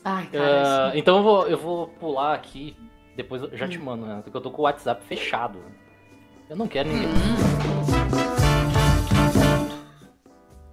Ai, 0.03 0.27
cara. 0.27 0.43
Ah, 0.67 0.87
assim, 0.89 0.97
então 0.99 1.17
eu 1.17 1.23
vou, 1.23 1.47
eu 1.47 1.57
vou 1.57 1.87
pular 1.87 2.33
aqui. 2.33 2.75
Depois 3.15 3.41
eu 3.41 3.55
já 3.57 3.67
te 3.67 3.77
Hum. 3.77 3.83
mando, 3.83 4.05
né? 4.05 4.21
Porque 4.23 4.35
eu 4.37 4.41
tô 4.41 4.49
com 4.51 4.61
o 4.61 4.65
WhatsApp 4.65 5.03
fechado. 5.05 5.59
Eu 6.49 6.55
não 6.55 6.67
quero 6.67 6.89
ninguém. 6.89 7.07
hum, 7.07 7.58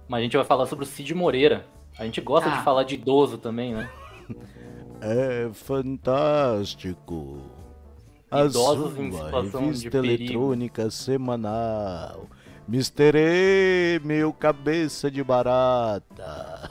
Mas 0.07 0.19
a 0.19 0.23
gente 0.23 0.37
vai 0.37 0.45
falar 0.45 0.65
sobre 0.65 0.85
o 0.85 0.87
Cid 0.87 1.13
Moreira. 1.13 1.65
A 1.97 2.05
gente 2.05 2.21
gosta 2.21 2.49
Tá. 2.49 2.57
de 2.57 2.63
falar 2.63 2.83
de 2.83 2.95
idoso 2.95 3.37
também, 3.37 3.73
né? 3.73 3.89
É 5.01 5.49
fantástico. 5.53 7.41
A 8.29 8.43
Idosos 8.45 8.97
em 8.97 9.11
sua 9.11 9.25
situação 9.25 9.61
de 9.61 9.67
revista 9.67 10.01
perigo. 10.01 10.23
eletrônica 10.23 10.89
semanal. 10.91 12.25
Mr. 12.67 13.13
E, 13.15 14.01
meu 14.03 14.33
cabeça 14.33 15.09
de 15.09 15.23
barata. 15.23 16.69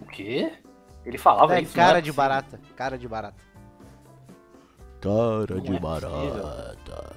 O 0.00 0.06
quê? 0.06 0.52
Ele 1.04 1.18
falava 1.18 1.56
É 1.56 1.62
isso, 1.62 1.76
não 1.76 1.82
é 1.84 1.86
cara 1.86 2.02
de 2.02 2.12
barata, 2.12 2.60
cara 2.74 2.98
de 2.98 3.06
barata. 3.06 3.36
Cara 5.00 5.54
Não 5.54 5.62
de 5.62 5.76
é 5.76 5.78
possível. 5.78 5.80
barata. 5.80 7.16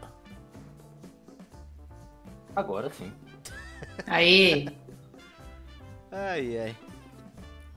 Agora 2.56 2.92
sim. 2.92 3.12
Aí. 4.08 4.68
Ai, 6.12 6.58
ai. 6.60 6.76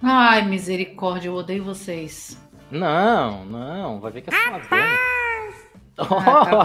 Ai, 0.02 0.42
misericórdia, 0.46 1.28
eu 1.28 1.34
odeio 1.34 1.64
vocês. 1.64 2.36
Não, 2.70 3.44
não, 3.44 4.00
vai 4.00 4.10
ver 4.12 4.22
que 4.22 4.30
é 4.30 4.32
só. 4.32 4.54
Ah, 4.56 4.60
tá. 4.60 4.98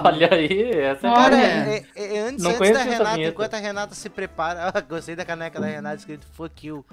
Olha 0.06 0.34
aí, 0.34 0.72
essa 0.72 1.08
é 1.08 1.12
Olha. 1.12 1.36
É, 1.36 1.86
é- 1.96 2.15
é 2.15 2.20
antes, 2.20 2.41
Não 2.43 2.52
antes 2.52 2.58
conheço 2.60 2.80
da 2.80 2.84
Renata, 2.84 3.13
vinheta. 3.15 3.32
enquanto 3.34 3.54
a 3.54 3.58
Renata 3.58 3.93
se 3.96 4.10
prepara. 4.10 4.72
Ah, 4.74 4.82
gostei 4.82 5.15
da 5.15 5.26
caneca 5.26 5.60
da 5.60 5.67
Renata 5.67 5.98
escrito 5.98 6.26
fuck 6.34 6.65
you. 6.65 6.86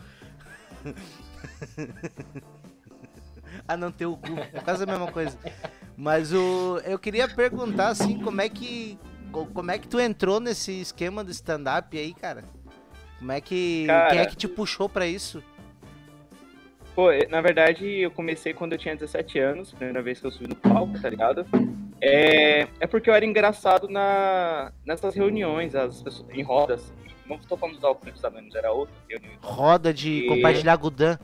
ah, 3.68 3.76
não, 3.76 3.90
teu 3.92 4.16
cu. 4.16 4.38
É 4.52 4.60
quase 4.60 4.82
a 4.82 4.86
mesma 4.86 5.10
coisa. 5.10 5.38
Mas 5.96 6.32
o, 6.32 6.80
eu 6.84 6.98
queria 6.98 7.28
perguntar, 7.28 7.88
assim, 7.88 8.18
como 8.20 8.40
é 8.40 8.48
que. 8.48 8.98
Co- 9.34 9.46
Como 9.46 9.70
é 9.70 9.78
que 9.78 9.88
tu 9.88 9.98
entrou 10.00 10.38
nesse 10.40 10.80
esquema 10.80 11.24
do 11.24 11.30
stand-up 11.32 11.96
aí, 11.98 12.14
cara? 12.14 12.44
Como 13.18 13.32
é 13.32 13.40
que. 13.40 13.84
Cara. 13.86 14.10
Quem 14.10 14.18
é 14.20 14.26
que 14.26 14.36
te 14.36 14.46
puxou 14.48 14.88
pra 14.88 15.06
isso? 15.06 15.42
Pô, 16.94 17.08
na 17.28 17.40
verdade, 17.40 17.84
eu 17.84 18.10
comecei 18.10 18.54
quando 18.54 18.72
eu 18.72 18.78
tinha 18.78 18.94
17 18.94 19.38
anos, 19.40 19.72
primeira 19.72 20.00
vez 20.00 20.20
que 20.20 20.26
eu 20.26 20.30
subi 20.30 20.46
no 20.48 20.54
palco, 20.54 21.00
tá 21.00 21.10
ligado? 21.10 21.44
É, 22.00 22.68
é 22.78 22.86
porque 22.86 23.10
eu 23.10 23.14
era 23.14 23.24
engraçado 23.24 23.88
na, 23.88 24.70
nessas 24.86 25.12
reuniões, 25.14 25.74
as 25.74 26.00
pessoas, 26.02 26.28
em 26.30 26.42
rodas. 26.42 26.92
Não 27.26 27.36
tô 27.38 27.56
falando 27.56 27.76
dos 27.76 27.84
alcoólicos 27.84 28.20
também, 28.20 28.48
era 28.54 28.70
outra 28.70 28.94
reunião. 29.08 29.32
Roda 29.40 29.92
de 29.92 30.10
E- 30.20 30.26
compartilhar 30.28 30.76
Gudan. 30.76 31.18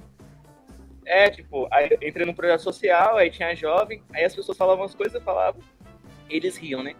É, 1.07 1.31
tipo, 1.31 1.69
aí 1.71 1.89
eu 2.01 2.09
entrei 2.09 2.27
num 2.27 2.35
projeto 2.35 2.61
social, 2.63 3.17
aí 3.17 3.31
tinha 3.31 3.55
jovem, 3.55 4.03
aí 4.13 4.25
as 4.25 4.35
pessoas 4.35 4.57
falavam 4.59 4.85
as 4.85 4.95
coisas, 4.95 5.15
eu 5.15 5.21
falava, 5.23 5.59
eles 6.29 6.57
riam, 6.57 6.83
né? 6.83 6.95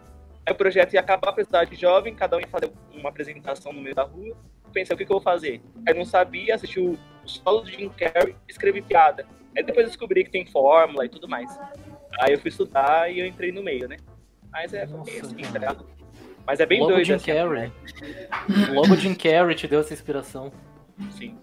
Aí 0.45 0.53
o 0.53 0.55
projeto 0.55 0.93
ia 0.93 0.99
acabar, 0.99 1.33
precisava 1.33 1.65
de 1.65 1.75
jovem, 1.75 2.15
cada 2.15 2.37
um 2.37 2.39
ia 2.39 2.47
fazer 2.47 2.71
uma 2.93 3.09
apresentação 3.09 3.71
no 3.71 3.81
meio 3.81 3.95
da 3.95 4.03
rua. 4.03 4.35
Pensei, 4.73 4.93
o 4.93 4.97
que, 4.97 5.05
que 5.05 5.11
eu 5.11 5.15
vou 5.15 5.23
fazer? 5.23 5.61
Aí 5.87 5.93
não 5.93 6.05
sabia, 6.05 6.55
assisti 6.55 6.79
o, 6.79 6.93
o 6.93 7.27
solo 7.27 7.63
de 7.63 7.73
Jim 7.73 7.89
Carrey, 7.89 8.35
escrevi 8.47 8.81
piada. 8.81 9.25
Aí 9.55 9.63
depois 9.63 9.85
descobri 9.87 10.23
que 10.23 10.31
tem 10.31 10.45
fórmula 10.45 11.05
e 11.05 11.09
tudo 11.09 11.27
mais. 11.27 11.59
Aí 12.19 12.33
eu 12.33 12.39
fui 12.39 12.49
estudar 12.49 13.11
e 13.11 13.19
eu 13.19 13.25
entrei 13.25 13.51
no 13.51 13.61
meio, 13.61 13.87
né? 13.87 13.97
Mas 14.51 14.73
é, 14.73 14.87
foi 14.87 14.97
Nossa, 14.97 15.25
assim, 15.25 15.35
tá 15.35 15.59
ligado? 15.59 15.85
Mas 16.45 16.59
é 16.59 16.65
bem 16.65 16.79
Logo 16.79 16.93
doido, 16.93 17.05
Jim 17.05 17.13
assim, 17.13 17.33
Carrey. 17.33 17.71
Logo 18.73 18.95
Jim 18.95 19.13
Carrey 19.13 19.55
te 19.55 19.67
deu 19.67 19.81
essa 19.81 19.93
inspiração. 19.93 20.51
Sim. 21.11 21.37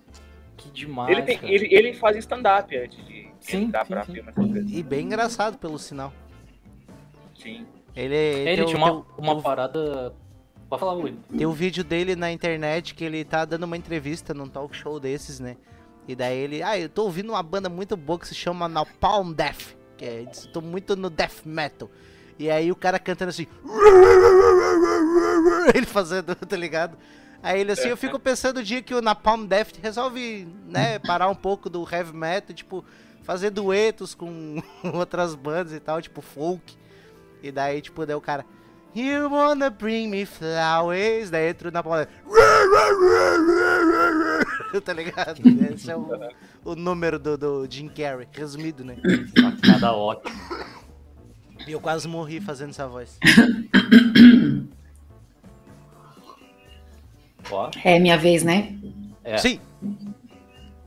Que 0.56 0.70
demais, 0.70 1.16
Ele, 1.16 1.22
tem, 1.22 1.54
ele, 1.54 1.68
ele 1.72 1.94
fazia 1.94 2.18
stand-up 2.18 2.76
antes 2.76 3.06
de 3.06 3.28
Sim, 3.40 3.64
entrar 3.64 3.86
sim, 3.86 3.92
pra 3.92 4.04
sim. 4.04 4.12
filme. 4.12 4.32
E 4.68 4.82
bem 4.82 5.06
engraçado 5.06 5.56
pelo 5.56 5.78
sinal. 5.78 6.12
Sim. 7.34 7.66
Ele, 7.98 8.14
É, 8.14 8.32
ele 8.52 8.56
tem 8.56 8.64
o- 8.64 8.66
tinha 8.66 8.78
uma, 8.78 8.92
o- 8.92 9.06
uma 9.18 9.28
tem 9.32 9.38
o- 9.38 9.42
parada... 9.42 10.14
Pode 10.68 10.80
falar, 10.80 10.92
Will. 10.94 11.16
Tem 11.36 11.46
um 11.46 11.52
vídeo 11.52 11.82
dele 11.82 12.14
na 12.14 12.30
internet 12.30 12.94
que 12.94 13.02
ele 13.02 13.24
tá 13.24 13.44
dando 13.46 13.64
uma 13.64 13.76
entrevista 13.76 14.32
num 14.34 14.46
talk 14.48 14.76
show 14.76 15.00
desses, 15.00 15.40
né? 15.40 15.56
E 16.06 16.14
daí 16.14 16.36
ele, 16.38 16.62
ah, 16.62 16.78
eu 16.78 16.88
tô 16.90 17.04
ouvindo 17.04 17.30
uma 17.30 17.42
banda 17.42 17.68
muito 17.70 17.96
boa 17.96 18.18
que 18.18 18.28
se 18.28 18.34
chama 18.34 18.68
Napalm 18.68 19.32
Death, 19.32 19.74
que 19.96 20.04
é, 20.04 20.24
tô 20.52 20.60
muito 20.60 20.94
no 20.94 21.08
death 21.10 21.44
metal. 21.46 21.90
E 22.38 22.50
aí 22.50 22.70
o 22.70 22.76
cara 22.76 22.98
cantando 22.98 23.30
assim, 23.30 23.46
ele 25.74 25.86
fazendo, 25.86 26.34
tá 26.46 26.56
ligado? 26.56 26.96
Aí 27.42 27.60
ele 27.60 27.72
assim, 27.72 27.88
eu 27.88 27.96
fico 27.96 28.18
pensando 28.18 28.58
o 28.58 28.62
dia 28.62 28.82
que 28.82 28.94
o 28.94 29.00
Napalm 29.00 29.46
Death 29.46 29.76
resolve, 29.82 30.46
né, 30.66 30.98
parar 30.98 31.28
um 31.28 31.34
pouco 31.34 31.70
do 31.70 31.86
heavy 31.90 32.14
metal, 32.14 32.54
tipo, 32.54 32.84
fazer 33.22 33.50
duetos 33.50 34.14
com 34.14 34.62
outras 34.94 35.34
bandas 35.34 35.72
e 35.72 35.80
tal, 35.80 36.02
tipo 36.02 36.20
folk. 36.20 36.76
E 37.42 37.50
daí, 37.52 37.80
tipo, 37.80 38.04
daí 38.04 38.16
o 38.16 38.20
cara, 38.20 38.44
You 38.94 39.30
wanna 39.30 39.70
bring 39.70 40.08
me 40.08 40.24
flowers? 40.24 41.30
Daí 41.30 41.50
entra 41.50 41.70
Napalm 41.70 42.04
Death. 44.72 44.84
tá 44.84 44.92
ligado? 44.92 45.40
Esse 45.72 45.90
é 45.90 45.96
o, 45.96 46.08
o 46.64 46.74
número 46.74 47.18
do, 47.18 47.36
do 47.36 47.66
Jim 47.70 47.88
Carrey, 47.88 48.26
resumido, 48.32 48.84
né? 48.84 48.96
Sacada 49.62 49.92
ótima. 49.92 50.34
E 51.66 51.72
eu 51.72 51.80
quase 51.80 52.08
morri 52.08 52.40
fazendo 52.40 52.70
essa 52.70 52.88
voz. 52.88 53.18
É 57.84 57.98
minha 57.98 58.16
vez, 58.16 58.42
né? 58.42 58.74
É. 59.22 59.36
Sim, 59.38 59.60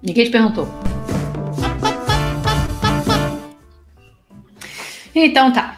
Ninguém 0.02 0.26
te 0.26 0.32
perguntou. 0.32 0.68
Então 5.14 5.54
tá. 5.54 5.71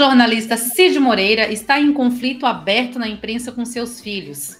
Jornalista 0.00 0.56
Cid 0.56 0.98
Moreira 0.98 1.52
está 1.52 1.78
em 1.78 1.92
conflito 1.92 2.46
aberto 2.46 2.98
na 2.98 3.06
imprensa 3.06 3.52
com 3.52 3.66
seus 3.66 4.00
filhos. 4.00 4.56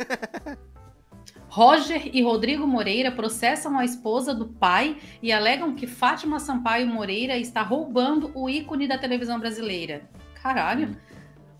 Roger 1.48 2.14
e 2.14 2.20
Rodrigo 2.20 2.66
Moreira 2.66 3.10
processam 3.10 3.78
a 3.78 3.84
esposa 3.86 4.34
do 4.34 4.48
pai 4.48 4.98
e 5.22 5.32
alegam 5.32 5.74
que 5.74 5.86
Fátima 5.86 6.38
Sampaio 6.38 6.86
Moreira 6.86 7.38
está 7.38 7.62
roubando 7.62 8.30
o 8.34 8.50
ícone 8.50 8.86
da 8.86 8.98
televisão 8.98 9.40
brasileira. 9.40 10.10
Caralho. 10.42 10.94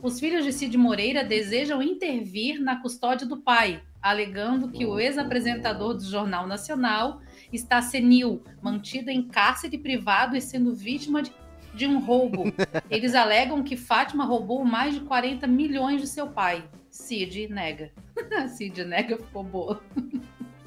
Os 0.02 0.20
filhos 0.20 0.44
de 0.44 0.52
Cid 0.52 0.76
Moreira 0.76 1.24
desejam 1.24 1.82
intervir 1.82 2.60
na 2.60 2.82
custódia 2.82 3.26
do 3.26 3.38
pai, 3.38 3.82
alegando 4.02 4.70
que 4.70 4.84
o 4.84 5.00
ex-apresentador 5.00 5.94
do 5.94 6.04
Jornal 6.04 6.46
Nacional 6.46 7.22
está 7.50 7.80
senil, 7.80 8.44
mantido 8.60 9.08
em 9.08 9.26
cárcere 9.26 9.78
privado 9.78 10.36
e 10.36 10.40
sendo 10.42 10.74
vítima 10.74 11.22
de, 11.22 11.32
de 11.74 11.86
um 11.86 12.00
roubo. 12.00 12.44
Eles 12.90 13.14
alegam 13.14 13.62
que 13.62 13.76
Fátima 13.76 14.24
roubou 14.24 14.64
mais 14.64 14.94
de 14.94 15.00
40 15.00 15.46
milhões 15.46 16.00
de 16.00 16.06
seu 16.06 16.26
pai. 16.26 16.64
Cid 16.90 17.48
nega. 17.48 17.90
Cid 18.56 18.84
nega 18.84 19.16
ficou 19.16 19.42
boa. 19.44 19.82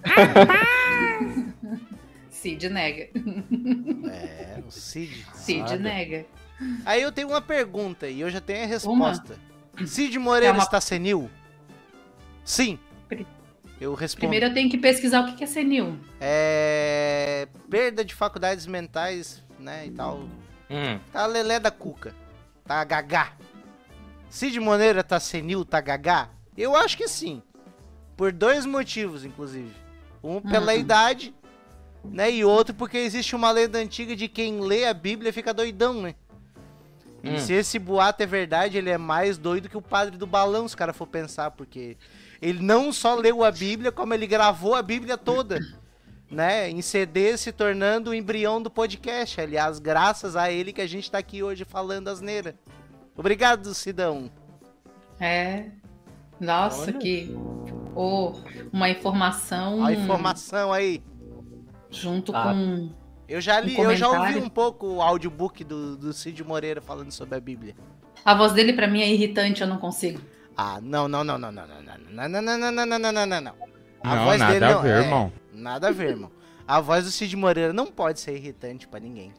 Cid 2.30 2.70
nega. 2.70 3.10
é, 4.12 4.62
o 4.68 4.72
Cid. 4.72 5.26
Cid 5.34 5.60
Nada. 5.60 5.78
nega. 5.78 6.26
Aí 6.86 7.02
eu 7.02 7.12
tenho 7.12 7.30
uma 7.30 7.42
pergunta 7.42 8.08
e 8.08 8.22
eu 8.22 8.30
já 8.30 8.42
tenho 8.42 8.64
a 8.64 8.68
resposta. 8.68 9.38
Cid 9.86 10.18
Moreira 10.20 10.48
É 10.48 10.52
uma- 10.52 10.64
está 10.64 10.80
senil? 10.82 11.30
Sim. 12.44 12.78
Eu 13.82 13.94
respondo. 13.96 14.20
Primeiro 14.22 14.46
eu 14.46 14.54
tenho 14.54 14.70
que 14.70 14.78
pesquisar 14.78 15.22
o 15.22 15.26
que 15.28 15.36
que 15.38 15.44
é 15.44 15.48
senil. 15.48 15.98
É. 16.22 17.48
Perda 17.70 18.06
de 18.06 18.14
faculdades 18.14 18.66
mentais, 18.66 19.44
né? 19.60 19.88
E 19.88 19.92
tal. 19.92 20.26
Hum, 20.70 21.00
Tá 21.12 21.26
lelé 21.26 21.60
da 21.60 21.70
cuca. 21.72 22.14
Tá 22.66 22.84
gagá. 22.84 23.34
Cid 24.30 24.60
Moreira 24.60 25.04
tá 25.04 25.20
senil, 25.20 25.64
tá 25.64 25.80
gagá? 25.82 26.30
Eu 26.58 26.76
acho 26.76 26.98
que 26.98 27.08
sim. 27.08 27.42
Por 28.18 28.32
dois 28.32 28.66
motivos, 28.66 29.24
inclusive. 29.26 29.72
Um 30.24 30.42
pela 30.42 30.74
Uhum. 30.74 30.80
idade, 30.80 31.34
né? 32.04 32.32
E 32.32 32.44
outro 32.46 32.74
porque 32.74 32.98
existe 32.98 33.36
uma 33.36 33.52
lenda 33.52 33.78
antiga 33.78 34.16
de 34.16 34.28
quem 34.28 34.60
lê 34.62 34.86
a 34.86 34.94
Bíblia 34.94 35.34
fica 35.34 35.54
doidão, 35.54 36.02
né? 36.02 36.16
E 37.24 37.30
Hum. 37.32 37.38
se 37.38 37.54
esse 37.54 37.80
boato 37.80 38.22
é 38.24 38.26
verdade, 38.26 38.78
ele 38.78 38.90
é 38.90 38.98
mais 38.98 39.38
doido 39.38 39.70
que 39.70 39.78
o 39.78 39.82
padre 39.82 40.18
do 40.18 40.28
balão, 40.28 40.68
se 40.68 40.76
o 40.76 40.78
cara 40.78 40.94
for 40.94 41.08
pensar, 41.08 41.52
porque 41.52 41.96
ele 42.42 42.62
não 42.62 42.92
só 42.92 43.16
leu 43.16 43.44
a 43.44 43.52
Bíblia, 43.52 43.92
como 43.92 44.14
ele 44.14 44.28
gravou 44.28 44.76
a 44.76 44.82
Bíblia 44.82 45.18
toda, 45.18 45.66
né? 46.34 46.70
Em 46.70 46.82
CD, 46.82 47.38
se 47.38 47.52
tornando 47.52 48.12
o 48.12 48.14
embrião 48.14 48.62
do 48.62 48.70
podcast. 48.70 49.40
Aliás, 49.40 49.80
graças 49.80 50.36
a 50.36 50.52
ele 50.52 50.74
que 50.74 50.82
a 50.82 50.88
gente 50.88 51.10
tá 51.10 51.18
aqui 51.20 51.44
hoje 51.44 51.64
falando 51.66 52.08
asneira. 52.10 52.56
Obrigado, 53.16 53.74
Sidão. 53.74 54.30
É. 55.20 55.66
Nossa, 56.40 56.84
Olha. 56.90 56.94
que. 56.94 57.36
Oh, 57.96 58.34
uma 58.72 58.90
informação 58.90 59.86
A 59.86 59.94
informação 59.94 60.74
aí. 60.74 61.02
junto 61.92 62.36
Ah. 62.36 62.44
com. 62.54 62.90
Eu 63.30 63.40
já 63.40 63.60
li, 63.60 63.78
Um 63.80 63.84
eu 63.84 63.96
já 63.96 64.10
ouvi 64.10 64.38
um 64.40 64.50
pouco 64.50 64.86
o 64.96 65.02
audiobook 65.02 65.64
do, 65.64 65.96
do 65.96 66.12
Cid 66.12 66.44
Moreira 66.44 66.82
falando 66.82 67.12
sobre 67.12 67.38
a 67.38 67.40
Bíblia. 67.40 67.74
A 68.26 68.36
voz 68.36 68.52
dele 68.52 68.74
pra 68.74 68.88
mim 68.88 69.02
é 69.02 69.10
irritante, 69.10 69.62
eu 69.62 69.68
não 69.68 69.78
consigo. 69.78 70.20
Ah, 70.58 70.80
não, 70.82 71.08
não, 71.08 71.24
não, 71.24 71.38
não, 71.40 71.52
não, 71.52 71.66
não, 71.66 71.82
não, 71.82 72.30
não, 72.30 72.42
não, 72.42 72.42
não, 72.42 72.72
não, 72.72 72.86
não, 72.86 73.00
não, 73.00 73.12
não, 73.12 73.26
não, 73.26 73.42
não. 73.42 73.54
A 74.04 74.16
Não, 74.18 74.26
voz 74.26 74.40
nada 74.40 74.54
dele 74.54 74.66
a 74.66 74.72
não, 74.74 74.82
ver, 74.82 74.90
é, 74.92 75.00
irmão. 75.04 75.32
Nada 75.64 75.88
a 75.88 75.92
ver, 75.92 76.10
irmão. 76.10 76.30
A 76.68 76.82
voz 76.82 77.06
do 77.06 77.12
Cid 77.12 77.36
Moreira 77.38 77.72
não 77.72 77.88
pode 77.88 78.20
ser 78.20 78.36
irritante 78.36 78.86
pra 78.88 79.00
ninguém. 79.00 79.34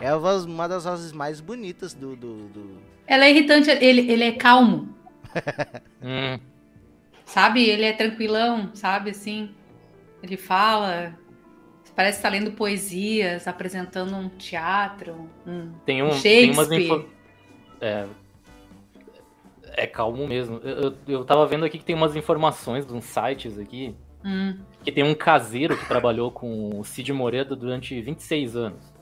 É 0.00 0.14
uma 0.14 0.68
das 0.68 0.84
vozes 0.84 1.12
mais 1.12 1.40
bonitas 1.40 1.92
do, 1.94 2.14
do, 2.14 2.48
do- 2.48 2.78
Ela 3.06 3.24
é 3.26 3.30
irritante, 3.30 3.68
ele, 3.70 4.10
ele 4.10 4.22
é 4.24 4.32
calmo, 4.32 4.94
Hum, 6.00 6.38
sabe? 7.24 7.64
Ele 7.64 7.84
é 7.84 7.92
tranquilão, 7.92 8.70
sabe? 8.74 9.10
Assim, 9.10 9.50
ele 10.22 10.36
fala, 10.36 11.16
parece 11.96 12.18
estar 12.18 12.28
lendo 12.28 12.52
poesias, 12.52 13.48
apresentando 13.48 14.14
um 14.14 14.28
teatro, 14.28 15.28
um 15.46 15.72
tem, 15.84 16.02
um, 16.02 16.10
tem 16.20 16.50
umas 16.52 16.68
Shakespeare. 16.68 16.84
info... 16.84 17.08
É, 17.80 18.06
é 19.72 19.86
calmo 19.86 20.26
mesmo. 20.28 20.60
Eu, 20.62 20.76
eu, 20.76 20.96
eu 21.08 21.24
tava 21.24 21.44
vendo 21.46 21.64
aqui 21.64 21.78
que 21.78 21.84
tem 21.84 21.96
umas 21.96 22.14
informações 22.14 22.86
de 22.86 22.92
uns 22.92 23.04
sites 23.04 23.58
aqui 23.58 23.94
Hum, 24.24 24.58
que 24.90 24.92
tem 24.92 25.04
um 25.04 25.14
caseiro 25.14 25.76
que 25.76 25.86
trabalhou 25.86 26.30
com 26.30 26.78
o 26.80 26.84
Cid 26.84 27.12
Moreira 27.12 27.54
durante 27.54 28.00
26 28.00 28.56
anos. 28.56 28.92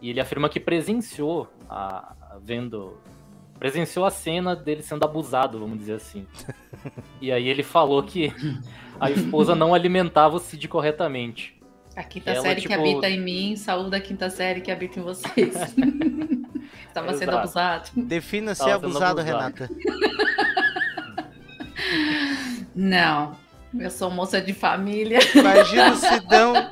E 0.00 0.10
ele 0.10 0.20
afirma 0.20 0.48
que 0.48 0.60
presenciou 0.60 1.48
a, 1.68 2.12
a- 2.20 2.38
vendo 2.40 2.96
presenciou 3.58 4.04
a 4.04 4.10
cena 4.10 4.54
dele 4.54 4.82
sendo 4.82 5.04
abusado, 5.04 5.58
vamos 5.58 5.78
dizer 5.78 5.94
assim. 5.94 6.26
E 7.20 7.32
aí 7.32 7.48
ele 7.48 7.62
falou 7.62 8.02
que 8.02 8.32
a 9.00 9.10
esposa 9.10 9.54
não 9.54 9.72
alimentava 9.74 10.36
o 10.36 10.38
Cid 10.38 10.68
corretamente. 10.68 11.58
a 11.96 12.02
quinta 12.04 12.30
Ela, 12.32 12.40
série 12.42 12.60
que 12.60 12.68
tipo- 12.68 12.80
habita 12.80 13.08
em 13.08 13.20
mim, 13.20 13.56
saúde 13.56 13.90
da 13.90 14.00
quinta 14.00 14.28
série 14.28 14.60
que 14.60 14.70
habita 14.70 14.98
em 14.98 15.02
vocês. 15.02 15.54
Estava 16.86 17.12
sendo 17.14 17.22
Exato. 17.30 17.38
abusado. 17.38 17.90
Defina 17.96 18.54
ser 18.54 18.64
sendo 18.64 18.74
abusado, 18.74 19.20
abusado. 19.20 19.22
Renata. 19.22 19.68
Não, 22.74 23.36
eu 23.78 23.90
sou 23.90 24.10
moça 24.10 24.40
de 24.40 24.52
família. 24.52 25.18
Imagina 25.34 25.92
o 25.92 25.96
Sidão 25.96 26.54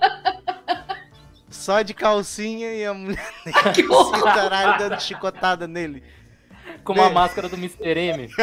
só 1.50 1.82
de 1.82 1.94
calcinha 1.94 2.72
e 2.74 2.84
a 2.84 2.94
mulher 2.94 3.32
Que 3.74 3.86
horror. 3.86 4.22
caralho 4.22 4.78
dando 4.78 5.00
chicotada 5.00 5.66
nele. 5.68 6.02
Com 6.84 6.92
a 6.94 7.04
Bem. 7.04 7.14
máscara 7.14 7.48
do 7.48 7.56
Mr. 7.56 7.98
M. 7.98 8.28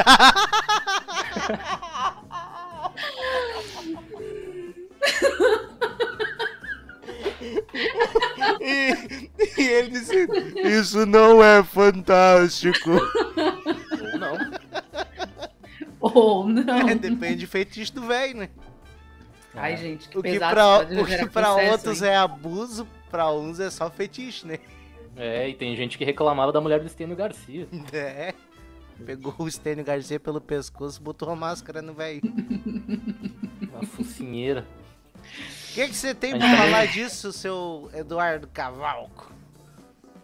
E, 8.62 9.30
e 9.58 9.62
ele 9.68 9.90
disse: 9.92 10.28
Isso 10.64 11.06
não 11.06 11.44
é 11.44 11.64
fantástico. 11.64 12.92
Ou 16.20 16.46
não. 16.48 16.62
Ou 16.62 16.66
não. 16.84 16.90
É, 16.90 16.96
depende 16.96 17.46
do 17.46 17.50
feitiço 17.50 17.94
do 17.94 18.02
velho, 18.04 18.38
né? 18.38 18.50
Ai, 19.56 19.76
gente, 19.78 20.08
que 20.10 20.18
O 20.18 20.22
que 20.24 20.32
pesado. 20.34 20.54
pra, 20.54 20.78
o 21.02 21.06
que 21.06 21.18
pra 21.28 21.28
processo, 21.54 21.72
outros 21.72 22.02
hein? 22.02 22.10
é 22.10 22.16
abuso, 22.18 22.88
pra 23.10 23.32
uns 23.32 23.60
é 23.60 23.70
só 23.70 23.90
fetiche, 23.90 24.46
né? 24.46 24.60
É, 25.18 25.50
e 25.50 25.54
tem 25.54 25.76
gente 25.76 25.98
que 25.98 26.06
reclamava 26.06 26.52
da 26.52 26.62
mulher 26.62 26.80
do 26.82 26.88
Stênio 26.90 27.16
Garcia. 27.16 27.68
É. 27.92 28.34
Pegou 29.06 29.34
o 29.40 29.50
Stênio 29.50 29.84
Garcia 29.84 30.20
pelo 30.20 30.42
pescoço, 30.42 31.02
botou 31.02 31.30
a 31.30 31.36
máscara 31.36 31.82
no 31.82 31.94
velho. 31.94 32.22
Uma 33.72 33.84
focinheira. 33.86 34.66
O 35.72 35.74
que 35.74 35.88
você 35.94 36.14
tem 36.14 36.32
pra 36.32 36.42
também- 36.42 36.58
falar 36.58 36.86
disso, 36.88 37.32
seu 37.32 37.90
Eduardo 37.94 38.48
Cavalco? 38.48 39.32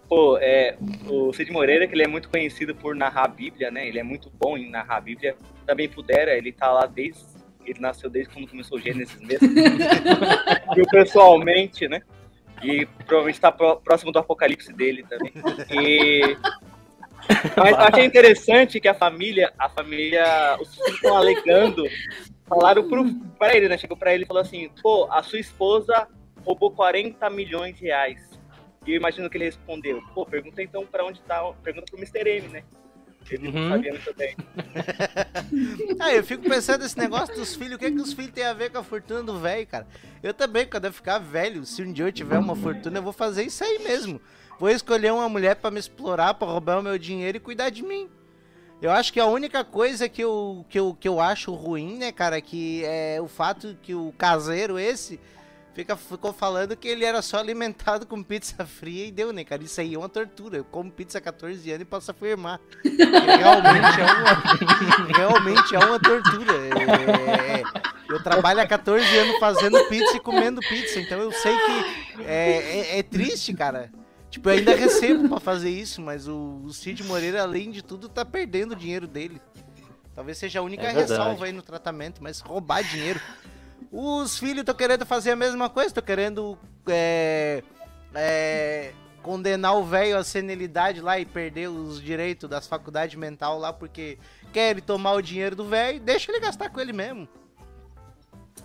Pô, 0.07 0.37
é, 0.37 0.77
o 1.07 1.33
Cid 1.33 1.51
Moreira, 1.51 1.87
que 1.87 1.95
ele 1.95 2.03
é 2.03 2.07
muito 2.07 2.29
conhecido 2.29 2.75
por 2.75 2.95
narrar 2.95 3.25
a 3.25 3.27
Bíblia, 3.27 3.71
né? 3.71 3.87
Ele 3.87 3.99
é 3.99 4.03
muito 4.03 4.29
bom 4.39 4.57
em 4.57 4.69
narrar 4.69 4.97
a 4.97 5.01
Bíblia. 5.01 5.35
Também 5.65 5.89
pudera, 5.89 6.37
ele 6.37 6.51
tá 6.51 6.71
lá 6.71 6.85
desde. 6.85 7.23
Ele 7.65 7.79
nasceu 7.79 8.09
desde 8.09 8.31
quando 8.31 8.47
começou 8.47 8.77
o 8.77 8.81
Gênesis 8.81 9.19
mesmo. 9.19 9.49
Viu 10.75 10.85
pessoalmente, 10.91 11.87
né? 11.87 12.01
E 12.63 12.85
provavelmente 13.05 13.41
tá 13.41 13.51
pró- 13.51 13.77
próximo 13.77 14.11
do 14.11 14.19
apocalipse 14.19 14.71
dele 14.71 15.03
também. 15.09 15.33
E. 15.71 16.37
Mas 17.57 17.71
eu 17.71 17.79
achei 17.79 18.05
interessante 18.05 18.79
que 18.79 18.87
a 18.87 18.93
família, 18.93 19.51
a 19.57 19.67
família, 19.67 20.55
os 20.61 20.75
filhos 20.75 20.93
estão 20.93 21.17
alegando, 21.17 21.83
falaram 22.47 22.87
pro, 22.87 23.03
pra 23.39 23.55
ele, 23.55 23.67
né? 23.67 23.79
Chegou 23.79 23.97
pra 23.97 24.13
ele 24.13 24.23
e 24.25 24.27
falou 24.27 24.43
assim: 24.43 24.69
pô, 24.83 25.07
a 25.11 25.23
sua 25.23 25.39
esposa 25.39 26.07
roubou 26.45 26.69
40 26.69 27.27
milhões 27.31 27.75
de 27.75 27.85
reais. 27.85 28.34
E 28.85 28.91
eu 28.91 28.95
imagino 28.97 29.29
que 29.29 29.37
ele 29.37 29.45
respondeu: 29.45 30.01
pô, 30.13 30.25
pergunta 30.25 30.61
então 30.61 30.85
pra 30.85 31.05
onde 31.05 31.19
tá, 31.21 31.41
pergunta 31.63 31.85
pro 31.89 31.97
Mr. 31.97 32.29
M, 32.29 32.47
né? 32.49 32.63
Ele 33.31 33.49
não 33.51 33.59
Uhum. 33.59 33.69
sabia 33.69 33.91
muito 33.91 34.13
bem. 34.15 34.35
Ah, 35.99 36.13
eu 36.13 36.23
fico 36.23 36.43
pensando 36.43 36.83
nesse 36.83 36.97
negócio 36.97 37.33
dos 37.35 37.55
filhos, 37.55 37.75
o 37.75 37.79
que, 37.79 37.89
que 37.91 37.99
os 38.01 38.13
filhos 38.13 38.31
têm 38.31 38.43
a 38.43 38.53
ver 38.53 38.69
com 38.71 38.77
a 38.77 38.83
fortuna 38.83 39.23
do 39.23 39.39
velho, 39.39 39.65
cara? 39.65 39.87
Eu 40.21 40.31
também, 40.33 40.67
quando 40.67 40.85
eu 40.85 40.93
ficar 40.93 41.17
velho, 41.17 41.65
se 41.65 41.81
um 41.81 41.91
dia 41.91 42.05
eu 42.05 42.11
tiver 42.11 42.37
uma 42.37 42.55
fortuna, 42.55 42.99
eu 42.99 43.03
vou 43.03 43.13
fazer 43.13 43.43
isso 43.43 43.63
aí 43.63 43.79
mesmo. 43.79 44.21
Vou 44.59 44.69
escolher 44.69 45.11
uma 45.11 45.27
mulher 45.27 45.55
pra 45.55 45.71
me 45.71 45.79
explorar, 45.79 46.35
pra 46.35 46.47
roubar 46.47 46.79
o 46.79 46.83
meu 46.83 46.99
dinheiro 46.99 47.37
e 47.37 47.39
cuidar 47.39 47.69
de 47.71 47.83
mim. 47.83 48.07
Eu 48.81 48.91
acho 48.91 49.11
que 49.11 49.19
a 49.19 49.25
única 49.25 49.63
coisa 49.63 50.07
que 50.07 50.21
eu, 50.23 50.63
que 50.69 50.79
eu, 50.79 50.95
que 50.99 51.07
eu 51.07 51.19
acho 51.19 51.51
ruim, 51.53 51.97
né, 51.97 52.11
cara, 52.11 52.39
que 52.41 52.83
é 52.85 53.19
o 53.19 53.27
fato 53.27 53.75
que 53.81 53.95
o 53.95 54.13
caseiro 54.17 54.77
esse 54.77 55.19
fica, 55.75 55.95
ficou 55.95 56.31
falando 56.33 56.75
que 56.75 56.87
ele 56.87 57.03
era 57.05 57.21
só 57.21 57.37
alimentado 57.37 58.07
com 58.07 58.23
pizza 58.23 58.65
fria 58.65 59.05
e 59.05 59.11
deu, 59.11 59.31
né, 59.33 59.43
cara? 59.43 59.61
Isso 59.63 59.79
aí 59.79 59.93
é 59.93 59.97
uma 59.97 60.09
tortura. 60.09 60.57
Eu 60.57 60.63
como 60.63 60.89
pizza 60.89 61.17
há 61.17 61.21
14 61.21 61.69
anos 61.69 61.81
e 61.81 61.85
posso 61.85 62.09
afirmar. 62.09 62.59
realmente 62.83 64.01
é 64.01 64.05
uma, 64.13 65.07
realmente 65.15 65.75
é 65.75 65.79
uma 65.79 65.99
tortura. 65.99 66.53
É- 66.53 67.63
eu 68.09 68.23
trabalho 68.23 68.61
há 68.61 68.67
14 68.67 69.05
anos 69.17 69.37
fazendo 69.39 69.83
pizza 69.89 70.15
e 70.15 70.19
comendo 70.19 70.61
pizza, 70.61 70.99
então 70.99 71.19
eu 71.19 71.31
sei 71.31 71.53
que 71.55 72.21
é, 72.23 72.57
é- 72.95 72.99
é 72.99 73.03
triste, 73.03 73.53
cara. 73.53 73.91
Tipo, 74.29 74.49
eu 74.49 74.53
ainda 74.57 74.75
recebo 74.75 75.29
pra 75.29 75.39
fazer 75.39 75.69
isso, 75.69 76.01
mas 76.01 76.27
o, 76.27 76.61
o 76.63 76.73
Cid 76.73 77.03
Moreira, 77.03 77.41
além 77.41 77.71
de 77.71 77.81
tudo, 77.81 78.09
tá 78.09 78.25
perdendo 78.25 78.71
o 78.73 78.75
dinheiro 78.75 79.07
dele. 79.07 79.41
Talvez 80.13 80.37
seja 80.37 80.59
a 80.59 80.61
única 80.61 80.83
É 80.83 80.91
ressalva 80.91 81.45
aí 81.45 81.51
no 81.51 81.61
tratamento, 81.61 82.21
mas 82.23 82.39
roubar 82.39 82.81
dinheiro. 82.83 83.19
Os 83.91 84.37
filhos 84.37 84.59
estão 84.59 84.75
querendo 84.75 85.05
fazer 85.05 85.31
a 85.31 85.35
mesma 85.35 85.69
coisa, 85.69 85.87
estão 85.87 86.03
querendo 86.03 86.57
é, 86.87 87.63
é, 88.13 88.91
condenar 89.21 89.75
o 89.75 89.83
velho 89.83 90.17
à 90.17 90.23
senilidade 90.23 91.01
lá 91.01 91.19
e 91.19 91.25
perder 91.25 91.67
os 91.69 92.01
direitos 92.01 92.49
das 92.49 92.67
faculdades 92.67 93.15
mental 93.15 93.57
lá 93.57 93.73
porque 93.73 94.17
querem 94.53 94.83
tomar 94.83 95.13
o 95.13 95.21
dinheiro 95.21 95.55
do 95.55 95.65
velho, 95.65 95.99
deixa 95.99 96.31
ele 96.31 96.39
gastar 96.39 96.69
com 96.69 96.79
ele 96.79 96.93
mesmo. 96.93 97.27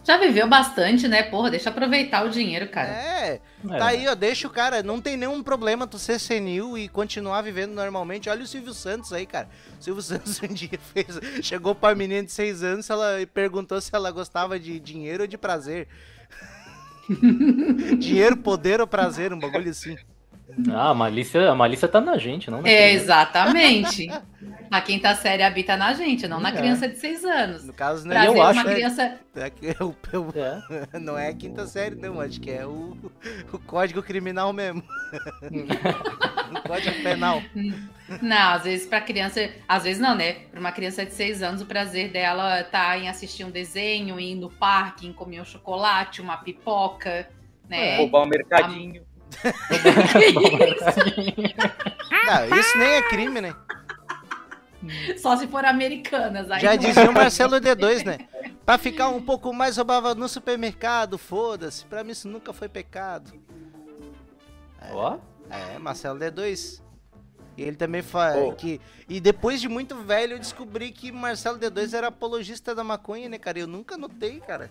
Já 0.02 0.16
viveu 0.16 0.48
bastante, 0.48 1.06
né? 1.06 1.22
Porra, 1.22 1.50
deixa 1.50 1.68
eu 1.68 1.72
aproveitar 1.72 2.24
o 2.24 2.30
dinheiro, 2.30 2.68
cara. 2.68 2.88
É, 2.88 3.40
É, 3.68 3.78
tá 3.78 3.86
aí, 3.88 4.08
ó, 4.08 4.14
deixa 4.14 4.48
o 4.48 4.50
cara, 4.50 4.82
não 4.82 5.00
tem 5.00 5.16
nenhum 5.16 5.42
problema 5.42 5.86
tu 5.86 5.98
ser 5.98 6.18
senil 6.18 6.76
e 6.78 6.88
continuar 6.88 7.42
vivendo 7.42 7.72
normalmente. 7.72 8.28
Olha 8.30 8.42
o 8.42 8.46
Silvio 8.46 8.72
Santos 8.72 9.12
aí, 9.12 9.26
cara. 9.26 9.48
O 9.78 9.82
Silvio 9.84 10.02
Santos 10.02 10.40
um 10.42 10.48
dia 10.48 10.78
fez, 10.92 11.44
chegou 11.44 11.74
pra 11.74 11.94
menina 11.94 12.24
de 12.24 12.32
6 12.32 12.62
anos 12.62 12.88
ela, 12.88 13.20
e 13.20 13.26
perguntou 13.26 13.80
se 13.80 13.90
ela 13.94 14.10
gostava 14.10 14.58
de 14.58 14.80
dinheiro 14.80 15.24
ou 15.24 15.26
de 15.26 15.36
prazer. 15.36 15.86
dinheiro, 17.98 18.36
poder 18.36 18.80
ou 18.80 18.86
prazer, 18.86 19.32
um 19.32 19.38
bagulho 19.38 19.70
assim. 19.70 19.96
Ah, 20.72 20.90
a 20.90 20.94
malícia, 20.94 21.50
a 21.50 21.54
malícia 21.54 21.88
tá 21.88 22.00
na 22.00 22.16
gente, 22.18 22.50
não 22.50 22.62
na 22.62 22.68
É, 22.68 22.92
exatamente. 22.92 24.08
A 24.70 24.80
quinta 24.80 25.14
série 25.16 25.42
habita 25.42 25.76
na 25.76 25.92
gente, 25.94 26.28
não 26.28 26.40
na 26.40 26.50
É. 26.50 26.52
criança 26.52 26.88
de 26.88 26.96
seis 26.96 27.24
anos. 27.24 27.64
No 27.64 27.72
caso, 27.72 28.06
não 28.06 28.16
é, 28.16 28.26
eu 28.28 28.40
acho 28.42 28.60
uma 28.60 28.64
né? 28.68 28.74
criança. 28.74 29.18
É 29.34 29.52
eu- 29.80 29.96
eu- 30.12 30.32
É. 30.36 30.98
não 31.00 31.18
é 31.18 31.28
a 31.28 31.34
quinta 31.34 31.66
série, 31.66 31.96
não. 31.96 32.20
Acho 32.20 32.40
que 32.40 32.50
é 32.50 32.64
o, 32.64 32.96
o 33.52 33.58
código 33.58 34.02
criminal 34.02 34.52
mesmo. 34.52 34.82
o 36.54 36.68
código 36.68 37.02
penal. 37.02 37.42
Não, 38.22 38.50
às 38.52 38.62
vezes 38.64 38.86
pra 38.86 39.00
criança. 39.00 39.50
Às 39.68 39.84
vezes 39.84 40.00
não, 40.00 40.14
né? 40.14 40.32
Pra 40.50 40.60
uma 40.60 40.72
criança 40.72 41.04
de 41.04 41.12
seis 41.14 41.42
anos, 41.42 41.60
o 41.62 41.66
prazer 41.66 42.10
dela 42.10 42.62
tá 42.64 42.96
em 42.98 43.08
assistir 43.08 43.44
um 43.44 43.50
desenho, 43.50 44.18
em 44.20 44.32
ir 44.32 44.34
no 44.36 44.50
parque, 44.50 45.06
em 45.06 45.12
comer 45.12 45.40
um 45.40 45.44
chocolate, 45.44 46.20
uma 46.20 46.36
pipoca, 46.36 47.28
né? 47.68 47.96
Roubar 47.98 48.22
um 48.22 48.26
mercadinho. 48.26 49.02
Não, 52.26 52.58
isso 52.58 52.78
nem 52.78 52.88
é 52.88 53.02
crime, 53.08 53.40
né? 53.40 53.54
Só 55.18 55.36
se 55.36 55.46
for 55.46 55.64
americanas. 55.64 56.50
Aí 56.50 56.60
Já 56.60 56.74
é. 56.74 56.76
dizia 56.76 57.10
o 57.10 57.12
Marcelo 57.12 57.56
D2, 57.60 58.04
né? 58.04 58.18
Pra 58.64 58.78
ficar 58.78 59.08
um 59.08 59.20
pouco 59.20 59.52
mais 59.52 59.76
roubava 59.76 60.14
no 60.14 60.28
supermercado, 60.28 61.18
foda-se. 61.18 61.84
Pra 61.84 62.02
mim 62.02 62.12
isso 62.12 62.28
nunca 62.28 62.52
foi 62.52 62.68
pecado. 62.68 63.32
Ó, 64.92 65.18
É, 65.50 65.78
Marcelo 65.78 66.18
D2. 66.18 66.80
E 67.56 67.62
ele 67.62 67.76
também 67.76 68.00
fala 68.00 68.36
Oh. 68.44 68.52
que. 68.54 68.80
E 69.08 69.20
depois 69.20 69.60
de 69.60 69.68
muito 69.68 69.96
velho, 69.96 70.34
eu 70.34 70.38
descobri 70.38 70.90
que 70.92 71.12
Marcelo 71.12 71.58
D2 71.58 71.92
era 71.92 72.06
apologista 72.06 72.74
da 72.74 72.82
maconha, 72.84 73.28
né, 73.28 73.38
cara? 73.38 73.58
Eu 73.58 73.66
nunca 73.66 73.98
notei, 73.98 74.40
cara. 74.40 74.70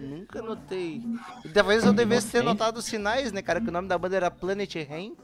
Nunca 0.00 0.42
notei. 0.42 1.02
Talvez 1.52 1.84
eu 1.84 1.92
devesse 1.92 2.30
ter 2.30 2.42
notado 2.42 2.78
os 2.78 2.84
sinais, 2.84 3.32
né, 3.32 3.42
cara? 3.42 3.60
Que 3.60 3.68
o 3.68 3.72
nome 3.72 3.88
da 3.88 3.98
banda 3.98 4.16
era 4.16 4.30
Planet 4.30 4.74
Ramp. 4.88 5.18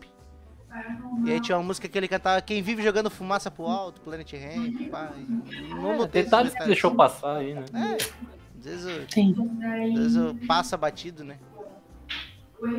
E 1.25 1.33
aí 1.33 1.41
tinha 1.41 1.57
uma 1.57 1.65
música 1.65 1.89
que 1.89 1.97
ele 1.97 2.09
cantava 2.09 2.43
Quem 2.43 2.61
vive 2.61 2.83
jogando 2.83 3.09
fumaça 3.09 3.51
pro 3.51 3.67
alto, 3.67 4.01
Planet 4.01 4.31
Ramp, 4.33 4.91
pá. 4.91 5.13
Não 5.71 5.97
notei 5.97 6.23
esses 6.23 6.31
Detalhes 6.31 6.55
que 6.55 6.65
deixou 6.65 6.95
passar 6.95 7.39
aí, 7.39 7.55
né? 7.55 7.65
É, 7.73 7.95
às 8.59 8.65
vezes, 8.65 8.87
eu, 8.87 9.05
Sim. 9.09 9.35
às 9.93 9.99
vezes 9.99 10.17
eu 10.17 10.37
passa 10.47 10.77
batido, 10.77 11.25
né? 11.25 11.39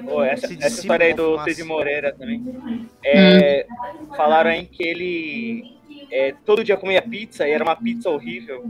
Pô, 0.06 0.24
essa, 0.24 0.46
essa 0.54 0.82
história 0.82 1.06
aí 1.06 1.14
do. 1.14 1.40
Cid 1.44 1.64
Moreira 1.64 2.14
também. 2.14 2.90
É, 3.04 3.66
Falaram 4.16 4.50
aí 4.50 4.66
que 4.66 4.84
ele 4.84 5.77
é, 6.12 6.34
todo 6.46 6.64
dia 6.64 6.78
comia 6.78 7.02
pizza 7.02 7.48
e 7.48 7.52
era 7.52 7.64
uma 7.64 7.76
pizza 7.76 8.10
horrível. 8.10 8.64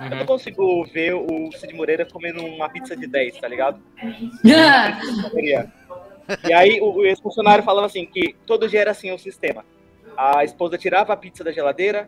Eu 0.00 0.10
não 0.10 0.20
Uhum. 0.20 0.26
consigo 0.26 0.84
ver 0.86 1.14
o 1.14 1.50
Cid 1.52 1.74
Moreira 1.74 2.04
comendo 2.06 2.44
uma 2.44 2.68
pizza 2.68 2.96
de 2.96 3.06
10, 3.06 3.38
tá 3.40 3.48
ligado? 3.48 3.80
E 6.44 6.52
aí 6.52 6.80
o, 6.80 6.92
o 6.98 7.04
ex-funcionário 7.04 7.64
falava 7.64 7.86
assim 7.86 8.06
que 8.06 8.34
todo 8.46 8.68
dia 8.68 8.80
era 8.80 8.90
assim 8.92 9.10
o 9.12 9.18
sistema. 9.18 9.64
A 10.16 10.44
esposa 10.44 10.78
tirava 10.78 11.12
a 11.12 11.16
pizza 11.16 11.42
da 11.44 11.52
geladeira, 11.52 12.06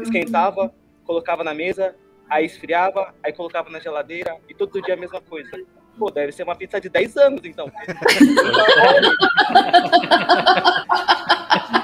esquentava, 0.00 0.72
colocava 1.04 1.42
na 1.44 1.54
mesa, 1.54 1.94
aí 2.28 2.44
esfriava, 2.44 3.14
aí 3.22 3.32
colocava 3.32 3.70
na 3.70 3.80
geladeira 3.80 4.36
e 4.48 4.54
todo 4.54 4.80
dia 4.82 4.94
a 4.94 4.96
mesma 4.96 5.20
coisa. 5.20 5.50
Pô, 5.98 6.10
deve 6.10 6.32
ser 6.32 6.44
uma 6.44 6.54
pizza 6.54 6.80
de 6.80 6.88
10 6.88 7.16
anos, 7.16 7.40
então. 7.44 7.70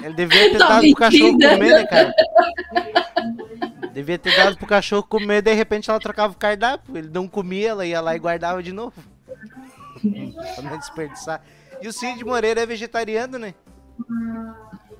Ele 0.03 0.15
devia 0.15 0.51
ter 0.51 0.59
Tá 0.59 0.69
dado 0.69 0.87
pro 0.87 0.95
cachorro 0.97 1.33
metida. 1.33 1.51
comer, 1.51 1.73
né, 1.73 1.87
cara? 1.87 2.15
Devia 3.93 4.19
ter 4.19 4.37
dado 4.37 4.57
pro 4.57 4.67
cachorro 4.67 5.03
comer, 5.03 5.43
de 5.43 5.53
repente 5.53 5.91
ela 5.91 6.01
trocava 6.01 6.33
o 6.33 6.37
cardápio. 6.37 6.97
Ele 6.97 7.11
não 7.13 7.29
comia, 7.29 7.71
ela 7.71 7.87
ia 7.87 8.01
lá 8.01 8.15
e 8.15 8.19
guardava 8.19 8.63
de 8.63 8.73
novo. 8.73 8.95
pra 10.55 10.63
não 10.71 10.79
desperdiçar. 10.79 11.43
E 11.81 11.89
o 11.89 11.93
Cid 11.93 12.25
Moreira 12.25 12.61
é 12.63 12.67
vegetariano, 12.67 13.39
né? 13.39 13.55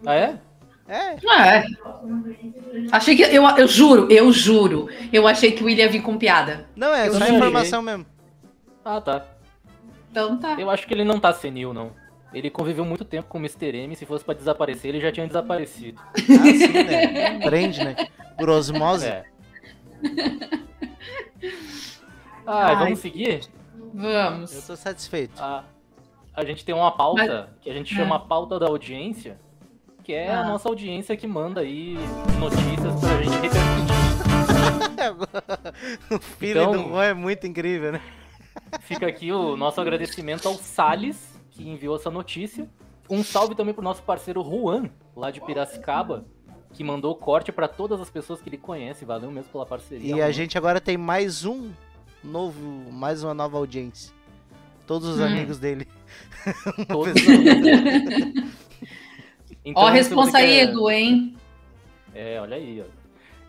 Ah, 0.07 0.15
é? 0.15 0.37
É, 0.87 1.15
É. 1.15 1.65
Achei 2.93 3.17
que. 3.17 3.23
Eu, 3.23 3.45
eu 3.57 3.67
juro, 3.67 4.07
eu 4.11 4.31
juro. 4.33 4.89
Eu 5.13 5.27
achei 5.27 5.53
que 5.53 5.63
o 5.63 5.67
William 5.67 5.85
ia 5.87 5.91
vir 5.91 6.03
com 6.03 6.17
piada. 6.19 6.67
não, 6.77 6.95
é 6.95 7.09
Eu 7.09 7.15
só 7.15 7.27
informação 7.27 7.81
mesmo. 7.83 8.05
Ah, 8.85 9.01
tá. 9.01 9.25
Então 10.11 10.37
tá. 10.39 10.55
Eu 10.61 10.71
acho 10.71 10.87
que 10.87 10.95
ele 10.95 11.05
não 11.05 11.19
tá 11.19 11.33
senil, 11.33 11.73
não. 11.73 11.91
Ele 12.33 12.51
conviveu 12.51 12.85
muito 12.85 13.05
tempo 13.05 13.29
com 13.29 13.39
o 13.39 13.41
Mr. 13.41 13.77
M. 13.77 13.95
Se 13.97 14.05
fosse 14.05 14.25
pra 14.25 14.35
desaparecer, 14.35 14.89
ele 14.91 15.01
já 15.01 15.11
tinha 15.13 15.27
desaparecido. 15.27 16.01
Ah, 16.15 16.19
sim, 16.19 16.73
né? 16.85 17.39
Prende, 17.41 17.85
né? 17.85 17.95
Por 18.37 18.51
osmose. 18.51 19.07
É. 19.07 19.25
Ah, 22.47 22.67
Ai. 22.69 22.77
vamos 22.77 22.99
seguir? 22.99 23.41
Eu 23.77 23.91
Vamos. 23.95 24.67
tô 24.67 24.77
satisfeito. 24.77 25.41
A, 25.41 25.65
a 26.35 26.45
gente 26.45 26.65
tem 26.65 26.75
uma 26.75 26.91
pauta 26.93 27.49
que 27.61 27.71
a 27.71 27.73
gente 27.73 27.95
chama 27.95 28.17
a 28.17 28.19
pauta 28.19 28.59
da 28.59 28.67
audiência, 28.67 29.39
que 30.03 30.13
é 30.13 30.31
a 30.35 30.41
Ah. 30.41 30.45
nossa 30.49 30.69
audiência 30.69 31.17
que 31.17 31.27
manda 31.27 31.61
aí 31.61 31.97
notícias 32.39 33.01
pra 33.01 33.23
gente 33.23 33.37
repercutir. 33.37 33.95
o 36.11 36.19
filho 36.19 36.61
Então- 36.63 36.73
do 36.73 36.89
Juan 36.89 37.05
é 37.05 37.15
muito 37.15 37.47
incrível, 37.47 37.93
né? 37.93 38.01
Fica 38.81 39.07
aqui 39.07 39.33
o 39.33 39.57
nosso 39.57 39.81
agradecimento 39.81 40.47
ao 40.49 40.55
Salles, 40.55 41.41
que 41.51 41.69
enviou 41.69 41.97
essa 41.97 42.11
notícia. 42.11 42.69
Um 43.09 43.23
salve 43.23 43.55
também 43.55 43.75
pro 43.75 43.83
nosso 43.83 44.03
parceiro 44.03 44.43
Juan, 44.43 44.89
lá 45.15 45.31
de 45.31 45.41
Piracicaba, 45.41 46.25
que 46.73 46.83
mandou 46.83 47.13
o 47.13 47.15
corte 47.17 47.53
pra 47.53 47.69
todas 47.69 48.01
as 48.01 48.11
pessoas 48.11 48.41
que 48.41 48.49
ele 48.49 48.59
conhece. 48.59 49.05
Valeu 49.05 49.31
mesmo 49.31 49.51
pela 49.53 49.67
parceria. 49.67 50.17
E 50.17 50.23
a 50.23 50.31
gente 50.31 50.57
agora 50.59 50.81
tem 50.81 50.97
mais 50.97 51.45
um 51.45 51.71
novo, 52.23 52.91
mais 52.93 53.23
uma 53.23 53.35
nova 53.35 53.59
audiência. 53.59 54.13
Todos 54.87 55.09
os 55.09 55.21
Hum. 55.21 55.25
amigos 55.25 55.59
dele. 55.59 55.87
Todos 56.89 57.13
pessoa. 57.15 57.37
Então, 59.67 59.83
Ó, 59.83 59.87
a 59.87 59.91
responsa 59.93 60.37
aí, 60.37 60.61
Edu, 60.61 60.91
hein? 60.91 61.35
É, 62.15 62.39
olha 62.39 62.57
aí, 62.57 62.83
ó. 62.83 62.85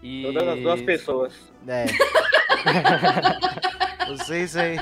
E... 0.02 0.24
Todas 0.24 0.48
as 0.48 0.60
duas 0.62 0.82
pessoas. 0.82 1.34
É. 1.68 1.86
Vocês 4.08 4.56
aí. 4.56 4.78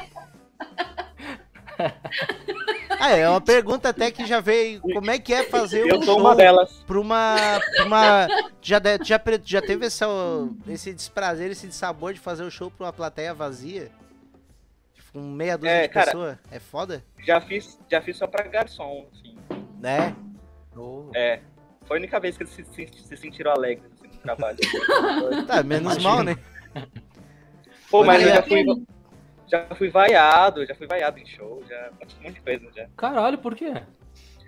Ah, 2.99 3.09
é 3.11 3.27
uma 3.27 3.41
pergunta 3.41 3.89
até 3.89 4.11
que 4.11 4.25
já 4.25 4.39
veio. 4.39 4.79
Como 4.81 5.09
é 5.11 5.19
que 5.19 5.33
é 5.33 5.43
fazer 5.43 5.81
Eu 5.81 5.97
um 5.97 6.03
sou 6.03 6.15
show 6.15 6.19
uma 6.19 6.35
delas. 6.35 6.83
pra 6.85 6.99
uma. 6.99 7.35
Pra 7.75 7.85
uma 7.85 8.27
já, 8.61 8.79
já, 9.03 9.19
já 9.43 9.61
teve 9.61 9.85
essa, 9.85 10.05
esse 10.67 10.93
desprazer, 10.93 11.51
esse 11.51 11.67
dissabor 11.67 12.13
de 12.13 12.19
fazer 12.19 12.43
o 12.43 12.51
show 12.51 12.69
pra 12.71 12.85
uma 12.87 12.93
plateia 12.93 13.33
vazia? 13.33 13.91
Com 15.11 15.21
meia 15.21 15.57
dúzia 15.57 15.71
É, 15.71 15.81
de 15.87 15.93
cara. 15.93 16.05
pessoas? 16.07 16.37
É 16.51 16.59
foda? 16.59 17.03
Já 17.25 17.41
fiz, 17.41 17.77
já 17.91 18.01
fiz 18.01 18.17
só 18.17 18.25
pra 18.27 18.47
garçom, 18.47 19.07
assim. 19.11 19.35
Né? 19.79 20.15
Oh, 20.75 21.09
É. 21.13 21.39
Foi 21.85 21.97
a 21.97 21.99
única 21.99 22.19
vez 22.19 22.37
que 22.37 22.43
eles 22.43 22.53
se, 22.53 22.63
se, 22.73 22.87
se 23.03 23.17
sentiram 23.17 23.51
alegres 23.51 23.91
assim, 23.93 24.07
no 24.07 24.19
trabalho. 24.21 24.57
Tá, 25.45 25.61
menos 25.61 25.97
Imagino. 25.97 26.09
mal, 26.09 26.23
né? 26.23 26.37
Pô, 27.91 28.03
mas 28.05 28.23
eu 28.23 28.29
já 28.29 28.41
fui. 28.41 28.63
Já 29.53 29.67
fui 29.75 29.87
vaiado, 29.89 30.65
já 30.65 30.73
fui 30.73 30.87
vaiado 30.87 31.19
em 31.19 31.25
show, 31.27 31.63
já. 31.69 31.91
Um 32.19 32.23
monte 32.23 32.33
de 32.33 32.41
coisa 32.41 32.67
já. 32.75 32.87
Caralho, 32.97 33.37
por 33.37 33.53
quê? 33.53 33.71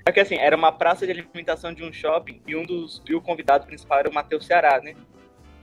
É 0.04 0.12
que 0.12 0.20
assim, 0.20 0.36
era 0.36 0.56
uma 0.56 0.72
praça 0.72 1.06
de 1.06 1.12
alimentação 1.12 1.72
de 1.72 1.84
um 1.84 1.94
shopping 1.94 2.42
e 2.48 2.56
um 2.56 2.64
dos. 2.66 3.04
E 3.08 3.14
o 3.14 3.22
convidado 3.22 3.68
principal 3.68 4.00
era 4.00 4.10
o 4.10 4.14
Matheus 4.14 4.48
Ceará, 4.48 4.82
né? 4.82 4.96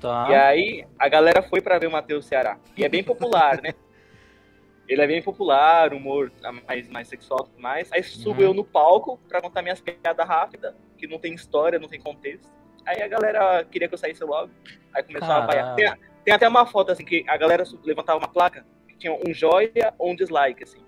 Tá. 0.01 0.29
E 0.31 0.35
aí 0.35 0.87
a 0.97 1.09
galera 1.09 1.43
foi 1.43 1.61
pra 1.61 1.77
ver 1.77 1.89
o 1.89 1.91
Matheus 1.91 2.25
Ceará. 2.27 2.57
E 2.77 2.85
é 2.85 2.89
bem 2.89 3.03
popular, 3.03 3.61
né? 3.61 3.75
Ele 4.89 5.03
é 5.03 5.07
bem 5.09 5.21
popular, 5.21 5.93
humor 5.93 6.31
mais, 6.69 6.89
mais 6.89 7.09
sexual 7.09 7.41
e 7.47 7.51
tudo 7.51 7.61
mais. 7.61 7.91
Aí 7.93 8.03
subo 8.05 8.41
Uhum. 8.43 8.47
eu 8.49 8.55
no 8.55 8.63
palco 8.65 9.19
pra 9.29 9.41
contar 9.43 9.63
minhas 9.63 9.81
piadas 9.81 10.27
rápidas, 10.29 10.73
que 10.97 11.09
não 11.09 11.19
tem 11.19 11.35
história, 11.35 11.81
não 11.81 11.89
tem 11.89 12.01
contexto. 12.01 12.49
Aí 12.87 13.03
a 13.03 13.09
galera 13.09 13.65
queria 13.65 13.89
que 13.89 13.95
eu 13.95 13.99
saísse 13.99 14.23
logo. 14.23 14.53
Aí 14.95 15.03
começou 15.03 15.29
a 15.33 15.47
Caralho. 15.47 15.75
vaiar. 15.75 15.75
Tem, 15.75 15.93
tem 16.25 16.35
até 16.35 16.47
uma 16.47 16.65
foto 16.65 16.93
assim 16.93 17.05
que 17.05 17.25
a 17.29 17.37
galera 17.37 17.65
levantava 17.85 18.19
uma 18.21 18.29
placa 18.29 18.65
tinha 19.03 19.12
um 19.12 19.33
joia 19.35 19.93
ou 19.99 20.12
um 20.12 20.17
dislike, 20.17 20.62
assim. 20.62 20.81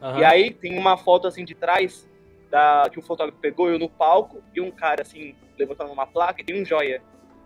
Aham. 0.00 0.18
E 0.18 0.24
aí 0.24 0.50
tem 0.52 0.78
uma 0.78 0.96
foto 0.96 1.26
assim 1.28 1.44
de 1.44 1.54
trás 1.54 2.08
da, 2.50 2.88
que 2.90 2.98
o 2.98 3.02
fotógrafo 3.02 3.38
pegou 3.40 3.70
eu 3.70 3.78
no 3.78 3.88
palco 3.88 4.42
e 4.54 4.60
um 4.60 4.70
cara 4.70 5.02
assim 5.02 5.34
levantando 5.58 5.92
uma 5.92 6.06
placa 6.06 6.40
e 6.40 6.44
tem 6.44 6.60
um 6.60 6.64
joia. 6.64 7.00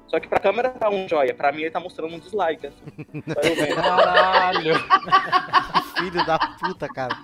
Só 0.09 0.19
que 0.21 0.29
pra 0.29 0.39
câmera 0.39 0.71
tá 0.71 0.89
um 0.89 1.09
joia, 1.09 1.35
pra 1.35 1.51
mim 1.53 1.63
ele 1.63 1.71
tá 1.71 1.81
mostrando 1.81 2.15
um 2.15 2.19
dislike, 2.19 2.67
assim. 2.67 2.85
Caralho. 3.75 4.75
Filho 5.99 6.25
da 6.27 6.39
puta, 6.39 6.89
cara. 6.89 7.17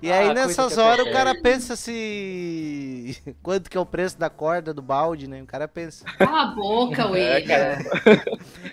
E 0.00 0.10
Ah, 0.12 0.18
aí 0.20 0.26
coisa 0.26 0.34
nessas 0.46 0.78
horas 0.78 1.06
o 1.06 1.10
cara 1.12 1.34
pensa 1.42 1.74
se. 1.76 3.16
Quanto 3.42 3.68
que 3.68 3.76
é 3.76 3.80
o 3.80 3.84
preço 3.86 4.16
da 4.18 4.30
corda, 4.30 4.72
do 4.72 4.80
balde, 4.80 5.28
né? 5.28 5.42
O 5.42 5.46
cara 5.46 5.66
pensa. 5.66 6.04
Cala 6.18 6.42
a 6.42 6.46
boca, 6.46 7.02
É, 7.02 7.06
William. 7.06 7.46
cara. 7.46 7.78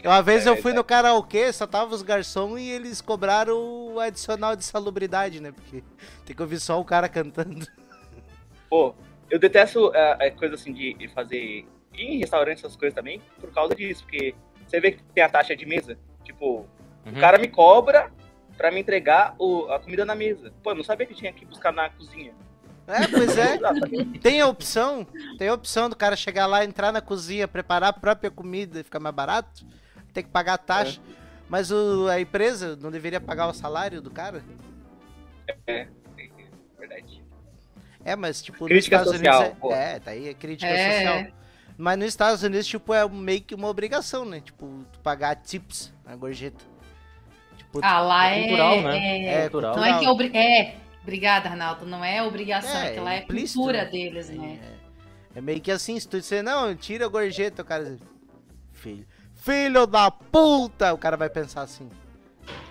Uma 0.06 0.22
vez 0.22 0.46
É, 0.46 0.50
eu 0.50 0.58
fui 0.58 0.74
no 0.74 0.84
karaokê, 0.84 1.52
só 1.52 1.66
tava 1.66 1.94
os 1.94 2.02
garçons 2.02 2.60
e 2.60 2.70
eles 2.70 3.02
cobraram 3.02 3.58
o 3.94 4.00
adicional 4.00 4.56
de 4.56 4.64
salubridade, 4.64 5.40
né? 5.42 5.52
Porque 5.52 5.84
tem 6.26 6.36
que 6.36 6.42
ouvir 6.42 6.60
só 6.60 6.80
o 6.80 6.86
cara 6.86 7.10
cantando. 7.10 7.66
Pô, 8.70 8.94
eu 9.30 9.40
detesto 9.40 9.92
é, 9.96 10.28
é, 10.28 10.32
coisa 10.32 10.56
assim 10.56 10.74
de, 10.74 10.94
de 10.94 11.08
fazer 11.08 11.68
em 11.94 12.18
restaurante 12.20 12.60
essas 12.60 12.76
coisas 12.76 12.94
também 12.96 13.22
por 13.40 13.52
causa 13.52 13.74
disso, 13.74 14.04
porque 14.04 14.36
você 14.68 14.80
vê 14.80 14.92
que 14.92 15.04
tem 15.14 15.24
a 15.24 15.30
taxa 15.30 15.56
de 15.56 15.66
mesa, 15.66 15.98
tipo, 16.24 16.66
Uhum. 17.06 17.12
o 17.14 17.20
cara 17.20 17.38
me 17.38 17.48
cobra 17.48 18.12
pra 18.58 18.72
me 18.72 18.80
entregar 18.80 19.36
o- 19.38 19.68
a 19.72 19.80
comida 19.80 20.04
na 20.04 20.16
mesa. 20.16 20.52
Pô, 20.64 20.72
eu 20.72 20.76
não 20.76 20.84
sabia 20.84 21.06
que 21.06 21.14
tinha 21.14 21.32
que 21.32 21.46
buscar 21.46 21.72
na 21.72 21.88
cozinha. 21.90 22.34
É, 22.88 23.08
pois 23.08 23.38
é. 23.38 23.58
Tem 24.22 24.42
a 24.42 24.48
opção, 24.48 25.06
tem 25.38 25.48
a 25.48 25.54
opção 25.54 25.88
do 25.90 25.96
cara 25.96 26.16
chegar 26.16 26.46
lá, 26.48 26.64
entrar 26.66 26.92
na 26.92 27.02
cozinha, 27.02 27.48
preparar 27.48 27.90
a 27.90 27.94
própria 27.94 28.30
comida 28.32 28.80
e 28.80 28.84
ficar 28.84 29.00
mais 29.00 29.14
barato. 29.16 29.66
Tem 30.16 30.24
que 30.24 30.30
pagar 30.32 30.54
a 30.54 30.58
taxa. 30.58 31.00
Mas 31.48 31.70
o, 31.72 32.08
a 32.08 32.20
empresa 32.20 32.76
não 32.78 32.90
deveria 32.90 33.22
pagar 33.22 33.48
o 33.48 33.54
salário 33.54 34.02
do 34.02 34.10
cara? 34.10 34.44
Verdade. 36.80 37.24
É, 38.04 38.16
mas 38.16 38.42
tipo, 38.42 38.66
Crítica 38.66 38.98
nos 39.00 39.08
Estados 39.08 39.20
social, 39.20 39.42
Unidos. 39.42 39.60
pô. 39.60 39.74
É, 39.74 39.96
é, 39.96 40.00
tá 40.00 40.12
aí 40.12 40.30
a 40.30 40.34
crítica 40.34 40.72
É. 40.72 40.92
social. 41.22 41.36
Mas 41.78 41.98
nos 42.00 42.08
Estados 42.08 42.42
Unidos, 42.44 42.66
tipo, 42.66 42.94
é 42.94 43.08
meio 43.10 43.42
que 43.42 43.54
uma 43.54 43.68
obrigação, 43.68 44.24
né? 44.24 44.40
Tipo, 44.40 44.86
tu 44.94 45.00
pagar 45.00 45.36
tips 45.36 45.94
na 46.06 46.16
gorjeta. 46.16 46.64
Tipo, 47.58 47.80
Ah, 47.84 48.00
lá 48.00 48.30
É 48.30 48.40
é. 48.40 48.42
cultural, 48.48 48.82
né? 48.82 48.98
é- 48.98 49.26
é, 49.34 49.42
cultural. 49.50 49.76
Não 49.76 49.84
é 49.84 50.00
que 50.00 50.06
é, 50.06 50.10
obri... 50.10 50.38
é. 50.38 50.78
Obrigada, 51.04 51.50
Arnaldo. 51.50 51.86
Não 51.86 52.04
é 52.04 52.24
obrigação, 52.24 52.72
é, 52.80 52.88
É, 52.88 52.94
que 52.94 53.00
lá 53.02 53.14
é 53.16 53.20
implícito, 53.20 53.60
cultura 53.60 53.84
né? 53.84 53.90
deles, 53.92 54.30
né? 54.30 54.60
É, 55.36 55.40
é 55.40 55.42
meio 55.42 55.60
que 55.60 55.70
assim, 55.70 56.00
se 56.00 56.08
tu 56.08 56.18
disser, 56.18 56.42
não, 56.42 56.74
tira 56.76 57.06
a 57.06 57.10
gorjeta, 57.10 57.62
o 57.62 57.66
cara 57.66 57.98
filho, 58.72 59.06
filho 59.46 59.86
da 59.86 60.10
puta, 60.10 60.92
o 60.94 60.98
cara 60.98 61.16
vai 61.16 61.30
pensar 61.30 61.62
assim. 61.62 61.88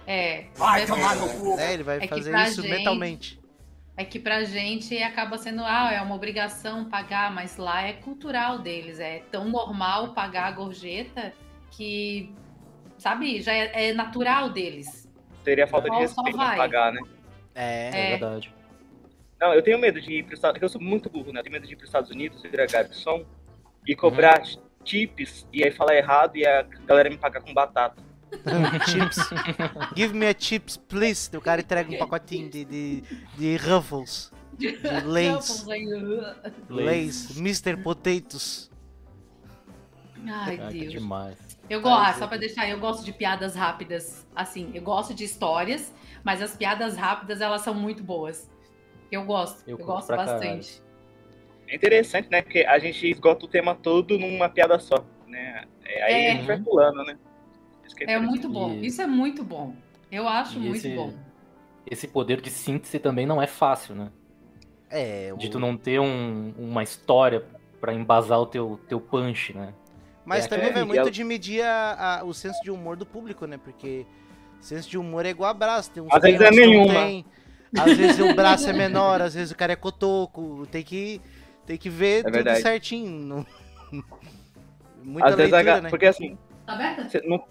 É. 0.06 0.46
Vai 0.56 0.82
é- 0.82 0.86
tomar 0.86 1.14
no 1.14 1.28
cu. 1.28 1.56
né? 1.56 1.72
Ele 1.72 1.82
vai 1.84 2.00
que 2.00 2.08
fazer 2.08 2.36
isso 2.48 2.62
gente- 2.62 2.70
mentalmente. 2.70 3.40
É 3.96 4.04
que 4.04 4.18
pra 4.18 4.42
gente 4.42 5.00
acaba 5.00 5.38
sendo, 5.38 5.62
ah, 5.64 5.92
é 5.92 6.00
uma 6.00 6.16
obrigação 6.16 6.84
pagar, 6.86 7.30
mas 7.32 7.56
lá 7.56 7.82
é 7.82 7.92
cultural 7.92 8.58
deles. 8.58 8.98
É 8.98 9.22
tão 9.30 9.48
normal 9.48 10.12
pagar 10.14 10.46
a 10.46 10.50
gorjeta 10.50 11.32
que, 11.70 12.34
sabe, 12.98 13.40
já 13.40 13.52
é, 13.52 13.90
é 13.90 13.92
natural 13.92 14.50
deles. 14.50 15.08
Seria 15.44 15.68
falta 15.68 15.88
de 15.88 15.96
respeito 15.96 16.36
pagar, 16.36 16.92
né? 16.92 17.00
É. 17.54 17.90
É, 17.92 18.06
É. 18.06 18.10
verdade. 18.18 18.52
Não, 19.40 19.54
eu 19.54 19.62
tenho 19.62 19.78
medo 19.78 20.00
de 20.00 20.12
ir 20.12 20.24
para 20.24 20.34
Estados 20.34 20.56
Unidos, 20.58 20.74
eu 20.74 20.80
sou 20.80 20.88
muito 20.88 21.08
burro, 21.08 21.32
né? 21.32 21.38
Eu 21.38 21.44
tenho 21.44 21.52
medo 21.52 21.66
de 21.66 21.74
ir 21.74 21.76
para 21.76 21.84
os 21.84 21.88
Estados 21.88 22.10
Unidos, 22.10 22.42
virar 22.42 22.66
garçom 22.66 23.24
e 23.86 23.94
cobrar 23.94 24.42
tips 24.84 25.46
e 25.52 25.64
aí 25.64 25.70
falar 25.70 25.94
errado 25.96 26.36
e 26.36 26.46
a 26.46 26.62
galera 26.86 27.08
me 27.10 27.16
pagar 27.18 27.40
com 27.40 27.52
batata. 27.54 28.02
chips. 28.88 29.16
Give 29.96 30.12
me 30.14 30.26
a 30.26 30.34
chips, 30.36 30.76
please. 30.76 31.30
O 31.36 31.40
cara 31.40 31.60
entrega 31.60 31.90
um 31.94 31.98
pacotinho 31.98 32.50
de, 32.50 32.64
de, 32.64 33.00
de 33.36 33.56
Ruffles. 33.56 34.32
De 34.58 34.76
Lays. 35.04 35.64
Lays. 36.68 37.36
Mr. 37.36 37.76
Potatoes. 37.76 38.70
Ai, 40.26 40.58
Ah, 40.60 40.68
Deus. 40.70 40.92
demais. 40.92 41.36
Eu 41.68 41.80
gosto, 41.80 42.18
só 42.18 42.26
pra 42.26 42.36
deixar, 42.36 42.68
eu 42.68 42.78
gosto 42.78 43.04
de 43.04 43.12
piadas 43.12 43.54
rápidas. 43.54 44.26
Assim, 44.34 44.70
eu 44.74 44.82
gosto 44.82 45.14
de 45.14 45.24
histórias, 45.24 45.92
mas 46.22 46.42
as 46.42 46.56
piadas 46.56 46.96
rápidas, 46.96 47.40
elas 47.40 47.62
são 47.62 47.72
muito 47.74 48.02
boas. 48.02 48.50
Eu 49.10 49.24
gosto, 49.24 49.62
Eu 49.66 49.78
eu, 49.78 49.84
gosto 49.86 50.08
bastante. 50.08 50.82
É 51.74 51.76
interessante, 51.76 52.28
né? 52.30 52.40
Porque 52.40 52.60
a 52.60 52.78
gente 52.78 53.10
esgota 53.10 53.44
o 53.44 53.48
tema 53.48 53.74
todo 53.74 54.16
numa 54.16 54.48
piada 54.48 54.78
só, 54.78 55.04
né? 55.26 55.64
É, 55.84 56.02
aí 56.04 56.12
É. 56.14 56.30
a 56.30 56.34
gente 56.36 56.46
vai 56.46 56.60
pulando, 56.60 57.02
né? 57.04 57.16
É 57.16 57.92
interessante. 57.92 58.26
muito 58.26 58.48
bom, 58.48 58.70
E- 58.74 58.86
isso 58.86 59.02
é 59.02 59.06
muito 59.08 59.42
bom. 59.42 59.74
Eu 60.10 60.28
acho 60.28 60.56
E 60.56 60.60
muito 60.60 60.76
esse- 60.76 60.94
bom. 60.94 61.12
Esse 61.90 62.06
poder 62.08 62.40
de 62.40 62.48
síntese 62.50 62.98
também 63.00 63.26
não 63.26 63.42
é 63.42 63.46
fácil, 63.48 63.94
né? 63.96 64.10
É, 64.88 65.32
o- 65.34 65.36
De 65.36 65.48
tu 65.50 65.58
não 65.58 65.76
ter 65.76 66.00
um- 66.00 66.54
uma 66.56 66.82
história 66.84 67.44
pra 67.80 67.92
embasar 67.92 68.38
o 68.40 68.46
teu, 68.46 68.80
teu 68.88 69.00
punch, 69.00 69.52
né? 69.52 69.74
Mas 70.24 70.44
É, 70.46 70.48
também 70.48 70.68
é, 70.68 70.72
vai 70.72 70.84
muito 70.84 71.00
ela- 71.00 71.10
de 71.10 71.24
medir 71.24 71.62
a- 71.62 72.20
a- 72.20 72.24
o 72.24 72.32
senso 72.32 72.62
de 72.62 72.70
humor 72.70 72.96
do 72.96 73.04
público, 73.04 73.46
né? 73.46 73.58
Porque 73.62 74.06
senso 74.60 74.88
de 74.88 74.96
humor 74.96 75.26
é 75.26 75.30
igual 75.30 75.50
abraço. 75.50 75.90
Tem 75.90 76.02
uns 76.02 76.12
Às 76.12 76.22
vezes 76.22 76.40
é 76.40 76.50
nenhuma. 76.52 76.94
tem. 76.94 77.24
Às 77.76 77.96
vezes 77.96 78.18
o 78.20 78.32
braço 78.34 78.70
é 78.70 78.72
menor, 78.72 79.20
às 79.20 79.34
vezes 79.34 79.50
o 79.50 79.56
cara 79.56 79.72
é 79.72 79.76
cotoco. 79.76 80.66
Tem 80.70 80.82
que, 80.84 81.20
tem 81.66 81.76
que 81.76 81.88
ver 81.88 82.22
tudo 82.24 82.32
verdade. 82.34 82.60
certinho. 82.62 83.10
não- 83.10 83.46
Muita 85.02 85.28
Às 85.28 85.34
vezes 85.36 85.52
a 85.52 85.56
leitura, 85.56 85.76
ga- 85.76 85.82
né? 85.82 85.90
Porque 85.90 86.06
assim, 86.06 86.38
Tá 86.66 86.78
não- 87.24 87.44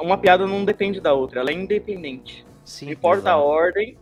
uma 0.00 0.16
piada 0.18 0.46
não 0.46 0.64
depende 0.64 1.00
da 1.00 1.12
outra, 1.12 1.40
ela 1.40 1.50
é 1.50 1.54
independente. 1.54 2.46
Sim. 2.64 2.86
Não 2.86 2.92
importa 2.92 3.30
a 3.30 3.32
exato. 3.32 3.42
ordem. 3.44 3.98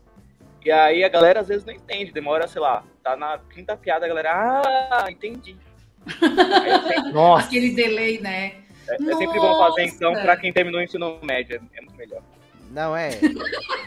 E 0.64 0.70
aí 0.70 1.02
a 1.02 1.08
galera 1.08 1.40
às 1.40 1.48
vezes 1.48 1.64
não 1.64 1.72
entende. 1.72 2.12
Demora, 2.12 2.46
sei 2.46 2.60
lá, 2.60 2.84
tá 3.02 3.16
na 3.16 3.38
quinta 3.38 3.76
piada, 3.76 4.04
a 4.04 4.08
galera, 4.08 4.30
ah, 4.34 5.06
entendi. 5.10 5.56
É 6.08 6.78
sempre, 6.94 7.12
Nossa, 7.12 7.46
Aquele 7.46 7.70
delay, 7.74 8.20
né? 8.20 8.54
é 8.88 8.96
sempre 9.16 9.38
bom 9.38 9.58
fazer 9.58 9.84
então 9.84 10.12
pra 10.14 10.36
quem 10.36 10.52
terminou 10.52 10.80
o 10.80 10.82
ensino 10.84 11.18
médio. 11.22 11.60
É 11.74 11.80
muito 11.80 11.96
melhor. 11.96 12.22
Não, 12.70 12.94
é. 12.96 13.10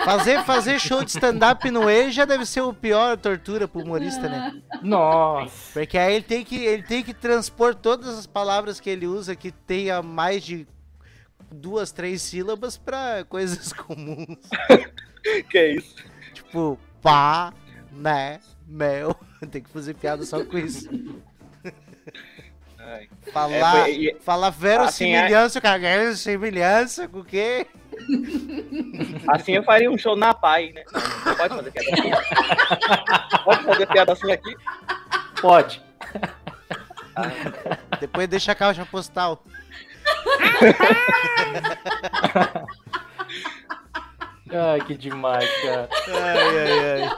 Fazer, 0.03 0.43
fazer 0.43 0.79
show 0.79 1.03
de 1.03 1.11
stand-up 1.11 1.69
no 1.69 1.89
E 1.89 2.11
já 2.11 2.25
deve 2.25 2.45
ser 2.45 2.61
o 2.61 2.73
pior 2.73 3.15
tortura 3.17 3.67
pro 3.67 3.81
humorista, 3.81 4.27
né? 4.27 4.61
nossa. 4.81 5.71
Porque 5.73 5.97
aí 5.97 6.15
ele 6.15 6.23
tem 6.25 6.43
que, 6.43 6.55
ele 6.65 6.83
tem 6.83 7.03
que 7.03 7.13
transpor 7.13 7.75
todas 7.75 8.17
as 8.17 8.25
palavras 8.25 8.79
que 8.79 8.89
ele 8.89 9.05
usa 9.05 9.35
que 9.35 9.51
tenha 9.51 10.01
mais 10.01 10.43
de 10.43 10.67
duas, 11.51 11.91
três 11.91 12.21
sílabas 12.23 12.77
pra 12.77 13.23
coisas 13.29 13.71
comuns. 13.73 14.37
Que 15.49 15.57
é 15.57 15.75
isso? 15.75 15.95
Tipo, 16.33 16.79
pá, 17.01 17.53
né, 17.91 18.39
mel. 18.67 19.15
Tem 19.51 19.61
que 19.61 19.69
fazer 19.69 19.93
piada 19.93 20.23
só 20.25 20.43
com 20.43 20.57
isso. 20.57 20.89
Ai. 22.79 23.07
Falar, 23.31 23.77
É, 23.77 23.83
foi- 23.83 23.95
e- 23.95 24.17
falar 24.21 24.49
verossimilhança, 24.49 25.61
cara, 25.61 25.77
verossimilhança 25.77 27.07
com 27.07 27.19
o 27.19 27.23
quê? 27.25 27.67
Assim 29.27 29.53
eu 29.53 29.63
faria 29.63 29.89
um 29.91 29.97
show 29.97 30.15
na 30.15 30.33
PAI, 30.33 30.71
né? 30.73 30.83
Não, 31.25 31.35
pode 31.35 31.55
fazer 31.55 31.71
piada 31.71 31.93
assim. 31.93 32.11
Pode 33.43 33.63
fazer 33.63 33.85
piada 33.87 34.13
assim 34.13 34.31
aqui? 34.31 34.55
Pode. 35.41 35.81
Depois 37.99 38.27
deixa 38.27 38.51
a 38.53 38.55
caixa 38.55 38.85
postal. 38.85 39.43
Ai, 44.53 44.81
que 44.81 44.95
demais, 44.97 45.49
cara. 45.61 45.89
Ai, 46.07 46.57
ai, 46.57 47.03
ai. 47.03 47.17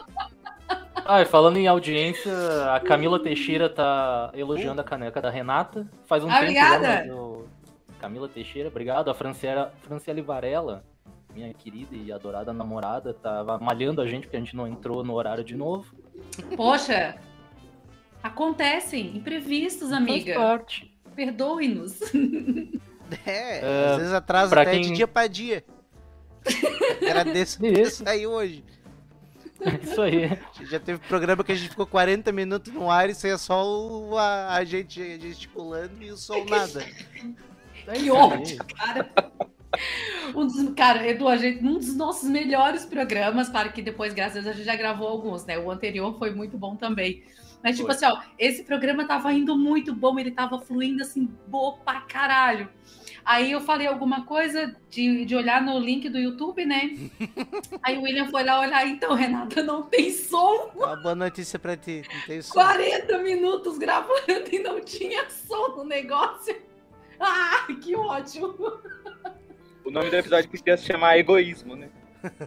Ah, 1.05 1.25
falando 1.25 1.57
em 1.57 1.67
audiência, 1.67 2.31
a 2.73 2.79
Camila 2.79 3.19
Teixeira 3.21 3.67
tá 3.69 4.29
elogiando 4.33 4.79
a 4.81 4.83
caneca 4.83 5.21
da 5.21 5.29
Renata. 5.29 5.85
Faz 6.05 6.23
um 6.23 6.27
Ah, 6.29 6.33
tempo 6.39 6.43
obrigada. 6.43 6.87
mas 7.05 7.09
o- 7.11 7.32
Camila 8.03 8.27
Teixeira, 8.27 8.67
obrigado. 8.67 9.09
A 9.09 9.13
Franciela, 9.13 9.73
Franciele 9.83 10.21
Varela, 10.21 10.83
minha 11.33 11.53
querida 11.53 11.95
e 11.95 12.11
adorada 12.11 12.51
namorada, 12.51 13.13
tava 13.13 13.57
malhando 13.57 14.01
a 14.01 14.05
gente 14.05 14.23
porque 14.23 14.35
a 14.35 14.39
gente 14.41 14.57
não 14.57 14.67
entrou 14.67 15.05
no 15.05 15.13
horário 15.13 15.41
de 15.41 15.55
novo. 15.55 15.95
Poxa, 16.57 17.15
acontecem 18.21 19.15
imprevistos, 19.15 19.93
amiga. 19.93 20.33
Faz 20.33 20.45
parte. 20.45 20.97
Perdoe-nos. 21.15 21.97
É, 23.27 23.59
É, 23.59 23.89
às 23.91 23.97
vezes 23.97 24.13
atrasa 24.13 24.59
até 24.59 24.71
de 24.79 24.81
quem- 24.87 24.93
dia 24.93 25.07
pra 25.07 25.27
dia. 25.27 25.63
Agradeço 26.99 27.59
por 27.59 27.67
Isso. 27.77 28.03
sair 28.03 28.25
hoje. 28.25 28.63
Isso 29.83 30.01
aí. 30.01 30.35
Já 30.63 30.79
teve 30.79 30.97
programa 31.07 31.43
que 31.43 31.51
a 31.51 31.55
gente 31.55 31.69
ficou 31.69 31.85
40 31.85 32.31
minutos 32.31 32.73
no 32.73 32.89
ar 32.89 33.07
e 33.09 33.13
saía 33.13 33.37
só 33.37 33.63
o, 33.67 34.17
a, 34.17 34.55
a 34.55 34.63
gente 34.63 35.19
gesticulando 35.21 36.01
e 36.01 36.09
o 36.11 36.17
som 36.17 36.43
nada. 36.45 36.83
É 37.87 37.93
Que 37.93 38.11
ódio, 38.11 38.57
aí. 38.61 38.75
cara. 38.77 39.11
Um 40.35 40.45
dos, 40.45 40.73
cara, 40.75 41.07
Edu, 41.07 41.27
a 41.27 41.35
gente, 41.35 41.63
um 41.63 41.73
dos 41.77 41.95
nossos 41.95 42.29
melhores 42.29 42.85
programas, 42.85 43.49
claro 43.49 43.71
que 43.71 43.81
depois, 43.81 44.13
graças 44.13 44.37
a 44.37 44.41
Deus, 44.41 44.53
a 44.53 44.57
gente 44.57 44.65
já 44.65 44.75
gravou 44.75 45.07
alguns, 45.07 45.45
né? 45.45 45.57
O 45.57 45.71
anterior 45.71 46.17
foi 46.17 46.31
muito 46.31 46.57
bom 46.57 46.75
também. 46.75 47.23
Mas, 47.63 47.77
tipo 47.77 47.87
Foi. 47.87 47.95
assim, 47.95 48.05
ó, 48.05 48.21
esse 48.37 48.63
programa 48.63 49.07
tava 49.07 49.31
indo 49.31 49.57
muito 49.57 49.93
bom, 49.95 50.19
ele 50.19 50.31
tava 50.31 50.59
fluindo 50.59 51.01
assim, 51.01 51.29
boa 51.47 51.77
pra 51.77 52.01
caralho. 52.01 52.67
Aí 53.25 53.51
eu 53.53 53.61
falei 53.61 53.87
alguma 53.87 54.25
coisa 54.25 54.75
de, 54.89 55.23
de 55.23 55.33
olhar 55.35 55.61
no 55.61 55.79
link 55.79 56.09
do 56.09 56.19
YouTube, 56.19 56.65
né? 56.65 56.91
Aí 57.81 57.97
o 57.97 58.01
William 58.01 58.27
foi 58.29 58.43
lá 58.43 58.59
olhar, 58.59 58.85
então, 58.85 59.13
Renata, 59.13 59.63
não 59.63 59.83
tem 59.83 60.11
som. 60.11 60.71
Uma 60.75 60.97
boa 60.97 61.15
notícia 61.15 61.57
pra 61.57 61.77
ti. 61.77 62.03
Não 62.13 62.21
tem 62.27 62.41
som. 62.41 62.53
40 62.53 63.17
minutos 63.19 63.77
gravando 63.77 64.49
e 64.51 64.59
não 64.59 64.81
tinha 64.81 65.29
som 65.29 65.69
no 65.77 65.85
negócio. 65.85 66.53
Ah, 67.25 67.67
que 67.81 67.95
ótimo. 67.95 68.55
O 69.85 69.91
nome 69.91 70.09
do 70.09 70.15
episódio 70.15 70.49
podia 70.49 70.75
se 70.77 70.85
chamar 70.85 71.17
Egoísmo, 71.17 71.75
né? 71.75 71.89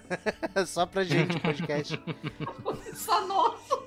Só 0.67 0.87
pra 0.87 1.05
gente 1.05 1.37
o 1.37 1.41
podcast. 1.41 2.01
Só 2.95 3.27
nosso. 3.27 3.85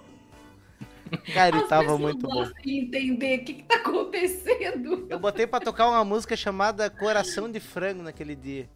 Cara, 1.33 1.55
ele 1.55 1.63
As 1.63 1.69
tava 1.69 1.97
muito 1.97 2.27
bom. 2.27 2.47
entender 2.65 3.39
o 3.39 3.45
que, 3.45 3.53
que 3.55 3.63
tá 3.63 3.75
acontecendo. 3.77 5.07
Eu 5.09 5.19
botei 5.19 5.47
pra 5.47 5.59
tocar 5.59 5.87
uma 5.87 6.05
música 6.05 6.35
chamada 6.35 6.89
Coração 6.89 7.51
de 7.51 7.59
Frango 7.59 8.03
naquele 8.03 8.35
dia. 8.35 8.69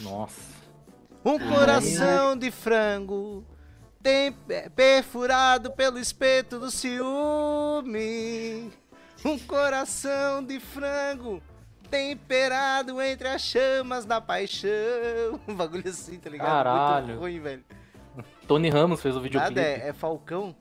Nossa. 0.00 0.52
Um 1.24 1.38
coração 1.38 2.36
de 2.36 2.50
frango 2.50 3.46
tem 4.02 4.34
é, 4.48 4.68
perfurado 4.68 5.70
pelo 5.70 5.98
espeto 5.98 6.58
do 6.58 6.68
ciúme. 6.70 7.92
Um 9.24 9.38
coração 9.38 10.42
de 10.44 10.58
frango 10.58 11.42
temperado 11.90 13.00
entre 13.02 13.28
as 13.28 13.42
chamas 13.42 14.04
da 14.04 14.20
paixão. 14.20 15.40
Um 15.46 15.54
bagulho 15.54 15.88
assim, 15.88 16.18
tá 16.18 16.30
ligado? 16.30 16.46
Caralho. 16.48 17.06
Muito 17.06 17.20
ruim, 17.20 17.40
velho. 17.40 17.64
Tony 18.46 18.68
Ramos 18.68 19.00
fez 19.00 19.16
o 19.16 19.20
videoclipe. 19.20 19.54
Nada, 19.54 19.66
é, 19.68 19.88
é 19.88 19.92
Falcão. 19.92 20.54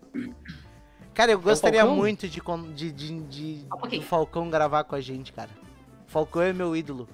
Cara, 1.14 1.32
eu 1.32 1.40
gostaria 1.40 1.82
Falcão? 1.82 1.98
muito 1.98 2.28
de, 2.28 2.42
de, 2.74 2.92
de, 2.92 3.20
de- 3.24 3.66
Ah, 3.70 3.76
do 3.88 4.02
Falcão 4.02 4.50
gravar 4.50 4.84
com 4.84 4.96
a 4.96 5.02
gente, 5.02 5.34
cara. 5.34 5.50
Falcão 6.08 6.42
é 6.42 6.54
meu 6.54 6.76
ídolo. 6.76 7.08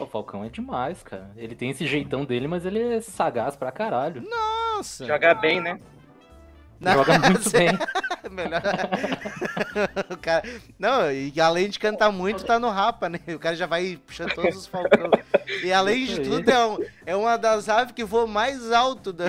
O 0.00 0.06
Falcão 0.06 0.44
é 0.44 0.48
demais, 0.48 1.02
cara. 1.02 1.30
Ele 1.36 1.54
tem 1.54 1.70
esse 1.70 1.86
jeitão 1.86 2.24
dele, 2.24 2.46
mas 2.46 2.64
ele 2.64 2.80
é 2.80 3.00
sagaz 3.00 3.56
pra 3.56 3.72
caralho. 3.72 4.22
Nossa! 4.28 5.06
Jogar 5.06 5.34
bem, 5.34 5.60
né? 5.60 5.80
Joga 6.80 7.18
muito 7.18 7.50
bem. 7.50 7.68
Melhor. 8.30 8.62
o 10.10 10.16
cara... 10.18 10.42
Não, 10.78 11.10
e 11.10 11.32
além 11.40 11.68
de 11.68 11.78
cantar 11.78 12.10
muito, 12.12 12.44
tá 12.44 12.58
no 12.58 12.68
rapa, 12.68 13.08
né? 13.08 13.18
O 13.28 13.38
cara 13.38 13.56
já 13.56 13.66
vai 13.66 13.98
puxando 14.06 14.34
todos 14.34 14.56
os 14.56 14.66
falcão. 14.66 15.10
E 15.64 15.72
além 15.72 16.04
de 16.06 16.20
tudo, 16.20 16.48
é, 16.50 16.66
um- 16.66 16.78
é 17.06 17.16
uma 17.16 17.36
das 17.36 17.68
aves 17.68 17.92
que 17.92 18.04
voa 18.04 18.26
mais 18.26 18.70
alto 18.70 19.12
da- 19.12 19.28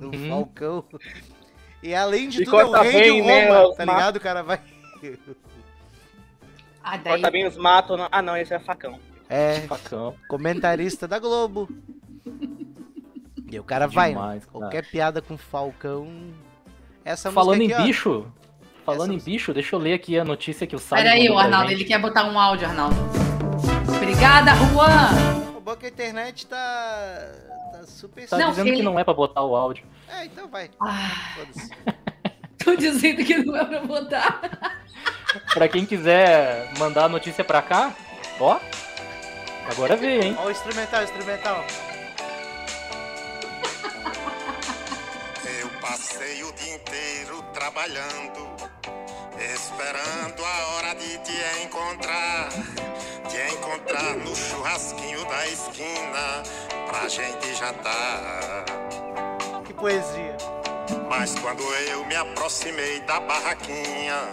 do 0.00 0.06
Uhum. 0.16 0.28
falcão. 0.28 0.84
E 1.82 1.94
além 1.94 2.28
de 2.28 2.42
E 2.42 2.44
tudo, 2.44 2.60
é 2.60 2.64
o 2.64 2.68
corta 2.70 2.82
rei 2.84 2.92
bem, 3.10 3.20
de 3.22 3.26
né, 3.28 3.48
Roma, 3.48 3.68
os 3.68 3.76
tá 3.76 3.84
ligado? 3.84 4.16
O 4.16 4.20
cara 4.20 4.42
vai. 4.42 4.60
Ah, 6.82 6.96
daí. 6.96 7.12
Corta 7.14 7.30
bem 7.30 7.46
os 7.46 7.56
matos. 7.56 7.98
não- 7.98 8.08
Ah, 8.10 8.22
não, 8.22 8.36
esse 8.36 8.54
é 8.54 8.58
facão. 8.58 8.98
É, 9.28 9.60
Facão. 9.62 10.14
comentarista 10.28 11.06
da 11.08 11.18
Globo. 11.18 11.68
E 13.52 13.60
o 13.60 13.64
cara 13.64 13.86
vai, 13.86 14.08
né? 14.08 14.14
Demais, 14.14 14.44
cara. 14.46 14.58
Qualquer 14.58 14.86
piada 14.86 15.20
com 15.20 15.36
falcão. 15.36 16.08
Essa 17.04 17.30
Falando 17.30 17.60
em 17.60 17.64
música 17.64 17.74
aqui, 17.74 17.82
ó. 17.82 17.86
bicho, 17.86 18.26
falando 18.86 19.14
Essa 19.14 19.28
em 19.28 19.32
bicho, 19.32 19.52
deixa 19.52 19.76
eu 19.76 19.78
ler 19.80 19.92
aqui 19.92 20.18
a 20.18 20.24
notícia 20.24 20.66
que 20.66 20.74
o 20.74 20.78
Salles 20.78 21.04
Peraí, 21.04 21.28
o 21.28 21.36
Arnaldo, 21.38 21.70
ele 21.70 21.84
quer 21.84 21.98
botar 21.98 22.24
um 22.24 22.38
áudio, 22.38 22.66
Arnaldo. 22.66 22.96
Obrigada, 23.96 24.52
Juan. 24.54 25.52
O 25.56 25.60
bom 25.60 25.76
que 25.76 25.86
a 25.86 25.88
internet 25.90 26.46
tá. 26.46 26.56
tá 27.72 27.82
super. 27.86 28.26
Tá 28.28 28.38
Não, 28.38 28.50
dizendo 28.50 28.68
ele- 28.68 28.76
que 28.78 28.82
não 28.82 28.98
é 28.98 29.04
pra 29.04 29.12
botar 29.12 29.42
o 29.42 29.54
áudio. 29.54 29.84
É, 30.08 30.24
então 30.24 30.48
vai. 30.48 30.70
Ah, 30.80 31.10
tô 32.64 32.74
dizendo 32.76 33.24
que 33.24 33.36
não 33.38 33.56
é 33.56 33.64
pra 33.64 33.80
botar. 33.80 34.40
Pra 35.54 35.66
quem 35.66 35.86
quiser 35.86 36.70
mandar 36.78 37.04
a 37.06 37.08
notícia 37.08 37.42
pra 37.42 37.62
cá, 37.62 37.94
ó. 38.38 38.58
Agora 39.70 39.96
vê, 39.96 40.20
hein? 40.20 40.36
Ó, 40.38 40.46
o 40.46 40.50
instrumental, 40.50 41.00
o 41.00 41.04
instrumental. 41.04 41.64
Passei 45.82 46.44
o 46.44 46.52
dia 46.52 46.76
inteiro 46.76 47.42
trabalhando, 47.52 48.48
esperando 49.36 50.44
a 50.44 50.66
hora 50.68 50.94
de 50.94 51.18
te 51.18 51.64
encontrar. 51.64 52.48
Te 53.28 53.54
encontrar 53.54 54.16
no 54.16 54.34
churrasquinho 54.36 55.24
da 55.24 55.48
esquina, 55.48 56.42
pra 56.86 57.08
gente 57.08 57.52
jantar. 57.54 58.64
Que 59.64 59.74
poesia. 59.74 60.36
Mas 61.08 61.34
quando 61.40 61.62
eu 61.62 62.04
me 62.06 62.14
aproximei 62.14 63.00
da 63.00 63.18
barraquinha, 63.18 64.30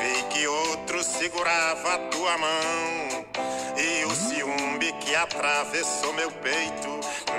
vi 0.00 0.22
que 0.30 0.48
outro 0.48 1.04
segurava 1.04 1.94
a 1.94 1.98
tua 2.08 2.38
mão. 2.38 3.26
E 3.76 4.04
o 4.04 4.14
ciúme 4.16 4.92
que 5.00 5.14
atravessou 5.14 6.12
meu 6.14 6.32
peito 6.32 6.88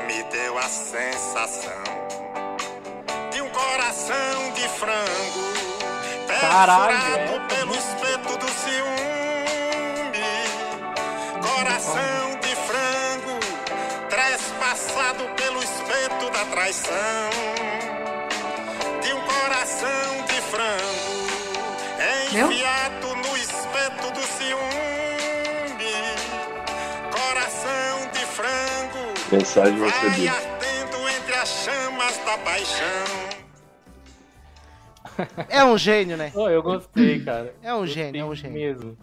me 0.08 0.24
deu 0.32 0.58
a 0.58 0.70
sensação 0.70 1.97
coração 3.58 4.52
de 4.54 4.68
frango 4.70 5.58
Caralho, 6.40 6.94
perfurado 6.94 7.48
pelo 7.48 7.76
espeto 7.76 8.38
do 8.38 8.48
ciúme. 8.50 10.22
Coração 11.42 12.40
de 12.42 12.56
frango 12.68 13.40
trespassado 14.10 15.24
pelo 15.36 15.64
espeto 15.64 16.30
da 16.32 16.46
traição 16.46 17.30
de 19.02 19.14
um 19.14 19.22
coração 19.22 20.26
de 20.28 20.42
frango 20.42 21.28
enfiado 22.32 23.16
no 23.16 23.38
espeto 23.38 24.12
do 24.12 24.22
ciúme. 24.38 24.68
Coração 27.12 28.08
de 28.14 28.26
frango 28.26 29.14
Mensagem 29.32 29.80
entre 31.10 31.36
as 31.36 31.50
chamas 31.50 32.18
da 32.26 32.38
paixão. 32.38 33.37
É 35.50 35.64
um 35.64 35.78
gênio, 35.78 36.18
né? 36.18 36.32
Ó, 36.36 36.50
eu 36.50 36.62
gostei, 36.64 37.20
cara. 37.24 37.54
É 37.62 37.74
um 37.74 37.80
Gostei 37.80 38.04
gênio, 38.04 38.22
é 38.22 38.26
um 38.26 38.36
gênio. 38.36 38.54
Mesmo. 38.58 38.98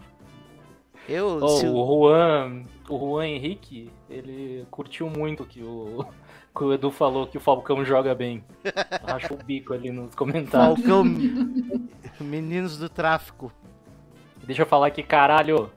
Eu. 1.07 1.39
Ó, 1.41 1.47
se- 1.47 1.67
o 1.67 1.85
Juan, 1.85 2.63
o 2.89 2.97
Juan 2.97 3.27
Henrique, 3.27 3.91
ele 4.09 4.65
curtiu 4.71 5.09
muito 5.09 5.45
que 5.45 5.61
o, 5.61 6.05
que 6.55 6.63
o 6.63 6.73
Edu 6.73 6.89
falou 6.91 7.27
que 7.27 7.37
o 7.37 7.41
Falcão 7.41 7.83
joga 7.85 8.15
bem. 8.15 8.43
Rachou 9.07 9.37
o 9.39 9.43
bico 9.43 9.73
ali 9.73 9.91
nos 9.91 10.15
comentários. 10.15 10.79
Falcão. 10.79 11.03
Meninos 12.19 12.77
do 12.77 12.89
tráfico. 12.89 13.51
Deixa 14.43 14.61
eu 14.61 14.65
falar 14.65 14.87
aqui, 14.87 15.03
caralho. 15.03 15.69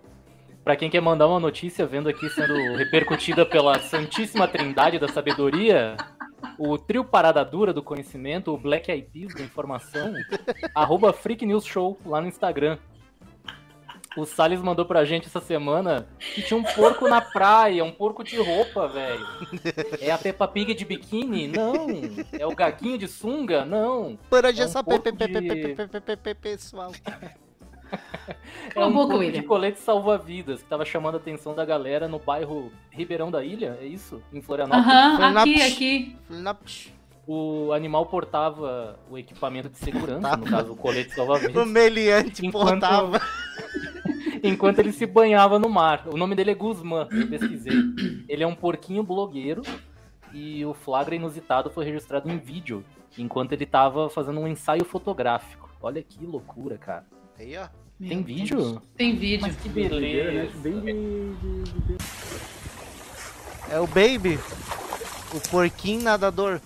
Pra 0.65 0.77
quem 0.77 0.91
quer 0.91 1.01
mandar 1.01 1.27
uma 1.27 1.41
notícia 1.41 1.87
vendo 1.87 2.09
aqui 2.11 2.29
sendo 2.29 2.53
repercutida 2.77 3.47
pela 3.47 3.79
Santíssima 3.79 4.47
Trindade 4.47 4.99
da 4.99 5.09
Sabedoria, 5.09 5.97
o 6.59 6.77
trio 6.77 7.05
Parada 7.05 7.45
Dura 7.45 7.73
do 7.73 7.83
Conhecimento, 7.83 8.53
o 8.53 8.59
Black 8.59 8.91
Eyed 8.91 9.09
Peas 9.13 9.35
da 9.35 9.43
Informação, 9.43 10.13
arroba 10.75 11.13
Freak 11.13 11.47
News 11.47 11.65
Show 11.65 11.99
lá 12.05 12.21
no 12.21 12.27
Instagram. 12.29 12.79
O 14.17 14.25
Salles 14.25 14.61
mandou 14.61 14.85
pra 14.85 15.05
gente 15.05 15.27
essa 15.29 15.41
semana 15.41 16.09
que 16.35 16.43
tinha 16.43 16.59
um 16.59 16.65
porco 16.65 17.09
na 17.09 17.21
praia, 17.21 17.85
um 17.85 17.93
porco 17.93 18.25
de 18.25 18.37
roupa, 18.37 18.89
velho. 18.89 19.25
É 20.01 20.11
a 20.11 20.19
Peppa 20.19 20.49
Pig 20.49 20.75
de 20.75 20.85
biquíni? 20.85 21.47
Não. 21.47 21.87
É 22.33 22.45
o 22.45 22.55
gaguinho 22.55 22.99
de 22.99 23.07
sunga? 23.07 23.65
Não. 23.65 24.19
Hoje 24.31 24.61
É 24.61 24.65
é 24.65 24.67
um 24.67 24.69
de- 25.79 25.87
pe- 25.87 26.01
pe- 26.01 26.17
pe- 26.17 26.35
pessoal. 26.35 26.91
É 28.75 28.85
um 28.85 28.93
corpo 28.93 29.19
de 29.19 29.43
colete 29.43 29.81
salva-vidas 29.81 30.63
que 30.63 30.69
tava 30.69 30.85
chamando 30.85 31.15
a 31.15 31.19
atenção 31.19 31.55
da 31.55 31.65
galera 31.65 32.07
no 32.07 32.19
bairro 32.19 32.71
Ribeirão 32.91 33.31
da 33.31 33.43
Ilha, 33.43 33.79
é 33.81 33.87
isso? 33.87 34.23
Em 34.33 34.41
Florianópolis. 34.43 34.87
Aham, 34.87 35.39
aqui, 35.39 35.63
aqui. 35.63 36.17
O 37.27 37.73
animal 37.73 38.07
portava 38.07 38.99
o 39.11 39.19
equipamento 39.19 39.69
de 39.69 39.79
segurança, 39.79 40.37
no 40.37 40.47
caso 40.47 40.73
o 40.73 40.77
colete 40.77 41.11
O 41.13 41.15
salva-vidas, 41.17 41.67
meliante 41.69 42.47
Enquanto- 42.47 42.81
portava. 42.81 43.21
enquanto 44.43 44.79
ele 44.79 44.93
se 44.93 45.07
banhava 45.07 45.59
no 45.59 45.69
mar. 45.69 46.05
O 46.07 46.17
nome 46.17 46.35
dele 46.35 46.53
é 46.53 46.55
Guzmán, 46.55 47.09
eu 47.11 47.29
pesquisei. 47.29 47.75
Ele 48.29 48.43
é 48.43 48.47
um 48.47 48.55
porquinho 48.55 49.03
blogueiro 49.03 49.63
e 50.33 50.65
o 50.65 50.73
flagra 50.75 51.15
inusitado 51.15 51.71
foi 51.71 51.85
registrado 51.85 52.31
em 52.31 52.39
vídeo, 52.39 52.85
enquanto 53.17 53.53
ele 53.53 53.67
tava 53.67 54.09
fazendo 54.09 54.41
um 54.41 54.47
ensaio 54.49 54.85
fotográfico. 54.85 55.69
Olha 55.83 56.03
que 56.03 56.25
loucura, 56.25 56.77
cara. 56.79 57.05
Aí, 57.39 57.57
ó. 57.57 57.69
Tem 57.99 58.17
Meu 58.17 58.25
vídeo? 58.25 58.57
Deus. 58.57 58.79
Tem 58.97 59.17
vídeo. 59.17 59.43
Mas 59.43 59.57
que 59.57 59.69
beleza. 59.69 60.53
É 63.71 63.79
o 63.81 63.87
Baby. 63.87 64.39
O 65.35 65.41
porquinho 65.49 66.03
nadador. 66.03 66.61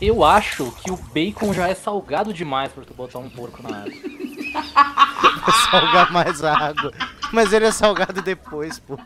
Eu 0.00 0.22
acho 0.24 0.70
que 0.72 0.90
o 0.90 0.96
bacon 0.96 1.54
já 1.54 1.68
é 1.68 1.74
salgado 1.74 2.32
demais 2.32 2.70
pra 2.70 2.84
tu 2.84 2.92
botar 2.92 3.18
um 3.18 3.30
porco 3.30 3.62
na 3.62 3.82
água. 3.82 3.92
Pra 5.42 5.52
salgar 5.70 6.12
mais 6.12 6.44
a 6.44 6.52
água. 6.56 6.92
Mas 7.32 7.52
ele 7.52 7.66
é 7.66 7.72
salgado 7.72 8.20
depois, 8.20 8.78
pô. 8.78 8.98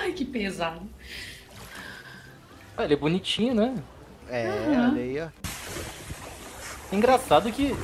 Ai, 0.00 0.12
que 0.12 0.24
pesado. 0.24 0.88
Ah, 2.76 2.84
ele 2.84 2.94
é 2.94 2.96
bonitinho, 2.96 3.54
né? 3.54 3.74
É, 4.28 4.46
Aham. 4.46 4.92
olha 4.92 5.02
aí, 5.02 5.20
ó. 5.20 5.28
Engraçado 6.92 7.50
que. 7.52 7.74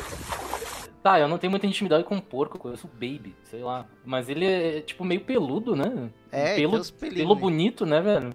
Tá, 1.03 1.19
eu 1.19 1.27
não 1.27 1.39
tenho 1.39 1.51
muita 1.51 1.67
intimidade 1.67 2.05
com 2.05 2.21
porco, 2.21 2.57
eu 2.57 2.61
conheço 2.61 2.87
o 2.87 2.91
Baby, 2.91 3.35
sei 3.43 3.61
lá. 3.63 3.87
Mas 4.05 4.29
ele 4.29 4.47
é, 4.47 4.81
tipo, 4.81 5.05
meio 5.05 5.23
peludo, 5.23 5.75
né? 5.75 6.09
É, 6.31 6.55
pelo, 6.55 6.73
tem 6.73 6.81
os 6.81 6.91
pelinhos, 6.93 7.23
pelo 7.23 7.35
né? 7.35 7.41
bonito, 7.41 7.85
né, 7.85 8.01
velho? 8.01 8.31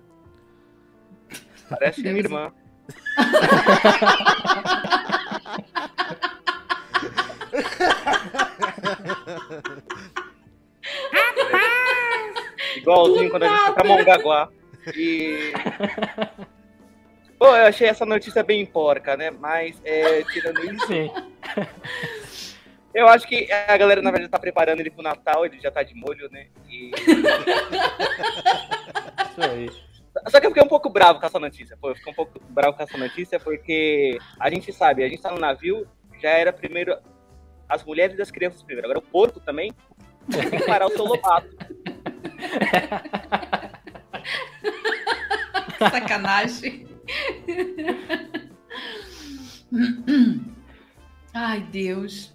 Parece 1.69 2.01
minha 2.01 2.17
irmã. 2.17 2.51
Igualzinho 12.77 13.29
quando 13.29 13.43
a 13.43 13.49
gente 13.49 13.65
foi 13.65 13.73
pra 13.73 13.83
Mongaguá. 13.85 14.49
E. 14.95 15.51
Pô, 17.37 17.45
eu 17.45 17.67
achei 17.67 17.87
essa 17.87 18.05
notícia 18.05 18.43
bem 18.43 18.65
porca, 18.65 19.15
né? 19.15 19.29
Mas, 19.29 19.79
é, 19.85 20.23
tirando 20.23 20.63
isso, 20.65 20.87
Sim. 20.87 21.11
eu 22.93 23.07
acho 23.07 23.27
que 23.27 23.51
a 23.51 23.77
galera, 23.77 24.01
na 24.01 24.09
verdade, 24.09 24.31
tá 24.31 24.39
preparando 24.39 24.79
ele 24.79 24.89
pro 24.89 25.03
Natal, 25.03 25.45
ele 25.45 25.59
já 25.59 25.69
tá 25.69 25.83
de 25.83 25.93
molho, 25.93 26.29
né? 26.31 26.47
E... 26.67 26.91
Isso 29.29 29.41
aí. 29.41 29.69
Só 30.29 30.39
que 30.39 30.47
eu 30.47 30.49
fiquei 30.49 30.63
um 30.63 30.67
pouco 30.67 30.89
bravo 30.89 31.19
com 31.19 31.27
essa 31.27 31.39
notícia. 31.39 31.77
Pô, 31.79 31.89
eu 31.89 31.95
fiquei 31.95 32.11
um 32.11 32.15
pouco 32.15 32.39
bravo 32.49 32.75
com 32.75 32.81
essa 32.81 32.97
notícia 32.97 33.39
porque 33.39 34.17
a 34.39 34.49
gente 34.49 34.73
sabe, 34.73 35.03
a 35.03 35.09
gente 35.09 35.21
tá 35.21 35.29
no 35.31 35.39
navio, 35.39 35.87
já 36.19 36.31
era 36.31 36.51
primeiro 36.51 36.97
as 37.69 37.83
mulheres 37.83 38.17
e 38.17 38.21
as 38.21 38.31
crianças 38.31 38.63
primeiro. 38.63 38.87
Agora 38.87 38.97
o 38.97 39.09
porco 39.09 39.39
também 39.39 39.71
tem 40.31 40.49
que 40.49 40.65
parar 40.65 40.87
o 40.87 40.91
seu 40.91 41.05
lobato. 41.05 41.55
Sacanagem. 45.91 46.96
Ai, 51.33 51.61
Deus. 51.71 52.33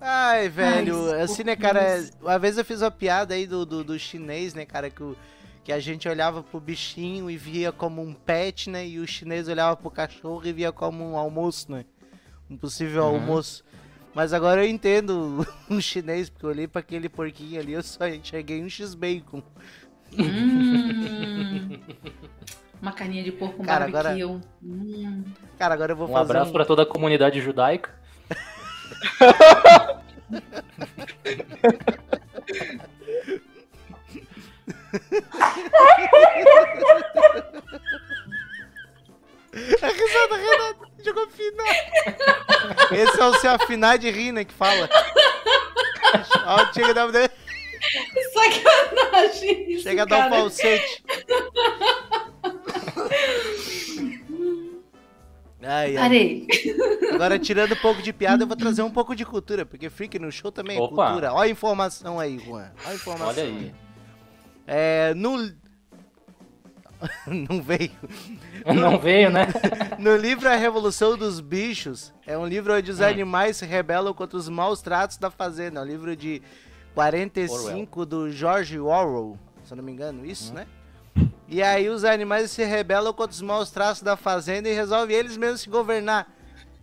Ai, 0.00 0.48
velho, 0.48 1.12
Ai, 1.12 1.22
assim, 1.22 1.44
né, 1.44 1.54
cara, 1.54 2.04
uma 2.20 2.38
vez 2.38 2.58
eu 2.58 2.64
fiz 2.64 2.82
uma 2.82 2.90
piada 2.90 3.34
aí 3.34 3.46
do, 3.46 3.64
do, 3.64 3.84
do 3.84 3.98
chinês, 3.98 4.52
né, 4.52 4.66
cara, 4.66 4.90
que, 4.90 5.02
o, 5.02 5.16
que 5.62 5.72
a 5.72 5.78
gente 5.78 6.08
olhava 6.08 6.42
pro 6.42 6.58
bichinho 6.58 7.30
e 7.30 7.36
via 7.36 7.70
como 7.70 8.02
um 8.02 8.12
pet, 8.12 8.68
né, 8.68 8.86
e 8.86 8.98
o 8.98 9.06
chinês 9.06 9.46
olhava 9.46 9.76
pro 9.76 9.90
cachorro 9.90 10.42
e 10.44 10.52
via 10.52 10.72
como 10.72 11.08
um 11.08 11.16
almoço, 11.16 11.70
né, 11.70 11.84
um 12.50 12.56
possível 12.56 13.04
Uhum. 13.04 13.20
almoço. 13.20 13.62
Mas 14.12 14.32
agora 14.32 14.64
eu 14.64 14.68
entendo 14.68 15.46
um 15.70 15.80
chinês, 15.80 16.28
porque 16.28 16.46
eu 16.46 16.50
olhei 16.50 16.66
pra 16.66 16.80
aquele 16.80 17.08
porquinho 17.08 17.60
ali, 17.60 17.72
eu 17.72 17.82
só 17.82 18.06
enxerguei 18.08 18.60
um 18.62 18.68
x-bacon. 18.68 19.40
Hum. 20.18 21.78
Uma 22.82 22.92
carninha 22.92 23.22
de 23.22 23.30
porco 23.30 23.58
com 23.58 23.64
Cara, 23.64 23.84
agora- 23.84 24.08
barbecue. 24.10 24.40
Hum. 24.62 25.24
Cara, 25.56 25.72
agora 25.74 25.92
eu 25.92 25.96
vou 25.96 26.08
Um 26.08 26.12
fazer 26.12 26.32
abraço 26.32 26.50
um... 26.50 26.52
pra 26.52 26.64
toda 26.64 26.82
a 26.82 26.86
comunidade 26.86 27.40
judaica. 27.40 27.94
A 39.82 39.86
risada, 39.88 40.36
Renato. 40.36 40.92
Jogou 41.04 41.28
final. 41.28 41.66
Esse 42.92 43.20
é 43.20 43.24
o 43.24 43.34
se 43.34 43.46
afinar 43.48 43.98
de 43.98 44.10
rir, 44.10 44.32
né? 44.32 44.44
Que 44.44 44.54
fala. 44.54 44.88
Ó, 46.46 46.72
chega 46.72 46.90
a 46.90 46.92
dar, 46.92 47.30
Sacanagem. 48.32 49.78
chega 49.80 50.02
a 50.02 50.04
dar 50.04 50.26
um 50.26 50.30
falsete. 50.30 51.04
Ai, 55.64 55.96
ai. 55.96 56.02
Parei. 56.02 56.46
Agora, 57.12 57.38
tirando 57.38 57.72
um 57.72 57.76
pouco 57.76 58.02
de 58.02 58.12
piada, 58.12 58.42
eu 58.42 58.46
vou 58.48 58.56
trazer 58.56 58.82
um 58.82 58.90
pouco 58.90 59.14
de 59.14 59.24
cultura, 59.24 59.64
porque 59.64 59.88
Freak 59.88 60.18
no 60.18 60.30
Show 60.32 60.50
também 60.50 60.76
é 60.76 60.80
Opa. 60.80 61.06
cultura. 61.06 61.32
Olha 61.32 61.48
a 61.48 61.50
informação 61.50 62.18
aí, 62.18 62.38
Juan. 62.38 62.70
Olha 62.84 62.90
a 62.90 62.94
informação. 62.94 63.28
Olha 63.28 63.42
aí. 63.44 63.74
É, 64.66 65.14
no... 65.14 65.52
Não 67.26 67.62
veio. 67.62 67.90
Não 68.74 68.98
veio, 68.98 69.30
né? 69.30 69.46
No 69.98 70.16
livro 70.16 70.48
A 70.48 70.56
Revolução 70.56 71.16
dos 71.16 71.40
Bichos, 71.40 72.12
é 72.26 72.36
um 72.36 72.46
livro 72.46 72.74
onde 72.76 72.90
os 72.90 72.98
Hum. 73.00 73.04
animais 73.04 73.56
se 73.58 73.66
rebelam 73.66 74.12
contra 74.14 74.36
os 74.36 74.48
maus 74.48 74.82
tratos 74.82 75.16
da 75.16 75.30
fazenda. 75.30 75.78
É 75.80 75.82
um 75.82 75.86
livro 75.86 76.16
de 76.16 76.42
45 76.94 78.04
do 78.06 78.30
George 78.32 78.78
Orwell, 78.80 79.38
se 79.64 79.72
eu 79.72 79.76
não 79.76 79.84
me 79.84 79.92
engano, 79.92 80.26
isso, 80.26 80.50
Hum. 80.52 80.56
né? 80.56 80.66
E 81.52 81.62
aí 81.62 81.90
os 81.90 82.02
animais 82.02 82.50
se 82.50 82.64
rebelam 82.64 83.12
contra 83.12 83.34
os 83.34 83.42
maus 83.42 83.70
tratos 83.70 84.00
da 84.00 84.16
fazenda 84.16 84.70
e 84.70 84.72
resolvem 84.72 85.14
eles 85.14 85.36
mesmos 85.36 85.60
se 85.60 85.68
governar. 85.68 86.34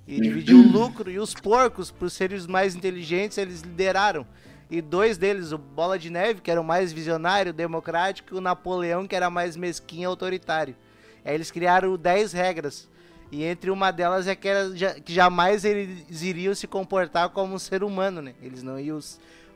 E 0.08 0.22
dividir 0.22 0.54
o 0.54 0.72
lucro. 0.72 1.10
E 1.10 1.18
os 1.18 1.34
porcos, 1.34 1.90
por 1.90 2.12
serem 2.12 2.38
os 2.38 2.46
mais 2.46 2.76
inteligentes, 2.76 3.40
eles 3.40 3.62
lideraram. 3.62 4.28
E 4.70 4.80
dois 4.80 5.18
deles, 5.18 5.52
o 5.52 5.58
Bola 5.58 5.98
de 5.98 6.12
Neve, 6.12 6.42
que 6.42 6.52
era 6.52 6.62
o 6.62 6.64
mais 6.64 6.94
visionário, 6.94 7.52
democrático, 7.52 8.36
e 8.36 8.38
o 8.38 8.42
Napoleão, 8.42 9.08
que 9.08 9.16
era 9.16 9.28
mais 9.28 9.58
mesquinho 9.58 10.04
e 10.04 10.06
autoritário. 10.06 10.76
Aí 11.26 11.34
eles 11.34 11.50
criaram 11.50 11.98
10 11.98 12.32
regras. 12.32 12.88
E 13.32 13.44
entre 13.44 13.72
uma 13.72 13.90
delas 13.90 14.28
é 14.28 14.36
que, 14.36 14.48
era, 14.48 14.70
que 15.04 15.12
jamais 15.12 15.66
eles 15.66 16.22
iriam 16.22 16.54
se 16.54 16.68
comportar 16.68 17.30
como 17.30 17.56
um 17.56 17.60
ser 17.60 17.84
humano, 17.84 18.22
né? 18.22 18.36
Eles 18.40 18.62
não 18.62 18.80
iam 18.80 19.00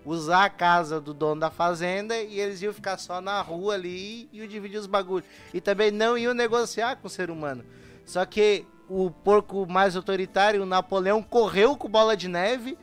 usar 0.05 0.45
a 0.45 0.49
casa 0.49 0.99
do 0.99 1.13
dono 1.13 1.41
da 1.41 1.49
fazenda 1.49 2.17
e 2.17 2.39
eles 2.39 2.61
iam 2.61 2.73
ficar 2.73 2.97
só 2.97 3.21
na 3.21 3.41
rua 3.41 3.75
ali 3.75 4.29
e 4.31 4.39
iam 4.39 4.47
dividir 4.47 4.77
os 4.77 4.87
bagulhos. 4.87 5.27
E 5.53 5.61
também 5.61 5.91
não 5.91 6.17
iam 6.17 6.33
negociar 6.33 6.97
com 6.97 7.07
o 7.07 7.09
ser 7.09 7.29
humano. 7.29 7.63
Só 8.05 8.25
que 8.25 8.65
o 8.89 9.09
porco 9.09 9.65
mais 9.65 9.95
autoritário, 9.95 10.63
o 10.63 10.65
Napoleão, 10.65 11.23
correu 11.23 11.75
com 11.75 11.89
bola 11.89 12.17
de 12.17 12.27
neve, 12.27 12.77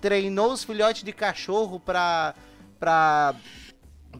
treinou 0.00 0.52
os 0.52 0.62
filhotes 0.62 1.02
de 1.02 1.12
cachorro 1.12 1.80
pra, 1.80 2.34
pra, 2.78 3.34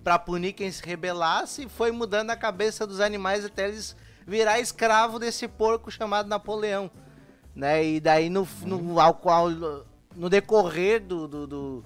pra 0.03 0.19
punir 0.19 0.55
quem 0.55 0.71
se 0.71 0.85
rebelasse 0.85 1.65
e 1.65 1.69
foi 1.69 1.93
mudando 1.93 2.31
a 2.31 2.37
cabeça 2.37 2.87
dos 2.87 3.01
animais 3.01 3.45
até 3.45 3.69
eles 3.69 3.95
virar 4.27 4.59
escravo 4.59 5.19
desse 5.19 5.47
porco 5.47 5.91
chamado 5.91 6.29
Napoleão. 6.29 6.91
Né? 7.55 7.85
E 7.85 8.01
daí 8.01 8.29
no, 8.29 8.47
no, 8.63 8.99
ao 8.99 9.15
qual, 9.15 9.49
no 10.15 10.29
decorrer 10.29 11.01
do, 11.01 11.29
do, 11.29 11.47
do, 11.47 11.85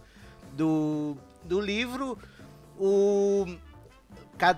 do, 0.61 1.17
do 1.43 1.59
livro, 1.59 2.19
o, 2.79 3.47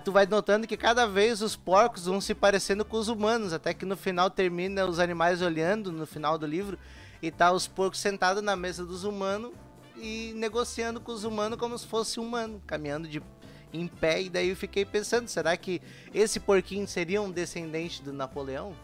tu 0.03 0.11
vai 0.11 0.25
notando 0.25 0.67
que 0.67 0.75
cada 0.75 1.05
vez 1.05 1.41
os 1.41 1.55
porcos 1.55 2.05
vão 2.05 2.19
se 2.19 2.35
parecendo 2.35 2.83
com 2.83 2.97
os 2.97 3.07
humanos, 3.07 3.53
até 3.53 3.73
que 3.73 3.85
no 3.85 3.95
final 3.95 4.29
termina 4.29 4.85
os 4.85 4.99
animais 4.99 5.41
olhando 5.41 5.93
no 5.93 6.05
final 6.05 6.37
do 6.37 6.45
livro 6.45 6.77
e 7.21 7.31
tá 7.31 7.53
os 7.53 7.67
porcos 7.67 7.99
sentados 7.99 8.43
na 8.43 8.53
mesa 8.53 8.85
dos 8.85 9.05
humanos 9.05 9.53
e 9.95 10.33
negociando 10.35 10.99
com 10.99 11.13
os 11.13 11.23
humanos 11.23 11.57
como 11.57 11.77
se 11.77 11.87
fosse 11.87 12.19
humano, 12.19 12.61
caminhando 12.67 13.07
de 13.07 13.23
em 13.71 13.87
pé 13.87 14.21
e 14.21 14.29
daí 14.29 14.49
eu 14.49 14.55
fiquei 14.55 14.85
pensando, 14.85 15.27
será 15.29 15.55
que 15.55 15.81
esse 16.13 16.39
porquinho 16.39 16.87
seria 16.87 17.21
um 17.21 17.31
descendente 17.31 18.03
do 18.03 18.11
Napoleão? 18.11 18.75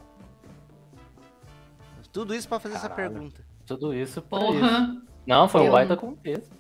Tudo 2.14 2.34
isso 2.34 2.48
pra 2.48 2.60
fazer 2.60 2.76
essa 2.76 2.90
Caralho. 2.90 3.12
pergunta. 3.12 3.46
Tudo 3.68 3.94
isso 3.94 4.22
por 4.22 4.42
isso. 4.42 4.62
Porra. 4.62 5.02
Não, 5.28 5.48
foi 5.48 5.62
um 5.62 5.72
baita 5.72 5.96
contexto. 5.96 6.59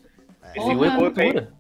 Esse 0.55 0.65
Viu 0.67 0.77
Porra. 0.79 0.93
a 0.93 0.97
cultura. 0.97 1.53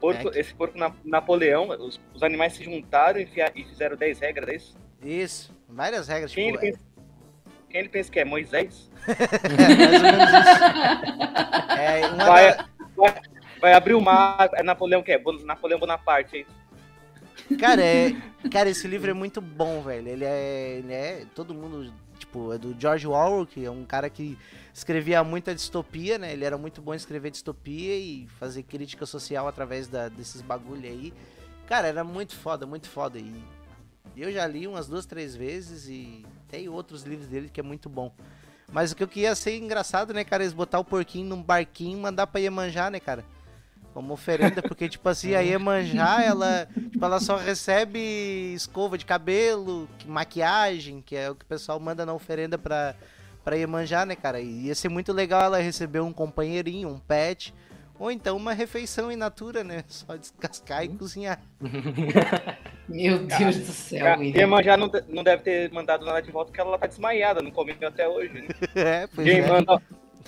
porco, 0.00 0.30
É 0.34 0.40
esse 0.40 0.54
porco 0.54 0.78
na- 0.78 0.92
Napoleão, 1.04 1.68
os, 1.68 2.00
os 2.14 2.22
animais 2.22 2.52
se 2.54 2.64
juntaram 2.64 3.18
e, 3.20 3.26
fia- 3.26 3.52
e 3.54 3.64
fizeram 3.64 3.96
10 3.96 4.18
regras, 4.18 4.48
é 4.48 4.54
isso? 4.56 4.76
Isso, 5.02 5.52
várias 5.68 6.08
regras, 6.08 6.32
Quem, 6.34 6.52
tipo, 6.52 6.64
ele 6.64 6.72
pensa, 6.72 6.84
quem 7.70 7.80
ele 7.80 7.88
pensa 7.88 8.10
que 8.10 8.20
é? 8.20 8.24
Moisés? 8.24 8.90
é, 9.06 9.76
mais 9.76 10.02
ou 10.02 10.02
menos 10.02 10.30
isso. 10.30 11.78
É, 11.78 12.06
uma 12.08 12.24
Vai, 12.24 12.56
da- 12.56 12.68
vai, 12.96 13.14
vai 13.60 13.72
abrir 13.74 13.94
o 13.94 14.00
mar, 14.00 14.50
é 14.54 14.62
Napoleão 14.62 15.02
que 15.02 15.12
é? 15.12 15.20
Napoleão 15.44 15.78
Bonaparte, 15.78 16.36
é 16.36 16.40
isso? 16.40 16.56
Cara, 17.60 17.82
é, 17.84 18.12
cara, 18.50 18.68
esse 18.70 18.88
livro 18.88 19.10
é 19.10 19.14
muito 19.14 19.40
bom, 19.40 19.80
velho. 19.82 20.08
Ele 20.08 20.24
é, 20.24 20.78
ele 20.78 20.92
é. 20.92 21.24
Todo 21.34 21.54
mundo. 21.54 21.92
Tipo, 22.26 22.52
é 22.52 22.58
do 22.58 22.74
George 22.78 23.06
Orwell, 23.06 23.46
que 23.46 23.64
é 23.64 23.70
um 23.70 23.84
cara 23.84 24.10
que 24.10 24.36
escrevia 24.74 25.22
muita 25.22 25.54
distopia, 25.54 26.18
né? 26.18 26.32
Ele 26.32 26.44
era 26.44 26.58
muito 26.58 26.82
bom 26.82 26.92
em 26.92 26.96
escrever 26.96 27.30
distopia 27.30 27.96
e 27.96 28.26
fazer 28.38 28.62
crítica 28.64 29.06
social 29.06 29.46
através 29.46 29.86
da, 29.86 30.08
desses 30.08 30.42
bagulho 30.42 30.84
aí. 30.84 31.14
Cara, 31.66 31.86
era 31.86 32.04
muito 32.04 32.34
foda, 32.36 32.66
muito 32.66 32.88
foda. 32.88 33.18
E 33.18 33.42
eu 34.16 34.30
já 34.32 34.46
li 34.46 34.66
umas 34.66 34.86
duas, 34.86 35.06
três 35.06 35.36
vezes 35.36 35.88
e 35.88 36.26
tem 36.48 36.68
outros 36.68 37.04
livros 37.04 37.28
dele 37.28 37.48
que 37.48 37.60
é 37.60 37.62
muito 37.62 37.88
bom. 37.88 38.12
Mas 38.70 38.90
o 38.90 38.96
que 38.96 39.02
eu 39.02 39.08
queria 39.08 39.34
ser 39.34 39.56
engraçado, 39.56 40.12
né, 40.12 40.24
cara, 40.24 40.42
eles 40.42 40.52
botar 40.52 40.80
o 40.80 40.84
porquinho 40.84 41.28
num 41.28 41.42
barquinho 41.42 41.96
e 41.98 42.00
mandar 42.00 42.26
pra 42.26 42.40
Iemanjá, 42.40 42.90
né, 42.90 42.98
cara? 42.98 43.24
Como 43.96 44.12
oferenda, 44.12 44.60
porque, 44.60 44.90
tipo 44.90 45.08
assim, 45.08 45.34
a 45.34 45.40
Iemanjá, 45.40 46.22
ela, 46.22 46.68
tipo, 46.92 47.02
ela 47.02 47.18
só 47.18 47.36
recebe 47.36 47.98
escova 48.54 48.98
de 48.98 49.06
cabelo, 49.06 49.88
que- 49.96 50.06
maquiagem, 50.06 51.00
que 51.00 51.16
é 51.16 51.30
o 51.30 51.34
que 51.34 51.46
o 51.46 51.48
pessoal 51.48 51.80
manda 51.80 52.04
na 52.04 52.12
oferenda 52.12 52.58
pra, 52.58 52.94
pra 53.42 53.56
Iemanjá, 53.56 54.04
né, 54.04 54.14
cara? 54.14 54.38
E 54.38 54.66
ia 54.66 54.74
ser 54.74 54.90
muito 54.90 55.14
legal 55.14 55.40
ela 55.44 55.58
receber 55.62 56.00
um 56.00 56.12
companheirinho, 56.12 56.90
um 56.90 56.98
pet, 56.98 57.54
ou 57.98 58.10
então 58.10 58.36
uma 58.36 58.52
refeição 58.52 59.10
in 59.10 59.16
natura, 59.16 59.64
né? 59.64 59.82
Só 59.88 60.14
descascar 60.14 60.84
e 60.84 60.88
cozinhar. 60.88 61.40
Meu 62.86 63.20
Deus 63.20 63.56
do 63.56 63.72
céu, 63.72 64.12
A 64.12 64.18
William. 64.18 64.40
Iemanjá 64.42 64.76
não, 64.76 64.90
não 65.08 65.24
deve 65.24 65.42
ter 65.42 65.72
mandado 65.72 66.04
nada 66.04 66.20
de 66.20 66.30
volta 66.30 66.50
porque 66.50 66.60
ela 66.60 66.78
tá 66.78 66.86
desmaiada, 66.86 67.40
não 67.40 67.50
comeu 67.50 67.74
até 67.88 68.06
hoje. 68.06 68.30
Né? 68.34 68.48
É, 68.76 69.06
pois 69.06 69.26
Quem 69.26 69.38
é. 69.38 69.46
manda 69.48 69.80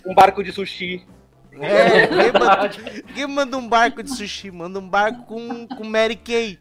um 0.07 0.15
barco 0.15 0.43
de 0.43 0.53
sushi. 0.53 1.07
É, 1.53 2.07
quem 2.07 2.33
manda, 2.33 2.69
quem 3.15 3.27
manda 3.27 3.59
um 3.59 3.69
barco 3.69 4.03
de 4.03 4.11
sushi? 4.11 4.51
Manda 4.51 4.79
um 4.79 4.89
barco 4.89 5.25
com, 5.25 5.67
com 5.67 5.85
Mary 5.85 6.17
Kay. 6.17 6.59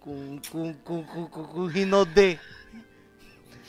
Com, 0.00 0.38
com, 0.50 0.74
com, 0.74 1.02
com, 1.02 1.26
com, 1.26 1.44
com 1.44 1.66
Rinodê. 1.66 2.38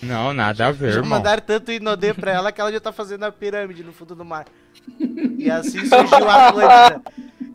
Não, 0.04 0.34
nada 0.34 0.68
a 0.68 0.72
ver, 0.72 0.92
Já 0.92 0.98
irmão. 0.98 1.18
mandaram 1.18 1.42
tanto 1.42 1.72
Inodê 1.72 2.14
pra 2.14 2.32
ela 2.32 2.52
que 2.52 2.60
ela 2.60 2.72
já 2.72 2.80
tá 2.82 2.92
fazendo 2.92 3.24
a 3.24 3.32
pirâmide 3.32 3.84
no 3.84 3.94
fundo 3.94 4.14
do 4.14 4.26
mar. 4.26 4.46
E 5.38 5.50
assim 5.50 5.86
surgiu 5.86 6.30
a 6.30 6.50
Atlântida. 6.50 7.02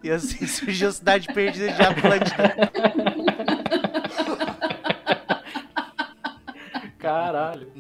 E 0.03 0.11
assim 0.11 0.47
surgiu 0.47 0.89
a 0.89 0.93
cidade 0.93 1.29
perdida 1.33 1.71
de 1.73 1.83
Atlântida. 1.83 2.55
Caralho. 6.99 7.71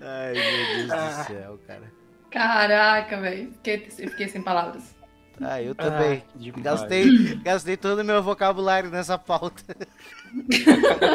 Ai, 0.00 0.32
meu 0.32 0.86
Deus 0.86 0.88
do 0.88 1.24
céu, 1.24 1.58
cara. 1.66 1.97
Caraca, 2.30 3.16
velho. 3.20 3.50
Fiquei, 3.52 3.78
fiquei 3.90 4.28
sem 4.28 4.42
palavras. 4.42 4.96
Ah, 5.40 5.62
eu 5.62 5.72
também. 5.74 6.24
Ah. 6.36 6.60
Gastei, 6.60 7.36
gastei 7.36 7.76
todo 7.76 8.00
o 8.00 8.04
meu 8.04 8.20
vocabulário 8.22 8.90
nessa 8.90 9.16
pauta. 9.16 9.62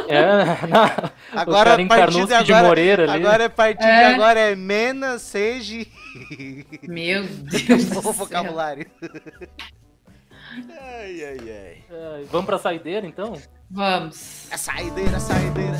É, 0.07 0.66
na- 0.68 1.11
Agora, 1.34 1.74
a 1.76 1.86
partir 1.88 2.26
de 2.26 2.34
agora, 2.34 2.68
Moreira 2.68 3.03
ali. 3.03 3.22
agora, 3.26 3.45
a 3.45 3.49
partir 3.49 3.84
É. 3.86 3.97
de 4.07 4.14
agora 4.16 4.39
é 4.39 4.55
Mena, 4.55 5.20
Seji. 5.20 5.91
Meu 6.84 7.24
Deus 7.28 7.86
do 7.86 7.99
o 7.99 8.14
vocabulário. 8.14 8.86
Ai, 10.80 11.24
ai, 11.26 11.38
ai. 11.41 11.84
É, 11.91 12.24
vamos 12.32 12.45
pra 12.45 12.57
saideira, 12.57 13.05
então? 13.05 13.34
Vamos. 13.70 14.47
A 14.51 14.57
saideira, 14.57 15.18
a 15.18 15.20
saideira. 15.20 15.78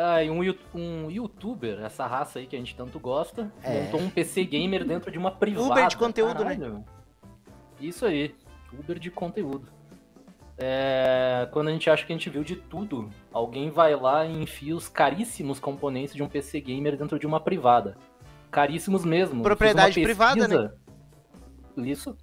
Ah, 0.00 0.18
um, 0.30 0.78
um 0.80 1.10
youtuber, 1.10 1.80
essa 1.80 2.06
raça 2.06 2.38
aí 2.38 2.46
que 2.46 2.54
a 2.54 2.58
gente 2.60 2.76
tanto 2.76 3.00
gosta, 3.00 3.50
É. 3.64 3.82
montou 3.82 3.98
um 4.00 4.08
PC 4.08 4.44
gamer 4.44 4.84
dentro 4.84 5.10
de 5.10 5.18
uma 5.18 5.32
privada. 5.32 5.72
Uber 5.72 5.88
de 5.88 5.96
conteúdo, 5.96 6.44
né? 6.44 6.54
Caralho. 6.54 6.84
Isso 7.80 8.06
aí, 8.06 8.32
Uber 8.72 8.96
de 8.96 9.10
conteúdo. 9.10 9.66
É, 10.56 11.48
quando 11.50 11.66
a 11.66 11.72
gente 11.72 11.90
acha 11.90 12.06
que 12.06 12.12
a 12.12 12.16
gente 12.16 12.30
viu 12.30 12.44
de 12.44 12.54
tudo, 12.54 13.10
alguém 13.32 13.70
vai 13.70 13.96
lá 13.96 14.24
e 14.24 14.40
enfia 14.40 14.76
os 14.76 14.88
caríssimos 14.88 15.58
componentes 15.58 16.14
de 16.14 16.22
um 16.22 16.28
PC 16.28 16.60
gamer 16.60 16.96
dentro 16.96 17.18
de 17.18 17.26
uma 17.26 17.40
privada. 17.40 17.96
Caríssimos 18.52 19.04
mesmo. 19.04 19.42
Propriedade 19.42 20.00
privada, 20.00 20.46
né? 20.46 20.70
Isso. 21.76 22.16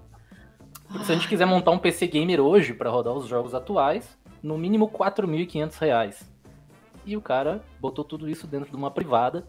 Porque 0.88 1.04
se 1.04 1.12
a 1.12 1.16
gente 1.16 1.28
quiser 1.28 1.46
montar 1.46 1.72
um 1.72 1.80
PC 1.80 2.08
gamer 2.08 2.40
hoje 2.40 2.74
pra 2.74 2.90
rodar 2.90 3.14
os 3.14 3.28
jogos 3.28 3.54
atuais, 3.54 4.18
no 4.42 4.58
mínimo 4.58 4.88
4.500 4.90 5.78
reais. 5.78 6.35
E 7.06 7.16
o 7.16 7.22
cara 7.22 7.64
botou 7.80 8.04
tudo 8.04 8.30
isso 8.30 8.48
dentro 8.48 8.70
de 8.70 8.76
uma 8.76 8.90
privada. 8.92 9.48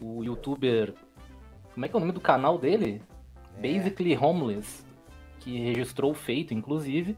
O 0.00 0.22
youtuber. 0.24 0.94
Como 1.74 1.84
é 1.84 1.88
que 1.88 1.94
é 1.94 1.96
o 1.96 2.00
nome 2.00 2.12
do 2.12 2.20
canal 2.20 2.58
dele? 2.58 3.02
Basically 3.56 4.16
Homeless. 4.16 4.84
Que 5.40 5.58
registrou 5.58 6.12
o 6.12 6.14
feito, 6.14 6.54
inclusive. 6.54 7.16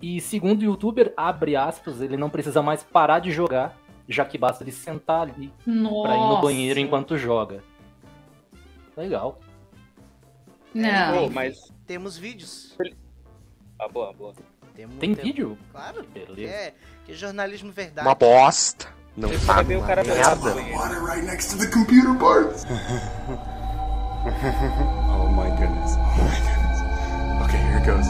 E 0.00 0.20
segundo 0.20 0.62
o 0.62 0.64
youtuber, 0.64 1.12
abre 1.16 1.54
aspas, 1.56 2.00
ele 2.00 2.16
não 2.16 2.30
precisa 2.30 2.62
mais 2.62 2.82
parar 2.82 3.18
de 3.20 3.30
jogar 3.30 3.78
já 4.08 4.24
que 4.24 4.36
basta 4.36 4.64
ele 4.64 4.72
sentar 4.72 5.22
ali 5.22 5.52
Nossa. 5.64 6.02
pra 6.08 6.16
ir 6.16 6.20
no 6.28 6.40
banheiro 6.40 6.80
enquanto 6.80 7.16
joga. 7.16 7.62
Legal. 8.96 9.38
Não. 10.74 11.18
Pô, 11.28 11.30
mas. 11.30 11.72
Temos 11.86 12.16
vídeos. 12.16 12.76
Ah, 13.78 13.88
boa, 13.88 14.12
boa. 14.12 14.32
Temos, 14.74 14.96
Tem 14.96 15.14
temos- 15.14 15.22
vídeo? 15.22 15.58
Claro. 15.70 16.04
Beleza. 16.12 16.52
É, 16.52 16.74
que 17.04 17.12
é 17.12 17.14
jornalismo 17.14 17.70
verdade. 17.72 18.06
Uma 18.06 18.14
bosta. 18.14 18.88
Não 19.16 19.28
Você 19.28 19.38
só 19.38 19.54
sabe 19.54 19.74
o 19.74 19.78
uma 19.78 19.86
cara 19.86 20.04
pelado 20.04 20.44
merda. 20.44 20.60
Water 20.76 21.00
right 21.02 21.26
next 21.26 21.50
to 21.50 21.58
the 21.58 21.66
computer 21.70 22.14
parts. 22.14 22.64
Oh 24.24 25.28
my 25.34 25.50
goodness. 25.50 25.96
Oh 25.96 26.22
my 26.22 26.38
goodness. 26.46 26.78
Okay, 27.44 27.58
here 27.58 27.78
it 27.78 27.84
goes. 27.84 28.06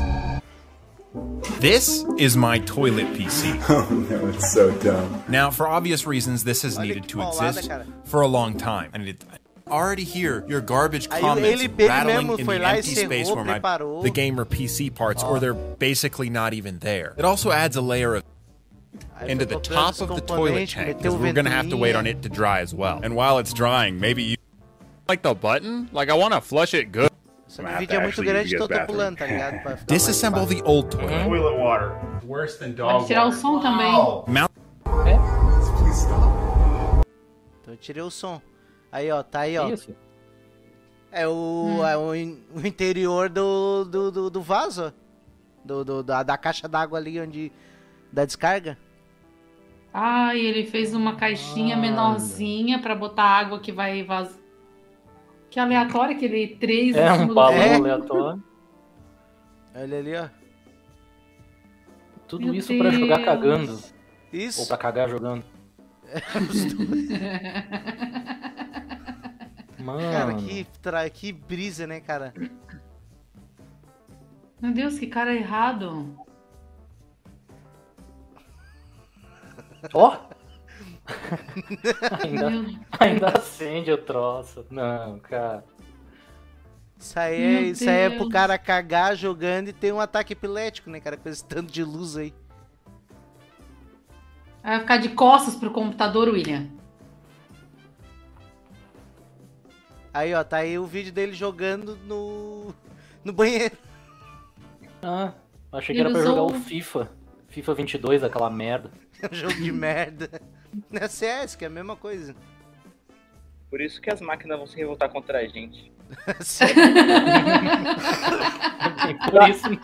This 1.59 2.05
is 2.19 2.37
my 2.37 2.59
toilet 2.59 3.07
PC. 3.15 3.59
Oh 3.71 3.89
no, 3.91 4.29
it's 4.29 4.53
so 4.53 4.71
dumb. 4.81 5.23
Now, 5.29 5.51
for 5.51 5.67
obvious 5.67 6.07
reasons, 6.07 6.45
this 6.45 6.63
has 6.63 6.79
needed 6.79 7.09
to 7.09 7.23
exist 7.23 7.71
for 8.05 8.21
a 8.21 8.27
long 8.27 8.59
time. 8.59 8.91
I 8.93 8.99
needed 8.99 9.25
already 9.69 10.05
here 10.05 10.45
your 10.47 10.61
garbage 10.61 11.09
Aí 11.09 11.21
comments 11.21 11.49
ele- 11.49 11.65
ele 11.65 11.89
rattling 11.89 12.39
in 12.39 12.45
foi 12.45 12.59
the 12.59 12.67
empty 12.67 12.95
space 12.95 13.29
cerrou, 13.29 13.37
where 13.37 13.45
my 13.45 13.59
preparou. 13.59 14.03
the 14.03 14.11
gamer 14.11 14.45
PC 14.45 14.95
parts, 14.95 15.23
or 15.23 15.37
ah. 15.37 15.39
they're 15.39 15.55
basically 15.55 16.29
not 16.29 16.53
even 16.53 16.79
there. 16.81 17.15
It 17.17 17.25
also 17.25 17.51
adds 17.51 17.77
a 17.77 17.81
layer 17.81 18.17
of 18.17 18.23
Aí 18.23 18.32
into 19.29 19.45
the 19.47 19.59
top 19.61 20.01
of 20.01 20.15
the 20.15 20.21
toilet 20.21 20.69
tank 20.69 20.99
because 20.99 21.17
we're 21.17 21.33
gonna 21.33 21.51
have 21.51 21.69
to 21.71 21.77
wait 21.77 21.95
on 21.95 22.07
it 22.07 22.23
to 22.23 22.29
dry 22.29 22.61
as 22.61 22.75
well. 22.75 23.01
And 23.03 23.15
while 23.15 23.39
it's 23.39 23.53
drying, 23.53 23.99
maybe 24.01 24.23
you 24.23 24.37
like 25.09 25.23
the 25.23 25.35
button. 25.35 25.89
Like 25.93 26.11
I 26.11 26.15
want 26.15 26.33
to 26.35 26.41
flush 26.41 26.75
it 26.75 26.93
good. 26.93 27.11
É 27.59 27.87
tá 27.87 29.77
Disassemble 29.87 30.47
the 30.47 30.63
old 30.63 30.91
toilet. 30.91 31.25
Toilet 31.25 31.59
water. 31.59 31.93
Worse 32.25 32.59
than 32.59 32.73
dog 32.73 33.07
tirar 33.07 33.27
o 33.27 33.33
som 33.33 33.61
também. 33.61 33.93
Mount 34.27 34.51
Please 34.85 36.01
stop. 36.01 37.05
Então 37.61 37.75
eu 37.75 37.77
tirei 37.77 38.03
o 38.03 38.11
som. 38.11 38.41
Aí, 38.91 39.11
ó, 39.11 39.23
tá 39.23 39.41
aí, 39.41 39.59
ó. 39.59 39.69
Isso. 39.69 39.95
É 41.11 41.29
o, 41.29 41.85
é 41.85 41.95
o, 41.97 42.15
in- 42.15 42.43
o 42.55 42.67
interior 42.67 43.29
do, 43.29 43.85
do, 43.85 44.11
do, 44.11 44.31
do 44.31 44.41
vaso. 44.43 44.93
Do, 45.63 45.85
do- 45.85 46.03
da, 46.03 46.23
da 46.23 46.39
caixa 46.39 46.67
d'água 46.67 46.99
ali 46.99 47.21
onde. 47.21 47.53
Da 48.11 48.25
descarga. 48.25 48.79
Ai, 49.93 50.41
ele 50.41 50.65
fez 50.65 50.95
uma 50.95 51.17
caixinha 51.17 51.77
menorzinha 51.77 52.79
pra 52.81 52.95
botar 52.95 53.25
água 53.25 53.61
que 53.61 53.71
vai 53.71 54.03
vazar. 54.03 54.41
Que 55.51 55.61
aleatório 55.61 56.17
aquele 56.17 56.57
três 56.57 56.97
É 56.97 57.13
um 57.13 57.35
balão 57.35 57.59
É. 57.59 57.75
aleatório. 57.75 58.43
Olha 59.77 59.99
ali, 59.99 60.17
ó. 60.17 60.29
Tudo 62.27 62.47
Meu 62.47 62.55
isso 62.55 62.77
pra 62.79 62.91
jogar 62.91 63.23
cagando. 63.25 63.73
Ou 63.73 63.81
Isso. 64.33 64.67
pra 64.67 64.79
cagar 64.79 65.11
jogando. 65.11 65.45
Mano. 69.79 70.13
Cara, 70.13 70.35
que, 70.35 70.65
tra... 70.81 71.11
que 71.11 71.33
brisa, 71.33 71.87
né, 71.87 72.01
cara? 72.01 72.33
Meu 74.61 74.73
Deus, 74.73 74.99
que 74.99 75.07
cara 75.07 75.35
errado. 75.35 76.17
Ó! 79.93 80.17
ainda, 82.25 82.51
ainda 82.99 83.29
acende 83.29 83.91
o 83.91 83.99
troço. 83.99 84.65
Não, 84.71 85.19
cara. 85.19 85.65
Isso 86.99 87.19
aí, 87.19 87.43
é, 87.43 87.61
isso 87.63 87.89
aí 87.91 87.97
é 87.97 88.11
pro 88.11 88.29
cara 88.29 88.57
cagar 88.57 89.17
jogando 89.17 89.69
e 89.69 89.73
ter 89.73 89.93
um 89.93 89.99
ataque 90.01 90.33
epilético, 90.35 90.89
né, 90.89 91.01
cara? 91.01 91.17
Com 91.17 91.29
esse 91.29 91.45
tanto 91.45 91.73
de 91.73 91.83
luz 91.83 92.17
aí. 92.17 92.33
Vai 94.63 94.79
ficar 94.79 94.97
de 94.99 95.09
costas 95.09 95.57
pro 95.57 95.73
computador, 95.73 96.29
William. 96.29 96.69
Aí, 100.15 100.33
ó, 100.35 100.45
tá 100.45 100.59
aí 100.59 100.79
o 100.79 100.87
vídeo 100.87 101.13
dele 101.13 101.33
jogando 101.33 101.97
no. 102.05 102.73
no 103.25 103.33
banheiro. 103.33 103.77
Ah, 105.03 105.33
achei 105.73 105.95
que 105.95 106.01
Ele 106.01 106.09
era 106.09 106.17
pra 106.17 106.23
jogar 106.25 106.43
usou- 106.43 106.57
o 106.57 106.61
FIFA. 106.61 107.11
FIFA 107.49 107.75
22, 107.75 108.23
aquela 108.23 108.49
merda. 108.51 108.91
É 109.23 109.29
um 109.31 109.37
jogo 109.37 109.55
de 109.55 109.71
merda. 109.71 110.29
É 110.93 111.07
CS, 111.07 111.55
que 111.55 111.65
é 111.65 111.69
a 111.69 111.71
mesma 111.71 111.95
coisa. 111.95 112.35
Por 113.71 113.81
isso 113.81 114.01
que 114.01 114.11
as 114.11 114.21
máquinas 114.21 114.59
vão 114.59 114.67
se 114.67 114.77
revoltar 114.77 115.09
contra 115.09 115.39
a 115.39 115.47
gente. 115.47 115.93
Sério. 116.41 116.75
Por 119.31 119.49
isso, 119.49 119.71
né? 119.71 119.79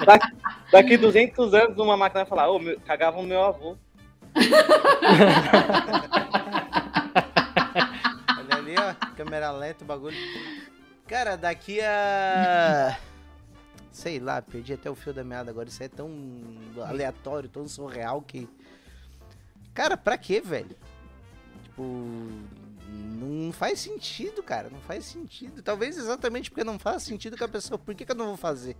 Daqui 0.72 0.96
200 0.96 1.54
anos, 1.54 1.78
uma 1.78 1.96
máquina 1.96 2.24
vai 2.24 2.28
falar, 2.28 2.50
ô, 2.50 2.58
meu, 2.58 2.80
cagavam 2.80 3.22
meu 3.22 3.42
avô. 3.42 3.76
Olha 8.38 8.56
ali, 8.56 8.74
ó. 8.76 8.94
Câmera 9.16 9.52
lenta, 9.52 9.84
o 9.84 9.86
bagulho. 9.86 10.16
Cara, 11.06 11.36
daqui 11.36 11.80
a. 11.80 12.98
Sei 13.90 14.20
lá, 14.20 14.42
perdi 14.42 14.74
até 14.74 14.90
o 14.90 14.94
fio 14.94 15.12
da 15.12 15.24
meada 15.24 15.50
agora. 15.50 15.68
Isso 15.68 15.82
é 15.82 15.88
tão 15.88 16.10
aleatório, 16.86 17.48
tão 17.48 17.66
surreal 17.66 18.20
que. 18.20 18.48
Cara, 19.78 19.96
pra 19.96 20.18
quê, 20.18 20.40
velho? 20.40 20.74
Tipo. 21.62 21.84
Não 23.20 23.52
faz 23.52 23.78
sentido, 23.78 24.42
cara. 24.42 24.68
Não 24.68 24.80
faz 24.80 25.04
sentido. 25.04 25.62
Talvez 25.62 25.96
exatamente 25.96 26.50
porque 26.50 26.64
não 26.64 26.80
faz 26.80 27.04
sentido 27.04 27.36
que 27.36 27.44
a 27.44 27.48
pessoa. 27.48 27.78
Por 27.78 27.94
que, 27.94 28.04
que 28.04 28.10
eu 28.10 28.16
não 28.16 28.26
vou 28.26 28.36
fazer? 28.36 28.76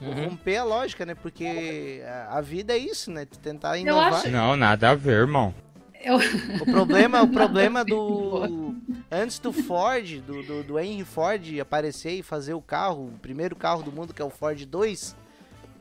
Vou 0.00 0.14
Uhum. 0.14 0.30
romper 0.30 0.56
a 0.56 0.64
lógica, 0.64 1.04
né? 1.04 1.14
Porque 1.14 2.02
a, 2.06 2.38
a 2.38 2.40
vida 2.40 2.72
é 2.72 2.78
isso, 2.78 3.10
né? 3.10 3.26
Tu 3.26 3.38
tentar 3.38 3.76
inovar. 3.76 4.14
acho. 4.14 4.30
Não, 4.30 4.56
nada 4.56 4.88
a 4.88 4.94
ver, 4.94 5.18
irmão. 5.18 5.54
Eu... 6.02 6.16
O 6.62 6.64
problema, 6.64 7.22
o 7.22 7.28
problema 7.30 7.84
do. 7.84 8.74
Antes 9.12 9.38
do 9.38 9.52
Ford, 9.52 10.22
do, 10.22 10.42
do, 10.42 10.62
do 10.64 10.78
Henry 10.78 11.04
Ford 11.04 11.60
aparecer 11.60 12.12
e 12.12 12.22
fazer 12.22 12.54
o 12.54 12.62
carro, 12.62 13.08
o 13.08 13.18
primeiro 13.18 13.54
carro 13.54 13.82
do 13.82 13.92
mundo, 13.92 14.14
que 14.14 14.22
é 14.22 14.24
o 14.24 14.30
Ford 14.30 14.64
2. 14.64 15.14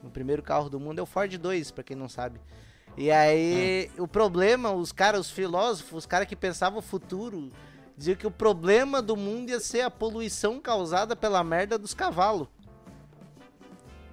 O 0.03 0.09
primeiro 0.09 0.43
carro 0.43 0.69
do 0.69 0.81
mundo 0.81 0.99
é 0.99 1.01
o 1.01 1.05
Ford 1.05 1.33
2, 1.37 1.71
pra 1.71 1.81
quem 1.81 1.95
não 1.95 2.09
sabe. 2.09 2.41
E 2.99 3.09
aí, 3.09 3.89
o 3.97 4.05
problema, 4.05 4.71
os 4.73 4.91
caras, 4.91 5.21
os 5.21 5.31
filósofos, 5.31 5.99
os 5.99 6.05
caras 6.05 6.27
que 6.27 6.35
pensavam 6.35 6.79
o 6.79 6.81
futuro, 6.81 7.49
diziam 7.97 8.17
que 8.17 8.27
o 8.27 8.31
problema 8.31 9.01
do 9.01 9.15
mundo 9.15 9.51
ia 9.51 9.59
ser 9.61 9.79
a 9.81 9.89
poluição 9.89 10.59
causada 10.59 11.15
pela 11.15 11.41
merda 11.41 11.77
dos 11.77 11.93
cavalos. 11.93 12.49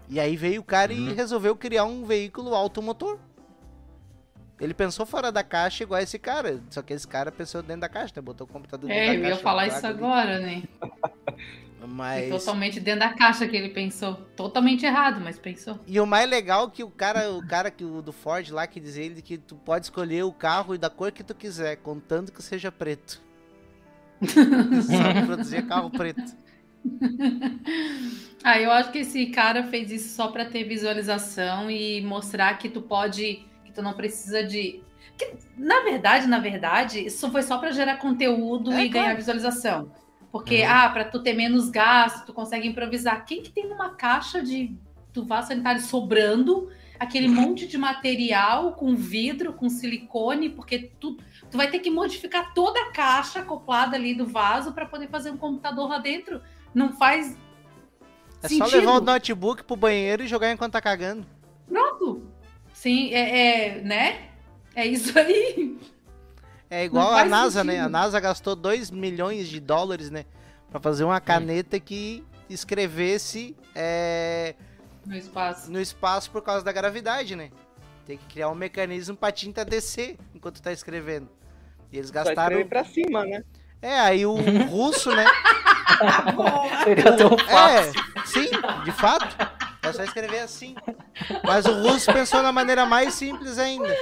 E 0.08 0.20
aí 0.20 0.36
veio 0.36 0.60
o 0.60 0.64
cara 0.64 0.92
e 0.92 1.12
resolveu 1.12 1.56
criar 1.56 1.84
um 1.84 2.04
veículo 2.04 2.54
automotor. 2.54 3.18
Ele 4.60 4.72
pensou 4.72 5.04
fora 5.04 5.32
da 5.32 5.42
caixa 5.42 5.82
igual 5.82 6.00
esse 6.00 6.16
cara. 6.16 6.62
Só 6.70 6.80
que 6.80 6.92
esse 6.94 7.08
cara 7.08 7.32
pensou 7.32 7.62
dentro 7.62 7.80
da 7.80 7.88
caixa, 7.88 8.12
né? 8.14 8.22
Botou 8.22 8.46
o 8.46 8.50
computador 8.50 8.88
dentro 8.88 9.02
É, 9.02 9.06
da 9.08 9.14
eu 9.14 9.20
caixa. 9.20 9.34
ia 9.36 9.42
falar 9.42 9.66
isso 9.66 9.84
agora, 9.86 10.38
né? 10.38 10.62
Mas... 11.86 12.28
Totalmente 12.28 12.80
dentro 12.80 13.00
da 13.00 13.14
caixa 13.14 13.46
que 13.46 13.56
ele 13.56 13.70
pensou. 13.70 14.14
Totalmente 14.36 14.84
errado, 14.84 15.20
mas 15.20 15.38
pensou. 15.38 15.78
E 15.86 16.00
o 16.00 16.06
mais 16.06 16.28
legal 16.28 16.66
é 16.66 16.70
que 16.70 16.84
o 16.84 16.90
cara, 16.90 17.30
o 17.32 17.46
cara 17.46 17.70
que 17.70 17.84
o 17.84 18.02
do 18.02 18.12
Ford 18.12 18.50
lá 18.50 18.66
que 18.66 18.80
diz 18.80 18.96
ele 18.96 19.22
que 19.22 19.38
tu 19.38 19.56
pode 19.56 19.86
escolher 19.86 20.24
o 20.24 20.32
carro 20.32 20.74
e 20.74 20.78
da 20.78 20.90
cor 20.90 21.12
que 21.12 21.24
tu 21.24 21.34
quiser, 21.34 21.76
contando 21.76 22.32
que 22.32 22.42
seja 22.42 22.70
preto. 22.72 23.20
Só 24.22 25.26
produzir 25.26 25.66
carro 25.66 25.90
preto. 25.90 26.36
Ah, 28.44 28.60
eu 28.60 28.70
acho 28.70 28.92
que 28.92 28.98
esse 28.98 29.26
cara 29.26 29.64
fez 29.64 29.90
isso 29.90 30.14
só 30.14 30.28
pra 30.28 30.44
ter 30.44 30.62
visualização 30.62 31.68
e 31.68 32.00
mostrar 32.02 32.56
que 32.58 32.68
tu 32.68 32.80
pode, 32.80 33.44
que 33.64 33.72
tu 33.72 33.82
não 33.82 33.92
precisa 33.92 34.44
de 34.44 34.84
que, 35.16 35.34
na 35.56 35.80
verdade, 35.80 36.26
na 36.26 36.38
verdade, 36.38 37.06
isso 37.06 37.30
foi 37.30 37.42
só 37.42 37.58
pra 37.58 37.70
gerar 37.70 37.96
conteúdo 37.96 38.70
É, 38.72 38.84
e 38.84 38.88
ganhar 38.88 39.04
claro. 39.06 39.16
visualização. 39.16 39.90
Porque, 40.36 40.60
Uhum. 40.62 40.68
ah, 40.70 40.88
pra 40.90 41.04
tu 41.06 41.22
ter 41.22 41.32
menos 41.32 41.70
gasto, 41.70 42.26
tu 42.26 42.32
consegue 42.34 42.68
improvisar. 42.68 43.24
Quem 43.24 43.42
que 43.42 43.50
tem 43.50 43.64
uma 43.72 43.90
caixa 43.94 44.42
de 44.42 44.76
do 45.10 45.24
vaso 45.24 45.48
sanitário 45.48 45.80
sobrando 45.80 46.68
aquele 47.00 47.26
monte 47.56 47.66
de 47.66 47.78
material 47.78 48.72
com 48.74 48.94
vidro, 48.94 49.54
com 49.54 49.66
silicone, 49.70 50.50
porque 50.50 50.90
tu, 51.00 51.16
tu 51.50 51.56
vai 51.56 51.70
ter 51.70 51.78
que 51.78 51.88
modificar 51.90 52.52
toda 52.52 52.78
a 52.78 52.90
caixa 52.92 53.38
acoplada 53.38 53.96
ali 53.96 54.14
do 54.14 54.26
vaso 54.26 54.72
pra 54.74 54.84
poder 54.84 55.08
fazer 55.08 55.30
um 55.30 55.38
computador 55.38 55.88
lá 55.88 55.98
dentro. 55.98 56.42
Não 56.74 56.92
faz 56.92 57.34
É 58.42 58.48
sentido. 58.48 58.68
só 58.68 58.76
levar 58.76 58.92
o 58.92 59.00
notebook 59.00 59.64
pro 59.64 59.74
banheiro 59.74 60.22
e 60.22 60.26
jogar 60.26 60.52
enquanto 60.52 60.72
tá 60.74 60.82
cagando. 60.82 61.26
Pronto. 61.66 62.22
Sim, 62.74 63.14
é, 63.14 63.78
é, 63.78 63.80
né? 63.80 64.28
É 64.74 64.86
isso 64.86 65.18
aí. 65.18 65.78
É 66.68 66.84
igual 66.84 67.12
a 67.12 67.24
NASA, 67.24 67.62
né? 67.62 67.74
sentido. 67.74 67.86
A 67.86 67.88
NASA 67.88 68.18
gastou 68.20 68.56
2 68.56 68.90
milhões 68.90 69.48
de 69.48 69.60
dólares, 69.60 70.10
né? 70.10 70.24
Pra 70.70 70.80
fazer 70.80 71.04
uma 71.04 71.20
caneta 71.20 71.78
que 71.78 72.24
escrevesse 72.50 73.56
é, 73.74 74.54
No 75.04 75.16
espaço. 75.16 75.70
no 75.70 75.80
espaço 75.80 76.30
por 76.30 76.42
causa 76.42 76.64
da 76.64 76.72
gravidade, 76.72 77.36
né? 77.36 77.50
Tem 78.04 78.16
que 78.18 78.24
criar 78.26 78.48
um 78.48 78.54
mecanismo 78.54 79.16
pra 79.16 79.30
tinta 79.32 79.64
descer 79.64 80.16
enquanto 80.34 80.60
tá 80.62 80.72
escrevendo. 80.72 81.28
E 81.92 81.98
eles 81.98 82.10
gastaram. 82.10 82.58
escrever 82.58 82.68
pra 82.68 82.84
cima, 82.84 83.24
né? 83.24 83.44
É, 83.80 83.98
aí 84.00 84.26
o 84.26 84.34
russo, 84.68 85.14
né? 85.14 85.24
Seria 86.84 87.16
tão 87.16 87.36
fácil. 87.38 88.02
É, 88.16 88.26
sim, 88.26 88.50
de 88.84 88.92
fato. 88.92 89.36
É 89.82 89.92
só 89.92 90.02
escrever 90.02 90.40
assim. 90.40 90.74
Mas 91.44 91.64
o 91.66 91.82
russo 91.82 92.12
pensou 92.12 92.42
na 92.42 92.50
maneira 92.50 92.84
mais 92.86 93.14
simples 93.14 93.58
ainda. 93.58 93.94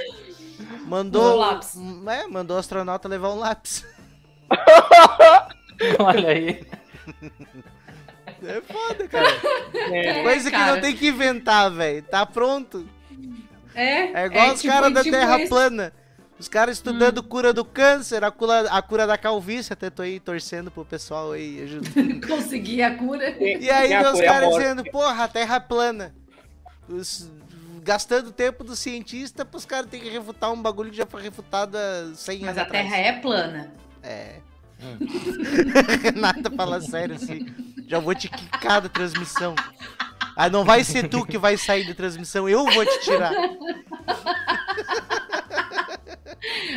Mandou. 0.85 1.33
Um 1.33 1.37
lápis. 1.37 1.75
É, 2.07 2.27
mandou 2.27 2.55
o 2.57 2.59
astronauta 2.59 3.07
levar 3.07 3.29
um 3.31 3.39
lápis. 3.39 3.85
Olha 5.99 6.29
aí. 6.29 6.65
É 8.43 8.61
foda, 8.61 9.07
cara. 9.07 9.27
É, 9.91 10.23
Coisa 10.23 10.51
que 10.51 10.55
cara. 10.57 10.73
não 10.75 10.81
tem 10.81 10.95
que 10.95 11.07
inventar, 11.07 11.71
velho. 11.71 12.03
Tá 12.03 12.25
pronto. 12.25 12.87
É, 13.73 14.21
É 14.23 14.25
igual 14.27 14.53
os 14.53 14.61
tipo- 14.61 14.73
caras 14.73 14.93
da 14.93 15.03
tipo 15.03 15.15
Terra 15.15 15.39
esse. 15.39 15.49
plana. 15.49 15.93
Os 16.37 16.47
caras 16.49 16.77
estudando 16.77 17.23
cura 17.23 17.53
do 17.53 17.63
câncer, 17.63 18.23
a 18.23 18.29
cura, 18.29 18.61
a 18.69 18.81
cura 18.81 19.07
da 19.07 19.17
calvície. 19.17 19.71
Até 19.73 19.89
tô 19.89 20.01
aí 20.01 20.19
torcendo 20.19 20.69
pro 20.69 20.85
pessoal 20.85 21.31
aí 21.31 21.63
ajudando. 21.63 22.21
Conseguir 22.27 22.83
a 22.83 22.95
cura. 22.95 23.29
E 23.41 23.69
aí 23.69 23.87
tem 23.89 24.05
os 24.05 24.21
caras 24.21 24.49
dizendo, 24.55 24.83
porra, 24.91 25.23
a 25.23 25.27
Terra 25.27 25.55
é 25.55 25.59
plana. 25.59 26.13
Os- 26.87 27.31
gastando 27.85 28.31
tempo 28.31 28.63
do 28.63 28.75
cientista 28.75 29.45
pros 29.45 29.63
caras 29.63 29.87
terem 29.89 30.07
que 30.07 30.11
refutar 30.11 30.51
um 30.51 30.59
bagulho 30.59 30.89
que 30.89 30.97
já 30.97 31.05
foi 31.05 31.21
refutado 31.21 31.77
há 31.77 32.15
100 32.15 32.39
Mas 32.39 32.47
anos 32.49 32.57
a 32.57 32.61
atrás. 32.63 32.89
Terra 32.89 32.97
é 32.97 33.11
plana. 33.13 33.73
É. 34.01 34.39
Renata 36.01 36.49
fala 36.51 36.81
sério 36.81 37.15
assim. 37.15 37.45
Já 37.87 37.99
vou 37.99 38.15
te 38.15 38.27
quicar 38.27 38.81
da 38.81 38.89
transmissão. 38.89 39.53
Ah, 40.35 40.49
não 40.49 40.65
vai 40.65 40.83
ser 40.83 41.07
tu 41.07 41.25
que 41.25 41.37
vai 41.37 41.55
sair 41.57 41.87
da 41.87 41.93
transmissão, 41.93 42.49
eu 42.49 42.65
vou 42.65 42.85
te 42.85 42.99
tirar. 43.01 43.31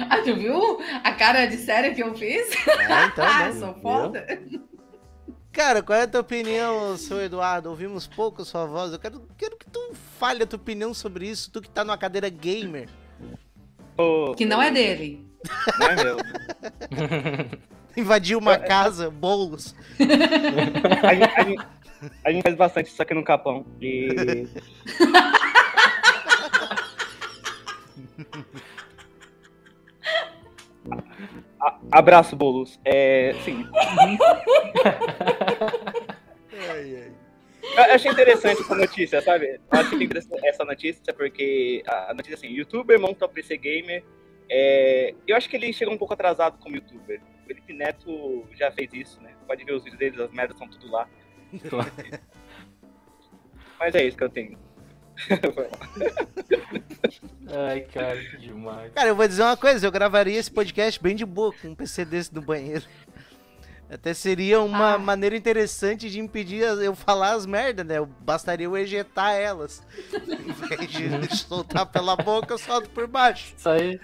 Ah, 0.08 0.22
tu 0.24 0.34
viu 0.34 0.80
a 1.04 1.12
cara 1.12 1.44
de 1.46 1.58
sério 1.58 1.94
que 1.94 2.02
eu 2.02 2.14
fiz? 2.16 2.48
É, 2.66 3.04
então, 3.04 3.24
Ah, 3.28 3.52
sou 3.52 3.74
foda. 3.74 4.26
Cara, 5.58 5.82
qual 5.82 5.98
é 5.98 6.02
a 6.02 6.06
tua 6.06 6.20
opinião, 6.20 6.96
seu 6.96 7.20
Eduardo? 7.20 7.68
Ouvimos 7.68 8.06
pouco 8.06 8.44
sua 8.44 8.64
voz. 8.64 8.92
Eu 8.92 8.98
quero, 9.00 9.20
quero 9.36 9.56
que 9.56 9.66
tu 9.68 9.92
fale 10.16 10.44
a 10.44 10.46
tua 10.46 10.56
opinião 10.56 10.94
sobre 10.94 11.28
isso. 11.28 11.50
Tu 11.50 11.60
que 11.60 11.68
tá 11.68 11.82
numa 11.82 11.98
cadeira 11.98 12.28
gamer. 12.28 12.88
Pô, 13.96 14.36
Que 14.36 14.46
não 14.46 14.62
é 14.62 14.70
dele. 14.70 15.26
Não 15.80 15.86
é 15.88 15.96
meu. 16.04 16.16
Invadiu 17.96 18.38
uma 18.38 18.56
casa, 18.56 19.10
bolos. 19.10 19.74
A 21.02 21.14
gente, 21.14 21.24
a 21.36 21.42
gente- 21.42 21.66
a 22.24 22.30
gente 22.30 22.42
faz 22.44 22.54
bastante 22.54 22.86
isso 22.92 23.02
aqui 23.02 23.12
no 23.12 23.24
Capão. 23.24 23.66
E. 23.82 24.46
A- 31.60 31.78
abraço, 31.92 32.36
Boulos. 32.36 32.78
É, 32.84 33.34
sim. 33.44 33.66
Eu 37.76 37.94
achei 37.94 38.10
interessante 38.10 38.60
essa 38.62 38.74
notícia, 38.74 39.20
sabe? 39.22 39.46
Eu 39.70 39.78
achei 39.80 40.02
interessante 40.02 40.46
essa 40.46 40.64
notícia 40.64 41.12
porque 41.14 41.82
a 41.86 42.12
notícia 42.14 42.34
é 42.34 42.36
assim, 42.38 42.48
youtuber 42.48 43.00
monta 43.00 43.26
o 43.26 43.28
PC 43.28 43.56
Gamer. 43.56 44.04
É, 44.50 45.14
eu 45.26 45.36
acho 45.36 45.48
que 45.48 45.56
ele 45.56 45.72
chegou 45.72 45.92
um 45.94 45.98
pouco 45.98 46.14
atrasado 46.14 46.58
como 46.58 46.76
youtuber. 46.76 47.20
O 47.42 47.46
Felipe 47.46 47.72
Neto 47.72 48.46
já 48.54 48.70
fez 48.72 48.92
isso, 48.92 49.20
né? 49.20 49.34
Pode 49.46 49.64
ver 49.64 49.72
os 49.72 49.82
vídeos 49.84 49.98
deles, 49.98 50.20
as 50.20 50.30
merdas 50.32 50.56
estão 50.56 50.68
tudo 50.68 50.90
lá. 50.90 51.08
Mas 53.78 53.94
é 53.94 54.04
isso 54.04 54.16
que 54.16 54.24
eu 54.24 54.30
tenho. 54.30 54.58
Ai, 57.50 57.80
cara, 57.92 58.16
que 58.22 58.36
demais. 58.38 58.92
Cara, 58.94 59.08
eu 59.08 59.16
vou 59.16 59.26
dizer 59.26 59.42
uma 59.42 59.56
coisa, 59.56 59.86
eu 59.86 59.90
gravaria 59.92 60.38
esse 60.38 60.50
podcast 60.50 61.02
bem 61.02 61.16
de 61.16 61.24
boa 61.24 61.52
com 61.52 61.68
um 61.68 61.74
PC 61.74 62.04
desse 62.04 62.34
no 62.34 62.42
banheiro. 62.42 62.84
Até 63.90 64.12
seria 64.12 64.60
uma 64.60 64.94
Ah. 64.94 64.98
maneira 64.98 65.34
interessante 65.34 66.10
de 66.10 66.20
impedir 66.20 66.60
eu 66.60 66.94
falar 66.94 67.32
as 67.32 67.46
merdas, 67.46 67.86
né? 67.86 67.96
Eu- 67.98 68.04
Bastaria 68.20 68.66
eu 68.66 68.76
ejetar 68.76 69.32
elas. 69.32 69.82
Em 70.12 70.52
vez 70.52 70.90
de 70.90 71.08
soltar 71.38 71.86
pela 71.86 72.14
boca, 72.14 72.52
eu 72.52 72.58
solto 72.58 72.90
por 72.90 73.06
baixo. 73.06 73.54
Sair, 73.56 73.98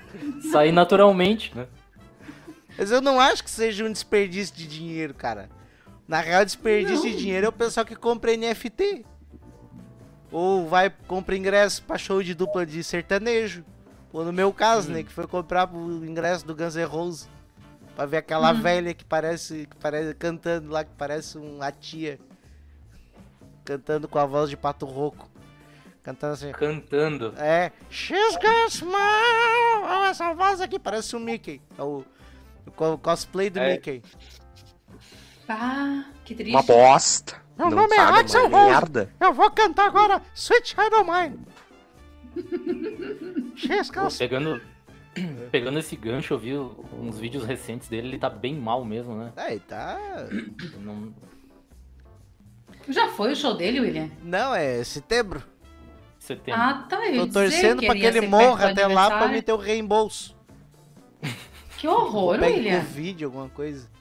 sair 0.50 0.72
naturalmente, 0.72 1.52
né? 1.54 1.66
Mas 2.78 2.90
eu 2.90 3.02
não 3.02 3.20
acho 3.20 3.44
que 3.44 3.50
seja 3.50 3.84
um 3.84 3.92
desperdício 3.92 4.56
de 4.56 4.66
dinheiro, 4.66 5.12
cara. 5.12 5.50
Na 6.08 6.20
real, 6.20 6.44
desperdício 6.46 7.10
de 7.10 7.16
dinheiro 7.18 7.46
é 7.46 7.48
o 7.50 7.52
pessoal 7.52 7.84
que 7.84 7.94
compra 7.94 8.32
NFT. 8.34 9.04
Ou 10.36 10.66
vai 10.68 10.90
compra 11.06 11.36
ingresso 11.36 11.80
pra 11.84 11.96
show 11.96 12.20
de 12.20 12.34
dupla 12.34 12.66
de 12.66 12.82
sertanejo. 12.82 13.64
Ou 14.12 14.24
no 14.24 14.32
meu 14.32 14.52
caso, 14.52 14.90
né, 14.90 15.04
que 15.04 15.12
foi 15.12 15.28
comprar 15.28 15.72
o 15.72 16.04
ingresso 16.04 16.44
do 16.44 16.54
Guns 16.56 16.74
N' 16.74 16.84
Roses. 16.84 17.28
Pra 17.94 18.04
ver 18.06 18.16
aquela 18.16 18.52
velha 18.52 18.92
que 18.92 19.04
parece, 19.04 19.68
que 19.70 19.76
parece 19.76 20.12
cantando 20.14 20.68
lá, 20.70 20.82
que 20.82 20.90
parece 20.98 21.38
uma 21.38 21.70
tia. 21.70 22.18
Cantando 23.64 24.08
com 24.08 24.18
a 24.18 24.26
voz 24.26 24.50
de 24.50 24.56
pato 24.56 24.84
rouco. 24.84 25.30
Cantando 26.02 26.32
assim. 26.34 26.50
Cantando. 26.50 27.32
É. 27.38 27.70
She's 27.88 28.34
got 28.34 28.70
smile. 28.70 29.84
Olha 29.84 30.08
essa 30.08 30.34
voz 30.34 30.60
aqui, 30.60 30.78
parece 30.80 31.14
o 31.14 31.20
Mickey. 31.20 31.62
É 31.78 31.82
o, 31.82 32.04
o 32.66 32.70
co- 32.72 32.98
cosplay 32.98 33.48
do 33.50 33.60
É. 33.60 33.74
Mickey. 33.74 34.02
Ah, 35.48 36.06
que 36.24 36.34
triste. 36.34 36.52
Uma 36.52 36.62
bosta. 36.62 37.40
Meu 37.56 37.70
não 37.70 37.76
nome 37.76 37.94
é 37.94 38.00
Axel 38.00 38.48
Rose. 38.48 39.08
Eu 39.20 39.32
vou 39.32 39.50
cantar 39.50 39.86
agora 39.86 40.20
Sweet 40.34 40.68
Child 40.70 40.94
of 40.96 41.10
Mine. 41.10 41.38
A 43.96 44.18
pegando, 44.18 44.60
pegando 45.52 45.78
esse 45.78 45.94
gancho, 45.94 46.34
eu 46.34 46.38
vi 46.38 46.56
uns 46.56 47.18
vídeos 47.18 47.44
recentes 47.44 47.88
dele, 47.88 48.08
ele 48.08 48.18
tá 48.18 48.28
bem 48.28 48.54
mal 48.54 48.84
mesmo, 48.84 49.14
né? 49.14 49.32
É, 49.36 49.58
tá. 49.60 49.98
Não, 50.80 51.14
Já 52.88 53.08
foi 53.08 53.32
o 53.32 53.36
show 53.36 53.56
dele, 53.56 53.80
William? 53.80 54.10
Não, 54.22 54.52
é 54.54 54.82
setembro. 54.82 55.42
setembro. 56.18 56.60
Ah, 56.60 56.86
tá. 56.88 57.06
Eu 57.06 57.26
Tô 57.28 57.34
torcendo 57.34 57.82
pra 57.84 57.94
ele 57.94 58.00
que 58.00 58.06
ele 58.06 58.26
morra 58.26 58.70
até 58.70 58.86
lá 58.86 59.18
pra 59.18 59.28
me 59.28 59.40
ter 59.40 59.52
o 59.52 59.56
reembolso. 59.56 60.34
Que 61.78 61.86
horror, 61.86 62.40
William. 62.40 62.80
Covid, 62.80 63.24
alguma 63.24 63.48
coisa. 63.48 63.93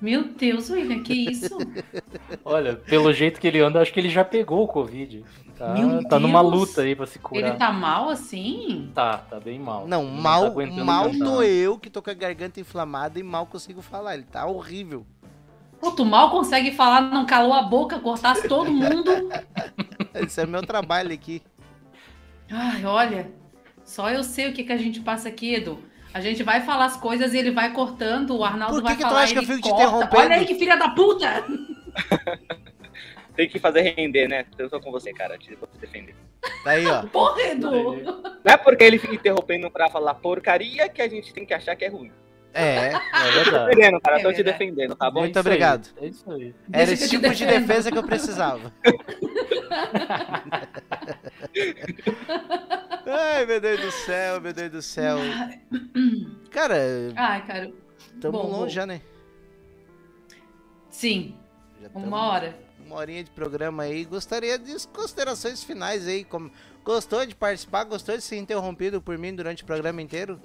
Meu 0.00 0.24
Deus, 0.24 0.70
William, 0.70 1.02
que 1.02 1.12
isso? 1.12 1.58
Olha, 2.44 2.76
pelo 2.76 3.12
jeito 3.12 3.40
que 3.40 3.46
ele 3.48 3.58
anda, 3.58 3.80
acho 3.80 3.92
que 3.92 3.98
ele 3.98 4.08
já 4.08 4.24
pegou 4.24 4.62
o 4.62 4.68
Covid. 4.68 5.24
Tá, 5.56 5.74
Meu 5.74 6.04
tá 6.04 6.20
numa 6.20 6.40
luta 6.40 6.82
aí 6.82 6.94
pra 6.94 7.04
se 7.04 7.18
curar. 7.18 7.48
Ele 7.48 7.58
tá 7.58 7.72
mal 7.72 8.08
assim? 8.08 8.92
Tá, 8.94 9.18
tá 9.18 9.40
bem 9.40 9.58
mal. 9.58 9.88
Não, 9.88 10.02
Ele 10.02 10.10
tá 10.16 10.22
mal, 10.22 10.44
aguentando 10.44 10.84
mal 10.84 11.10
cantar. 11.10 11.24
tô 11.24 11.42
eu 11.42 11.78
que 11.78 11.90
tô 11.90 12.00
com 12.00 12.10
a 12.10 12.14
garganta 12.14 12.60
inflamada 12.60 13.18
e 13.18 13.24
mal 13.24 13.44
consigo 13.46 13.82
falar. 13.82 14.14
Ele 14.14 14.22
tá 14.22 14.46
horrível. 14.46 15.04
Pô, 15.80 15.90
tu 15.90 16.04
mal 16.04 16.30
consegue 16.30 16.70
falar, 16.72 17.00
não 17.00 17.26
calou 17.26 17.52
a 17.52 17.62
boca, 17.62 17.98
cortasse 17.98 18.46
todo 18.46 18.70
mundo. 18.70 19.10
Esse 20.14 20.40
é 20.40 20.46
meu 20.46 20.62
trabalho 20.62 21.12
aqui. 21.12 21.42
Ai, 22.50 22.84
olha, 22.84 23.30
só 23.84 24.10
eu 24.10 24.22
sei 24.22 24.48
o 24.48 24.52
que, 24.52 24.62
que 24.62 24.72
a 24.72 24.76
gente 24.76 25.00
passa 25.00 25.28
aqui, 25.28 25.54
Edu. 25.54 25.78
A 26.12 26.20
gente 26.20 26.42
vai 26.42 26.62
falar 26.62 26.86
as 26.86 26.96
coisas 26.96 27.34
e 27.34 27.38
ele 27.38 27.50
vai 27.50 27.72
cortando, 27.72 28.36
o 28.36 28.44
Arnaldo 28.44 28.74
Por 28.74 28.82
que 28.82 28.88
vai 28.88 28.96
que 28.96 29.02
tu 29.02 29.08
falar 29.08 29.22
acha 29.22 29.32
que 29.32 29.38
eu 29.38 29.42
ele 29.42 29.52
fico 29.54 29.68
te 29.68 29.74
interrompendo? 29.74 30.22
Olha 30.22 30.36
aí 30.36 30.46
que 30.46 30.54
filha 30.54 30.76
da 30.76 30.88
puta! 30.90 31.44
Tem 33.36 33.48
que 33.48 33.60
fazer 33.60 33.94
render, 33.96 34.26
né? 34.26 34.44
Eu 34.58 34.68
tô 34.68 34.80
com 34.80 34.90
você, 34.90 35.12
cara. 35.12 35.38
Te 35.38 35.54
vou 35.54 35.68
te 35.68 35.78
defender. 35.78 36.12
Tá 36.64 36.70
aí, 36.72 36.84
ó. 36.86 37.02
Porra, 37.12 37.40
Edu! 37.42 38.02
Não 38.02 38.52
é 38.52 38.56
porque 38.56 38.82
ele 38.82 38.98
fica 38.98 39.14
interrompendo 39.14 39.70
pra 39.70 39.88
falar 39.88 40.14
porcaria 40.14 40.88
que 40.88 41.00
a 41.00 41.08
gente 41.08 41.32
tem 41.32 41.46
que 41.46 41.54
achar 41.54 41.76
que 41.76 41.84
é 41.84 41.88
ruim. 41.88 42.10
É. 42.52 42.86
É 42.86 43.30
verdade. 43.30 43.66
Defendendo, 43.68 44.00
cara. 44.00 44.18
É 44.18 44.22
tô 44.22 44.32
te 44.32 44.42
defendendo, 44.42 44.96
tá 44.96 45.08
bom? 45.08 45.20
Muito 45.20 45.36
É 45.36 45.40
obrigado. 45.40 45.88
É 46.00 46.06
isso 46.06 46.28
aí. 46.32 46.52
Era 46.72 46.92
esse 46.92 47.08
tipo 47.08 47.28
de 47.28 47.46
defesa 47.46 47.92
que 47.92 47.98
eu 47.98 48.02
precisava. 48.02 48.72
Ai, 53.06 53.46
meu 53.46 53.60
Deus 53.60 53.80
do 53.80 53.90
céu, 53.90 54.40
meu 54.40 54.52
Deus 54.52 54.70
do 54.70 54.82
céu. 54.82 55.18
Cara, 56.50 56.76
Ai, 57.16 57.46
cara, 57.46 57.72
tamo 58.20 58.32
Bom, 58.38 58.46
longe 58.48 58.64
bom. 58.64 58.68
já, 58.70 58.86
né? 58.86 59.00
sim, 60.90 61.34
Já 61.80 61.88
tamo- 61.88 62.06
uma 62.06 62.28
hora. 62.28 62.54
Uma 62.84 62.96
horinha 62.96 63.22
de 63.22 63.30
programa 63.30 63.82
aí. 63.82 64.04
Gostaria 64.04 64.58
de 64.58 64.74
considerações 64.88 65.62
finais 65.62 66.08
aí. 66.08 66.24
Como... 66.24 66.50
Gostou 66.82 67.26
de 67.26 67.34
participar? 67.34 67.84
Gostou 67.84 68.16
de 68.16 68.22
ser 68.22 68.38
interrompido 68.38 69.02
por 69.02 69.18
mim 69.18 69.34
durante 69.34 69.62
o 69.62 69.66
programa 69.66 70.00
inteiro? 70.00 70.40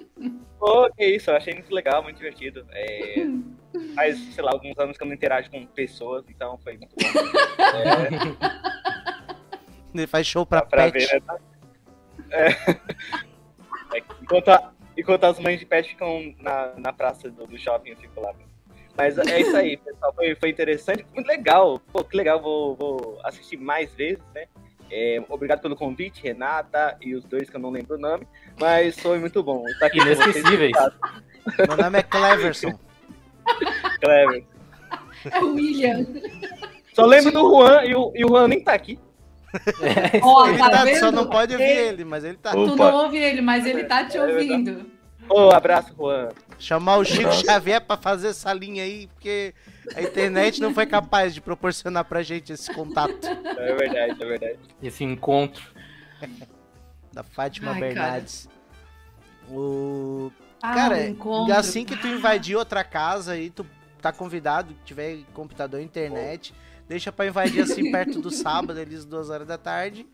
Pô, 0.60 0.90
que 0.92 1.06
isso, 1.06 1.30
eu 1.30 1.36
achei 1.36 1.54
muito 1.54 1.72
legal, 1.74 2.02
muito 2.02 2.16
divertido. 2.18 2.66
É, 2.70 3.14
faz, 3.94 4.18
sei 4.34 4.44
lá, 4.44 4.50
alguns 4.52 4.76
anos 4.78 4.98
que 4.98 5.02
eu 5.02 5.06
não 5.06 5.14
interajo 5.14 5.50
com 5.50 5.64
pessoas, 5.68 6.22
então 6.28 6.58
foi 6.58 6.76
muito 6.76 6.94
bom. 6.94 7.06
Ele 9.94 10.06
faz 10.06 10.26
show 10.26 10.44
pra, 10.44 10.62
pra 10.64 10.90
pet. 10.90 11.06
ver, 11.06 11.22
né? 11.22 11.38
É. 12.30 12.48
É, 13.96 14.02
enquanto, 14.22 14.48
a- 14.48 14.72
enquanto 14.96 15.24
as 15.24 15.38
mães 15.38 15.58
de 15.60 15.66
pet 15.66 15.88
ficam 15.90 16.34
na, 16.40 16.72
na 16.76 16.92
praça 16.92 17.30
do, 17.30 17.46
do 17.46 17.56
shopping, 17.58 17.90
eu 17.90 17.96
fico 17.96 18.20
lá. 18.20 18.32
Mas 18.96 19.16
é 19.18 19.40
isso 19.40 19.56
aí, 19.56 19.76
pessoal. 19.76 20.12
Foi, 20.14 20.34
foi 20.36 20.48
interessante, 20.50 21.04
muito 21.14 21.26
legal. 21.26 21.78
Pô, 21.92 22.02
que 22.04 22.16
legal, 22.16 22.40
vou, 22.40 22.74
vou 22.76 23.20
assistir 23.24 23.56
mais 23.56 23.92
vezes, 23.94 24.22
né? 24.34 24.46
É, 24.90 25.22
obrigado 25.28 25.60
pelo 25.60 25.74
convite, 25.74 26.22
Renata 26.22 26.96
e 27.00 27.14
os 27.14 27.24
dois 27.24 27.48
que 27.50 27.56
eu 27.56 27.60
não 27.60 27.70
lembro 27.70 27.96
o 27.96 28.00
nome. 28.00 28.26
Mas 28.60 28.98
foi 28.98 29.18
muito 29.18 29.42
bom. 29.42 29.66
estar 29.68 29.86
aqui 29.86 29.98
com 29.98 30.04
vocês. 30.04 30.20
Inesquecíveis. 30.36 30.72
Meu 31.68 31.76
nome 31.76 31.98
é 31.98 32.02
Cleverson. 32.02 32.78
Clever. 34.00 34.44
É 35.30 35.40
o 35.40 35.54
William. 35.54 36.06
Só 36.94 37.04
lembro 37.06 37.32
do 37.32 37.40
Juan 37.50 37.84
e 37.84 37.94
o, 37.94 38.12
e 38.14 38.24
o 38.24 38.28
Juan 38.28 38.46
nem 38.48 38.62
tá 38.62 38.74
aqui. 38.74 38.98
É, 39.80 40.16
Ele 40.48 40.58
tá 40.58 40.70
tá, 40.70 40.84
vendo? 40.84 40.98
só 40.98 41.12
não 41.12 41.26
pode 41.26 41.52
ouvir 41.52 41.64
Ele- 41.64 41.88
ele, 41.88 42.04
mas 42.04 42.24
ele 42.24 42.36
tá. 42.36 42.50
Tu 42.52 42.58
Opa. 42.72 42.76
não 42.90 42.94
ouve 43.04 43.18
ele, 43.18 43.40
mas 43.40 43.64
ele 43.66 43.84
tá 43.84 44.04
te 44.04 44.16
É 44.16 44.22
ouvindo. 44.22 44.90
Ô, 45.28 45.50
abraço, 45.50 45.94
Juan. 45.96 46.28
Chamar 46.58 46.96
o 46.98 47.04
Chico 47.04 47.22
Nossa. 47.22 47.44
Xavier 47.44 47.80
pra 47.80 47.96
fazer 47.96 48.28
essa 48.28 48.52
linha 48.52 48.82
aí, 48.82 49.06
porque 49.14 49.54
a 49.94 50.02
internet 50.02 50.60
não 50.60 50.74
foi 50.74 50.84
capaz 50.86 51.32
de 51.32 51.40
proporcionar 51.40 52.04
pra 52.04 52.22
gente 52.22 52.52
esse 52.52 52.72
contato 52.74 53.26
É 53.26 53.74
verdade, 53.74 54.22
é 54.22 54.26
verdade. 54.26 54.58
Esse 54.82 55.02
encontro. 55.04 55.62
da 57.12 57.22
Fátima 57.22 57.70
Ai, 57.72 57.80
cara. 57.80 57.92
Bernardes. 57.94 58.48
O 59.50 60.30
Ah, 60.62 60.74
Cara, 60.74 61.06
encontro. 61.06 61.54
assim 61.54 61.84
que 61.84 61.96
tu 61.96 62.06
invadir 62.06 62.56
outra 62.56 62.82
casa 62.82 63.36
e 63.38 63.50
tu 63.50 63.66
tá 64.00 64.12
convidado, 64.12 64.74
tiver 64.84 65.18
computador 65.34 65.80
e 65.80 65.84
internet, 65.84 66.54
deixa 66.88 67.12
pra 67.12 67.26
invadir 67.26 67.62
assim 67.62 67.90
perto 67.90 68.20
do 68.20 68.30
sábado, 68.30 68.78
eles 68.78 69.04
duas 69.04 69.30
horas 69.30 69.46
da 69.46 69.58
tarde 69.58 70.06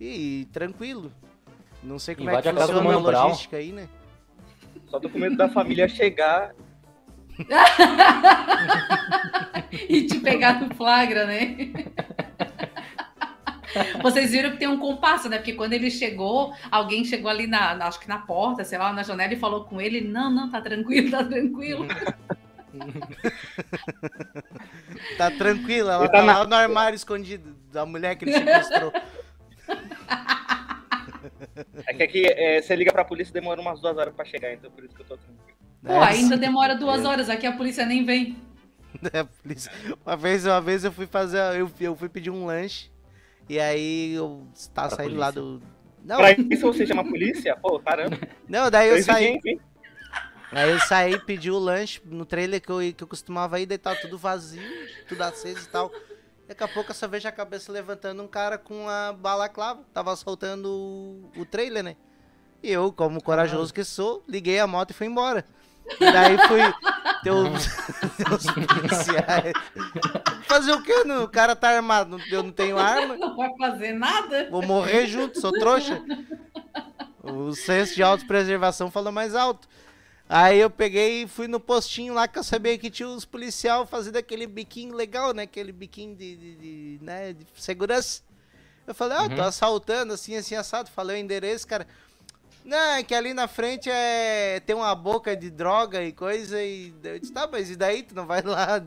e, 0.00 0.46
tranquilo. 0.52 1.12
Não 1.82 1.98
sei 1.98 2.14
como 2.14 2.28
Invade 2.28 2.48
é 2.48 2.50
a 2.50 2.54
que 2.54 2.60
do 2.60 2.66
funciona 2.66 2.88
a 2.88 2.92
Mano 2.92 3.06
Brown. 3.06 3.28
logística 3.28 3.56
aí, 3.56 3.72
né? 3.72 3.88
Só 4.88 5.00
tô 5.00 5.08
com 5.08 5.18
medo 5.18 5.36
da 5.36 5.48
família 5.48 5.88
chegar. 5.88 6.52
e 9.88 10.02
te 10.06 10.18
pegar 10.20 10.60
no 10.60 10.74
flagra, 10.74 11.26
né? 11.26 11.56
Vocês 14.02 14.32
viram 14.32 14.50
que 14.50 14.56
tem 14.58 14.66
um 14.68 14.78
compasso, 14.80 15.28
né? 15.28 15.36
Porque 15.38 15.52
quando 15.52 15.72
ele 15.74 15.90
chegou, 15.90 16.52
alguém 16.70 17.04
chegou 17.04 17.30
ali 17.30 17.46
na- 17.46 17.72
acho 17.86 18.00
que 18.00 18.08
na 18.08 18.18
porta, 18.18 18.64
sei 18.64 18.76
lá, 18.78 18.92
na 18.92 19.04
janela 19.04 19.32
e 19.32 19.38
falou 19.38 19.64
com 19.64 19.80
ele, 19.80 20.00
não, 20.00 20.28
não, 20.28 20.50
tá 20.50 20.60
tranquilo, 20.60 21.10
tá 21.10 21.22
tranquilo. 21.24 21.86
Tá 25.16 25.30
tranquila, 25.30 25.94
ela 25.94 26.08
tá, 26.08 26.18
tá 26.18 26.22
na- 26.24 26.38
lá 26.38 26.46
no 26.46 26.54
armário 26.54 26.96
escondido 26.96 27.54
da 27.72 27.84
mulher 27.86 28.16
que 28.16 28.24
ele 28.24 28.32
sequestrou. 28.32 28.92
É 31.86 31.94
que 31.94 32.02
aqui 32.02 32.26
é, 32.26 32.60
você 32.62 32.74
liga 32.74 32.92
pra 32.92 33.04
polícia 33.04 33.32
demora 33.32 33.60
umas 33.60 33.80
duas 33.80 33.96
horas 33.96 34.14
pra 34.14 34.24
chegar, 34.24 34.52
então 34.52 34.70
por 34.70 34.84
isso 34.84 34.94
que 34.94 35.02
eu 35.02 35.06
tô 35.06 35.16
tranquilo. 35.16 35.56
Pô, 35.84 35.92
É, 35.92 36.08
ainda 36.08 36.36
demora 36.36 36.74
duas 36.74 37.04
horas, 37.04 37.28
aqui 37.28 37.46
a 37.46 37.52
polícia 37.52 37.84
nem 37.86 38.04
vem. 38.04 38.36
É, 39.12 39.24
isso. 39.52 39.70
Uma 40.04 40.16
vez, 40.16 40.44
uma 40.46 40.60
vez 40.60 40.82
eu 40.84 40.90
fui 40.90 41.06
fazer, 41.06 41.38
eu, 41.56 41.70
eu 41.80 41.94
fui 41.94 42.08
pedir 42.08 42.30
um 42.30 42.44
lanche 42.44 42.90
e 43.48 43.60
aí 43.60 44.14
eu 44.14 44.44
tava 44.74 44.88
Pra 44.88 44.96
saindo 44.96 45.16
lá 45.16 45.32
polícia. 45.32 45.58
do 45.60 45.62
não, 46.04 46.16
Pra 46.16 46.32
isso 46.32 46.66
você 46.66 46.86
chama 46.86 47.02
a 47.02 47.04
polícia? 47.04 47.56
Pô, 47.56 47.78
caramba. 47.78 48.18
não, 48.48 48.68
daí 48.70 48.88
eu 48.88 48.96
Eu 48.96 49.02
saí, 49.04 49.26
exigente? 49.36 49.60
Aí 50.52 50.70
eu 50.70 50.80
saí, 50.80 51.18
pedi 51.18 51.50
o 51.50 51.58
lanche 51.58 52.00
no 52.04 52.24
trailer 52.24 52.60
que 52.60 52.70
eu, 52.70 52.78
que 52.94 53.02
eu 53.02 53.08
costumava 53.08 53.60
ir, 53.60 53.66
daí 53.66 53.78
tava 53.78 53.96
tudo 54.00 54.18
vazio, 54.18 54.62
tudo 55.08 55.22
aceso 55.22 55.66
e 55.66 55.70
tal. 55.70 55.90
Daqui 56.48 56.64
a 56.64 56.68
pouco 56.68 56.90
eu 56.90 56.94
só 56.94 57.06
vejo 57.06 57.28
a 57.28 57.32
cabeça 57.32 57.70
levantando 57.70 58.22
um 58.22 58.28
cara 58.28 58.58
com 58.58 58.88
a 58.88 59.12
balaclava, 59.12 59.82
tava 59.94 60.14
soltando 60.16 60.66
o, 60.66 61.30
o 61.40 61.44
trailer, 61.44 61.84
né? 61.84 61.96
E 62.62 62.70
eu, 62.70 62.92
como 62.92 63.22
corajoso 63.22 63.72
que 63.72 63.84
sou, 63.84 64.22
liguei 64.28 64.58
a 64.58 64.66
moto 64.66 64.90
e 64.90 64.94
fui 64.94 65.06
embora. 65.06 65.44
E 65.98 66.12
daí 66.12 66.36
fui 66.46 66.60
ter 67.22 67.30
os, 67.30 67.66
policiais. 68.66 69.52
Fazer 70.46 70.72
o 70.72 70.82
quê? 70.82 70.92
O 71.22 71.28
cara 71.28 71.56
tá 71.56 71.70
armado, 71.70 72.20
eu 72.30 72.42
não 72.42 72.52
tenho 72.52 72.78
arma. 72.78 73.16
Não 73.16 73.36
vai 73.36 73.50
fazer 73.56 73.92
nada. 73.92 74.48
Vou 74.50 74.62
morrer 74.62 75.06
junto, 75.06 75.40
sou 75.40 75.52
trouxa. 75.52 76.02
O 77.22 77.52
senso 77.54 77.94
de 77.94 78.02
autopreservação 78.02 78.90
falou 78.90 79.12
mais 79.12 79.34
alto. 79.34 79.68
Aí 80.32 80.60
eu 80.60 80.70
peguei 80.70 81.24
e 81.24 81.28
fui 81.28 81.48
no 81.48 81.58
postinho 81.58 82.14
lá 82.14 82.28
que 82.28 82.38
eu 82.38 82.44
sabia 82.44 82.78
que 82.78 82.90
tinha 82.90 83.08
os 83.08 83.24
policial 83.24 83.84
fazendo 83.86 84.16
aquele 84.16 84.46
biquinho 84.46 84.94
legal, 84.94 85.34
né? 85.34 85.42
Aquele 85.42 85.72
biquinho 85.72 86.14
de, 86.16 86.36
de- 86.36 86.56
de, 86.98 87.04
né? 87.04 87.32
de 87.32 87.46
segurança. 87.56 88.22
Eu 88.86 88.94
falei, 88.94 89.18
ah, 89.18 89.30
tô 89.30 89.42
Uhum. 89.42 89.44
assaltando, 89.44 90.12
assim, 90.14 90.36
assim, 90.36 90.54
assado. 90.56 90.90
Falei 90.90 91.16
o 91.16 91.20
endereço, 91.20 91.66
cara. 91.66 91.86
Não, 92.64 92.76
é 92.94 93.02
que 93.04 93.14
ali 93.14 93.34
na 93.34 93.48
frente 93.48 93.90
é 93.90 94.60
tem 94.60 94.76
uma 94.76 94.94
boca 94.94 95.36
de 95.36 95.50
droga 95.50 96.02
e 96.04 96.12
coisa. 96.12 96.62
E 96.62 96.94
eu 97.04 97.18
disse, 97.20 97.32
tá, 97.32 97.48
mas 97.50 97.70
e 97.70 97.76
daí? 97.76 98.02
Tu 98.04 98.14
não 98.14 98.26
vai 98.26 98.42
lá 98.42 98.82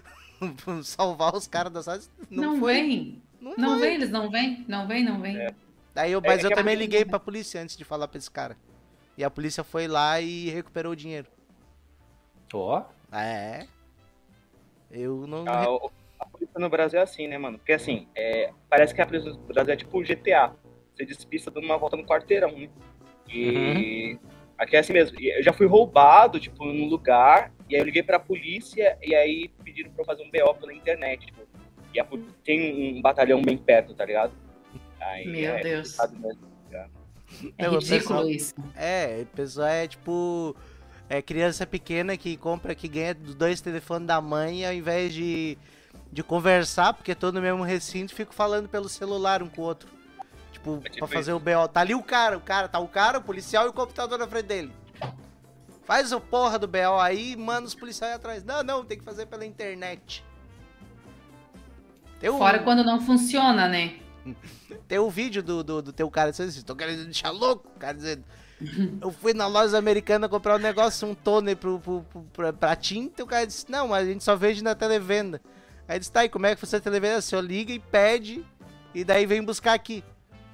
salvar 0.84 1.34
os 1.34 1.46
caras 1.46 1.72
da 1.72 1.82
cidade? 1.82 2.08
Não, 2.30 2.56
foi. 2.58 2.72
vem. 2.72 3.22
Não, 3.40 3.54
Não 3.56 3.78
vem, 3.78 3.94
eles 3.94 4.10
não 4.10 4.30
vêm, 4.30 4.64
não 4.68 4.86
vem, 4.88 5.04
não 5.04 5.20
vem. 5.20 5.36
Daí 5.94 6.12
eu, 6.12 6.20
mas 6.20 6.42
É 6.42 6.46
eu 6.46 6.48
a 6.48 6.50
também 6.52 6.74
liguei 6.76 7.04
pra 7.04 7.20
polícia 7.20 7.60
antes 7.62 7.76
de 7.76 7.84
falar 7.84 8.08
pra 8.08 8.18
esse 8.18 8.30
cara. 8.30 8.56
E 9.16 9.24
a 9.24 9.30
polícia 9.30 9.62
foi 9.62 9.86
lá 9.86 10.20
e 10.20 10.50
recuperou 10.50 10.92
o 10.92 10.96
dinheiro. 10.96 11.26
Ó, 12.52 12.82
É. 13.12 13.66
Eu 14.90 15.26
não. 15.26 15.44
A, 15.48 15.68
o- 15.70 15.90
a 16.20 16.26
polícia 16.26 16.58
no 16.60 16.68
Brasil 16.68 17.00
é 17.00 17.02
assim, 17.02 17.26
né, 17.26 17.36
mano? 17.36 17.58
Porque 17.58 17.72
assim, 17.72 18.06
é, 18.14 18.52
parece 18.68 18.94
que 18.94 19.00
a 19.00 19.06
polícia 19.06 19.30
no 19.32 19.38
Brasil 19.38 19.72
é 19.72 19.76
tipo 19.76 19.98
o 19.98 20.04
GTA. 20.04 20.54
Você 20.94 21.04
despista 21.04 21.50
dando 21.50 21.64
uma 21.64 21.76
volta 21.76 21.96
no 21.96 22.04
quarteirão, 22.06 22.52
né? 22.56 22.68
E 23.28 24.16
aqui 24.56 24.76
é 24.76 24.78
assim 24.78 24.92
mesmo. 24.92 25.18
Eu 25.20 25.42
já 25.42 25.52
fui 25.52 25.66
roubado, 25.66 26.38
tipo, 26.38 26.64
num 26.64 26.86
lugar, 26.88 27.52
e 27.68 27.74
aí 27.74 27.80
eu 27.80 27.84
liguei 27.84 28.02
pra 28.02 28.20
polícia, 28.20 28.96
e 29.02 29.14
aí 29.14 29.48
pediram 29.64 29.90
pra 29.90 30.02
eu 30.02 30.06
fazer 30.06 30.22
um 30.22 30.30
BO 30.30 30.54
pela 30.54 30.72
internet, 30.72 31.26
tipo. 31.26 31.42
E 31.92 31.98
a, 32.00 32.06
tem 32.44 32.96
um 32.98 33.02
batalhão 33.02 33.42
bem 33.42 33.56
perto, 33.56 33.94
tá 33.94 34.04
ligado? 34.04 34.32
Aí, 35.00 35.26
Meu 35.26 35.54
é 35.56 35.62
Deus. 35.62 35.96
mesmo. 36.12 36.53
É 37.58 37.66
Não, 37.66 37.74
ridículo 37.78 37.98
pessoal- 38.00 38.28
isso. 38.28 38.54
É, 38.76 39.20
o 39.22 39.36
pessoal 39.36 39.68
é 39.68 39.86
tipo. 39.88 40.54
É 41.08 41.20
criança 41.20 41.66
pequena 41.66 42.16
que 42.16 42.36
compra, 42.36 42.74
que 42.74 42.88
ganha 42.88 43.14
dos 43.14 43.34
dois 43.34 43.60
telefones 43.60 44.06
da 44.08 44.20
mãe 44.22 44.60
e 44.62 44.66
ao 44.66 44.72
invés 44.72 45.12
de, 45.12 45.58
de 46.10 46.22
conversar, 46.22 46.94
porque 46.94 47.14
tô 47.14 47.30
no 47.30 47.42
mesmo 47.42 47.62
recinto, 47.62 48.14
fico 48.14 48.34
falando 48.34 48.68
pelo 48.70 48.88
celular 48.88 49.42
um 49.42 49.48
com 49.48 49.60
o 49.60 49.64
outro. 49.66 49.88
Tipo, 50.50 50.80
É 50.82 50.88
tipo 50.88 51.06
pra 51.06 51.16
fazer 51.18 51.34
o 51.34 51.38
BO. 51.38 51.68
Tá 51.70 51.80
ali 51.80 51.94
o 51.94 52.02
cara, 52.02 52.38
o 52.38 52.40
cara, 52.40 52.68
tá 52.68 52.78
o 52.78 52.88
cara, 52.88 53.18
o 53.18 53.22
policial 53.22 53.66
e 53.66 53.68
o 53.68 53.72
computador 53.72 54.18
na 54.18 54.26
frente 54.26 54.46
dele. 54.46 54.72
Faz 55.84 56.10
o 56.10 56.18
porra 56.18 56.58
do 56.58 56.66
BO 56.66 56.98
aí 56.98 57.32
e 57.32 57.36
manda 57.36 57.66
os 57.66 57.74
policiais 57.74 58.14
atrás. 58.14 58.42
Não, 58.42 58.62
não, 58.62 58.82
tem 58.82 58.96
que 58.96 59.04
fazer 59.04 59.26
pela 59.26 59.44
internet. 59.44 60.24
Tem 62.18 62.30
um, 62.30 62.38
Fora 62.38 62.60
quando 62.60 62.82
não 62.82 63.00
funciona, 63.02 63.68
né? 63.68 63.96
tem 64.88 64.98
um 64.98 65.10
vídeo 65.10 65.42
do, 65.42 65.62
do, 65.62 65.82
do 65.82 65.92
teu 65.92 66.10
cara 66.10 66.30
dizendo 66.30 66.48
assim, 66.48 66.62
tô 66.62 66.76
querendo 66.76 67.04
deixar 67.04 67.30
louco, 67.30 67.68
o 67.74 67.78
cara 67.78 67.94
dizendo. 67.96 68.24
Eu 69.00 69.10
fui 69.10 69.34
na 69.34 69.46
loja 69.46 69.76
americana 69.76 70.28
comprar 70.28 70.56
um 70.56 70.60
negócio, 70.60 71.06
um 71.08 71.14
toner 71.14 71.56
pro, 71.56 71.78
pro, 71.80 72.02
pro, 72.02 72.22
pra, 72.32 72.52
pra 72.52 72.76
tinta, 72.76 73.20
e 73.20 73.24
o 73.24 73.26
cara 73.26 73.46
disse, 73.46 73.70
não, 73.70 73.88
mas 73.88 74.06
a 74.06 74.10
gente 74.10 74.24
só 74.24 74.36
vende 74.36 74.62
na 74.62 74.74
televenda. 74.74 75.40
Aí 75.86 75.98
disse, 75.98 76.12
tá, 76.12 76.24
e 76.24 76.28
como 76.28 76.46
é 76.46 76.54
que 76.54 76.60
você 76.64 76.80
televenda? 76.80 77.20
Você 77.20 77.38
liga 77.40 77.72
e 77.72 77.78
pede, 77.78 78.44
e 78.94 79.04
daí 79.04 79.26
vem 79.26 79.42
buscar 79.42 79.74
aqui. 79.74 80.02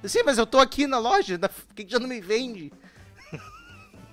Eu, 0.03 0.09
Sim, 0.09 0.23
mas 0.23 0.37
eu 0.37 0.45
tô 0.45 0.57
aqui 0.57 0.87
na 0.87 0.99
loja, 0.99 1.39
por 1.67 1.75
que, 1.75 1.87
já 1.87 1.99
não 1.99 2.07
me 2.07 2.19
vende? 2.19 2.71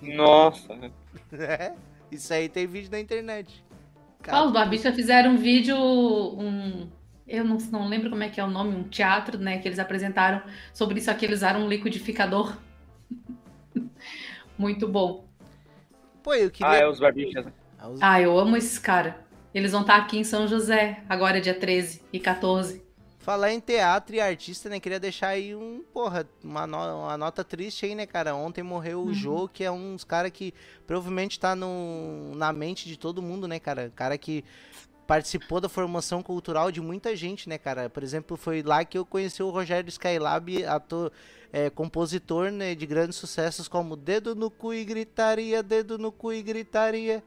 Nossa, 0.01 0.75
É, 1.33 1.75
isso 2.11 2.33
aí 2.33 2.49
tem 2.49 2.67
vídeo 2.67 2.91
na 2.91 3.01
internet. 3.01 3.63
Ah, 4.27 4.45
os 4.45 4.53
Barbicha 4.53 4.93
fizeram 4.93 5.33
um 5.33 5.37
vídeo, 5.37 5.77
um. 5.77 6.89
Eu 7.29 7.45
não, 7.45 7.59
não 7.71 7.89
lembro 7.89 8.09
como 8.11 8.23
é 8.23 8.29
que 8.31 8.41
é 8.41 8.45
o 8.45 8.49
nome, 8.51 8.75
um 8.75 8.85
teatro, 8.85 9.39
né? 9.39 9.59
Que 9.59 9.69
eles 9.69 9.79
apresentaram 9.79 10.43
sobre 10.73 10.99
isso 10.99 11.11
aqui. 11.11 11.27
Eles 11.27 11.39
usaram 11.41 11.61
um 11.65 11.69
liquidificador. 11.69 12.57
Muito 14.57 14.89
bom. 14.89 15.27
Pô, 16.23 16.35
eu 16.35 16.51
queria... 16.51 16.73
Ah, 16.73 16.77
é 16.77 16.89
os 16.89 16.99
barbichas. 16.99 17.47
Ah, 17.79 17.89
os- 17.89 18.03
Ah, 18.03 18.21
eu 18.21 18.39
amo 18.39 18.57
esses 18.57 18.79
caras. 18.79 19.15
Eles 19.55 19.73
vão 19.73 19.83
estar 19.83 19.97
aqui 19.97 20.19
em 20.19 20.25
São 20.25 20.47
José, 20.47 21.03
agora 21.09 21.39
é 21.39 21.41
dia 21.41 21.55
13 21.55 22.03
e 22.13 22.19
14. 22.21 22.83
Falar 23.19 23.53
em 23.53 23.61
teatro 23.61 24.15
e 24.17 24.21
artista, 24.21 24.69
né? 24.69 24.81
Queria 24.81 24.99
deixar 25.01 25.29
aí 25.29 25.55
um, 25.55 25.83
porra, 25.93 26.27
uma, 26.43 26.67
no- 26.67 27.05
uma 27.05 27.17
nota 27.19 27.45
triste 27.45 27.85
aí, 27.87 27.95
né, 27.95 28.07
cara? 28.07 28.35
Ontem 28.35 28.63
morreu 28.63 29.03
o 29.03 29.13
Jô, 29.13 29.49
que 29.49 29.63
é 29.65 29.71
um 29.71 29.95
dos 29.95 30.05
caras 30.05 30.31
que 30.31 30.55
provavelmente 30.87 31.39
tá 31.39 31.55
no, 31.55 32.35
na 32.35 32.53
mente 32.53 32.89
de 32.89 32.97
todo 32.99 33.21
mundo, 33.23 33.47
né, 33.47 33.59
cara? 33.59 33.93
Cara 33.95 34.17
que 34.17 34.45
participou 35.09 35.59
da 35.59 35.71
formação 35.71 36.23
cultural 36.23 36.71
de 36.71 36.83
muita 36.83 37.17
gente, 37.17 37.49
né, 37.49 37.57
cara? 37.57 37.89
Por 37.89 38.03
exemplo, 38.03 38.37
foi 38.37 38.63
lá 38.63 38.85
que 38.85 38.99
eu 38.99 39.07
conheci 39.07 39.43
o 39.43 39.49
Rogério 39.49 39.89
Skylab, 39.89 40.65
ator, 40.67 41.11
é, 41.51 41.71
compositor, 41.71 42.51
né, 42.51 42.75
de 42.75 42.85
grandes 42.85 43.17
sucessos 43.17 43.67
como 43.69 43.97
Dedo 43.97 44.35
no 44.35 44.51
Cu 44.51 44.75
e 44.75 44.85
Gritaria, 44.85 45.63
Dedo 45.63 45.97
no 45.99 46.13
Cu 46.13 46.35
e 46.35 46.43
Gritaria. 46.43 47.25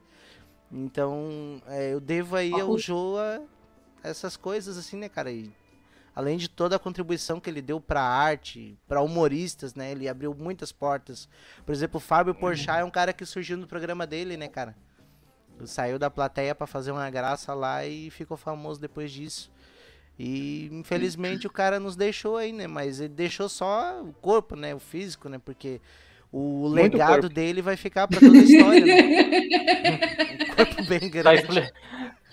Então, 0.70 1.60
é, 1.66 1.92
eu 1.92 2.00
devo 2.00 2.36
aí 2.36 2.52
ao 2.52 2.70
Ó, 2.70 2.74
o- 2.74 2.78
Jô 2.78 3.16
a 3.18 3.40
essas 4.02 4.36
coisas, 4.36 4.78
assim, 4.78 4.96
né, 4.96 5.08
cara? 5.08 5.32
E 5.32 5.50
além 6.14 6.36
de 6.38 6.48
toda 6.48 6.76
a 6.76 6.78
contribuição 6.78 7.40
que 7.40 7.50
ele 7.50 7.60
deu 7.60 7.80
pra 7.80 8.00
arte, 8.02 8.78
pra 8.86 9.02
humoristas, 9.02 9.74
né? 9.74 9.90
Ele 9.90 10.08
abriu 10.08 10.32
muitas 10.38 10.70
portas. 10.70 11.28
Por 11.66 11.72
exemplo, 11.72 11.96
o 11.96 12.00
Fábio 12.00 12.32
Porchat 12.34 12.78
é 12.80 12.84
um 12.84 12.90
cara 12.90 13.12
que 13.12 13.26
surgiu 13.26 13.56
no 13.56 13.66
programa 13.66 14.06
dele, 14.06 14.36
né, 14.36 14.46
cara? 14.46 14.76
Saiu 15.64 15.98
da 15.98 16.10
plateia 16.10 16.54
pra 16.54 16.66
fazer 16.66 16.90
uma 16.92 17.08
graça 17.10 17.54
lá 17.54 17.84
e 17.86 18.10
ficou 18.10 18.36
famoso 18.36 18.80
depois 18.80 19.10
disso. 19.12 19.50
E 20.18 20.68
infelizmente 20.72 21.46
o 21.46 21.50
cara 21.50 21.78
nos 21.80 21.96
deixou 21.96 22.36
aí, 22.36 22.52
né? 22.52 22.66
Mas 22.66 23.00
ele 23.00 23.08
deixou 23.14 23.48
só 23.48 24.00
o 24.02 24.12
corpo, 24.20 24.54
né? 24.56 24.74
O 24.74 24.78
físico, 24.80 25.28
né? 25.28 25.40
Porque 25.44 25.80
o 26.32 26.68
Muito 26.68 26.74
legado 26.94 27.12
corpo. 27.22 27.28
dele 27.28 27.62
vai 27.62 27.76
ficar 27.76 28.06
pra 28.08 28.18
toda 28.20 28.36
a 28.38 28.42
história, 28.42 28.84
né? 28.84 29.02
Um 30.52 30.54
corpo 30.64 30.84
bem 30.86 31.00
tá, 31.00 31.08
grande. 31.08 31.42
expli- 31.42 31.72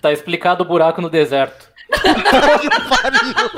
tá 0.01 0.11
explicado 0.11 0.63
o 0.63 0.67
buraco 0.67 1.01
no 1.01 1.09
deserto. 1.09 1.69
Que 1.91 2.69
pariu! 2.89 3.49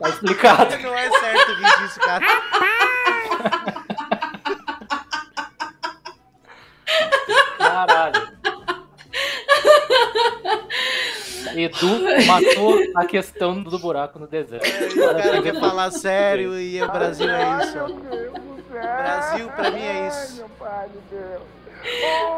Tá 0.00 0.08
explicado. 0.08 0.78
Não 0.78 0.94
é 0.94 1.10
certo 1.10 1.52
rir 1.54 1.78
disso, 1.86 2.00
cara. 2.00 2.26
Caralho. 7.70 8.28
Edu 11.56 12.26
matou 12.26 12.78
a 12.96 13.04
questão 13.04 13.62
do 13.62 13.78
buraco 13.78 14.18
no 14.18 14.26
deserto. 14.26 14.66
O 14.98 15.22
cara 15.22 15.42
quer 15.42 15.58
falar 15.58 15.90
sério 15.90 16.58
e 16.58 16.82
o 16.82 16.90
Brasil 16.90 17.28
é 17.28 17.62
isso. 17.62 17.78
Brasil 18.70 19.48
pra 19.50 19.70
mim 19.70 19.82
é 19.82 20.08
isso. 20.08 20.44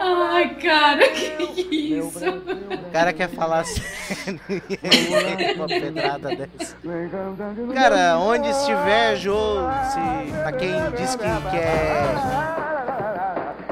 Ai, 0.01 0.55
cara, 0.55 1.09
que 1.09 1.75
isso? 1.75 2.21
O 2.29 2.93
cara 2.93 3.13
quer 3.13 3.29
falar 3.29 3.65
sério 3.65 4.41
e 4.49 4.79
aí 4.83 5.55
uma 5.55 5.67
pedrada 5.67 6.29
dessa. 6.37 6.77
Cara, 7.75 8.19
onde 8.19 8.49
estiver, 8.49 9.17
Jô, 9.17 9.63
se, 9.91 10.33
pra 10.43 10.53
quem 10.53 10.71
diz 10.97 11.17
que 11.17 11.25
quer. 11.51 12.72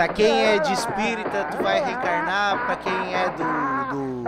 Pra 0.00 0.08
quem 0.08 0.46
é 0.46 0.58
de 0.58 0.72
espírita, 0.72 1.44
tu 1.50 1.62
vai 1.62 1.78
reencarnar. 1.84 2.64
Pra 2.64 2.76
quem 2.76 3.14
é 3.14 3.28
do. 3.28 3.44
do 3.92 4.22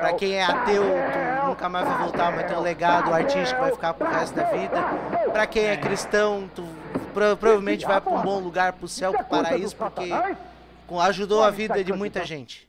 pra 0.00 0.14
quem 0.14 0.32
é 0.36 0.42
ateu, 0.44 0.82
tu 0.82 1.46
nunca 1.48 1.68
mais 1.68 1.86
vai 1.86 1.98
voltar, 1.98 2.32
mas 2.34 2.50
teu 2.50 2.58
legado 2.58 3.12
artístico 3.12 3.60
vai 3.60 3.70
ficar 3.70 3.92
pro 3.92 4.08
resto 4.08 4.34
da 4.34 4.44
vida. 4.44 4.82
Pra 5.30 5.46
quem 5.46 5.66
é 5.66 5.76
cristão, 5.76 6.48
tu 6.54 6.66
pro- 7.12 7.36
provavelmente 7.36 7.84
vai 7.84 8.00
pra 8.00 8.12
um 8.14 8.22
bom 8.22 8.38
lugar, 8.38 8.72
pro 8.72 8.88
céu, 8.88 9.12
pro 9.12 9.26
paraíso, 9.26 9.76
porque 9.76 10.10
ajudou 11.02 11.44
a 11.44 11.50
vida 11.50 11.84
de 11.84 11.92
muita 11.92 12.24
gente. 12.24 12.66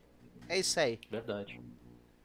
É 0.50 0.58
isso 0.58 0.78
aí. 0.78 1.00
Verdade. 1.10 1.62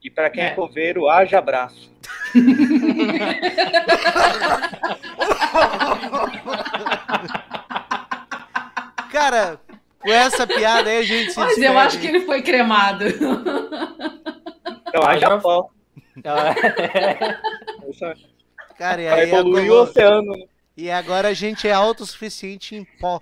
E 0.02 0.10
pra 0.10 0.28
quem 0.28 0.42
é, 0.42 0.46
É. 0.48 0.54
coveiro, 0.56 1.08
haja 1.08 1.38
abraço. 1.38 1.88
Cara, 9.10 9.58
com 10.00 10.10
essa 10.12 10.46
piada 10.46 10.90
aí 10.90 10.98
a 10.98 11.02
gente 11.02 11.32
se 11.32 11.38
Mas 11.38 11.48
despede. 11.48 11.66
eu 11.72 11.78
acho 11.78 11.98
que 12.00 12.06
ele 12.06 12.20
foi 12.20 12.42
cremado. 12.42 13.04
Então, 14.88 15.40
pó. 15.40 15.70
Ah, 16.24 16.54
Isso 17.88 18.04
é- 18.04 18.14
Cara, 18.76 19.02
e 19.02 19.08
aí 19.08 19.30
evoluir 19.30 19.70
o 19.70 19.74
agora, 19.74 19.90
oceano. 19.90 20.32
né? 20.36 20.44
e 20.76 20.90
agora 20.90 21.28
a 21.28 21.34
gente 21.34 21.66
é 21.68 21.72
autossuficiente 21.72 22.74
em 22.76 22.84
pó. 22.84 23.20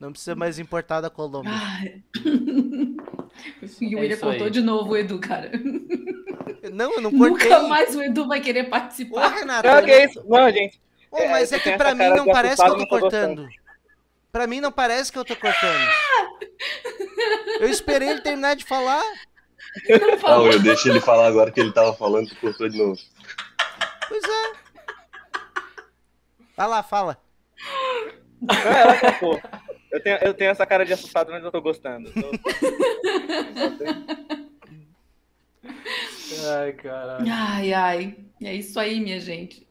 Não 0.00 0.10
precisa 0.12 0.34
mais 0.34 0.58
importar 0.58 1.00
da 1.00 1.10
Colômbia. 1.10 1.52
Ai. 1.54 2.02
E 3.80 3.94
o 3.94 3.98
É 3.98 4.00
William 4.00 4.16
cortou 4.16 4.48
de 4.48 4.62
novo 4.62 4.92
o 4.92 4.96
Edu, 4.96 5.18
cara. 5.18 5.50
Não, 6.72 6.94
eu 6.94 7.00
não 7.02 7.10
cortei. 7.12 7.50
Nunca 7.50 7.68
mais 7.68 7.94
o 7.94 8.02
Edu 8.02 8.26
vai 8.26 8.40
querer 8.40 8.66
Ô, 8.66 8.70
participar. 8.70 9.28
Renata, 9.28 9.68
Não, 9.70 9.78
eu 9.78 9.84
que 9.84 9.90
é 9.90 10.04
isso? 10.06 10.24
Não, 10.26 10.50
gente. 10.50 10.80
Ô, 11.10 11.28
mas 11.28 11.52
é, 11.52 11.56
É, 11.56 11.58
que 11.58 11.72
pra 11.76 11.94
mim 11.94 12.08
não 12.08 12.24
parece 12.24 12.56
que 12.56 12.62
eu 12.68 12.72
tô 12.72 12.78
não 12.78 12.86
tô 12.86 12.98
gostando. 13.00 13.46
Pra 14.36 14.46
mim 14.46 14.60
não 14.60 14.70
parece 14.70 15.10
que 15.10 15.18
eu 15.18 15.24
tô 15.24 15.34
cortando. 15.34 15.88
Eu 17.58 17.70
esperei 17.70 18.10
ele 18.10 18.20
terminar 18.20 18.54
de 18.54 18.66
falar. 18.66 19.02
Não 19.88 20.18
falou. 20.18 20.52
eu 20.52 20.60
deixo 20.60 20.90
ele 20.90 21.00
falar 21.00 21.26
agora 21.28 21.50
que 21.50 21.58
ele 21.58 21.72
tava 21.72 21.94
falando, 21.94 22.28
tu 22.28 22.36
cortou 22.36 22.68
de 22.68 22.76
novo. 22.76 23.00
Pois 24.06 24.22
é. 24.22 24.52
Vai 26.54 26.68
lá, 26.68 26.82
fala. 26.82 27.16
Não, 28.42 28.54
ela 28.72 29.00
topou. 29.00 29.40
Eu 29.90 30.02
tenho, 30.02 30.18
eu 30.18 30.34
tenho 30.34 30.50
essa 30.50 30.66
cara 30.66 30.84
de 30.84 30.92
assustado, 30.92 31.32
mas 31.32 31.42
eu 31.42 31.50
tô 31.50 31.62
gostando. 31.62 32.12
Tô- 32.12 32.30
Ai, 36.58 36.72
caralho. 36.74 37.26
Ai, 37.32 37.72
ai. 37.72 38.16
É 38.42 38.54
isso 38.54 38.78
aí, 38.78 39.00
minha 39.00 39.18
gente. 39.18 39.66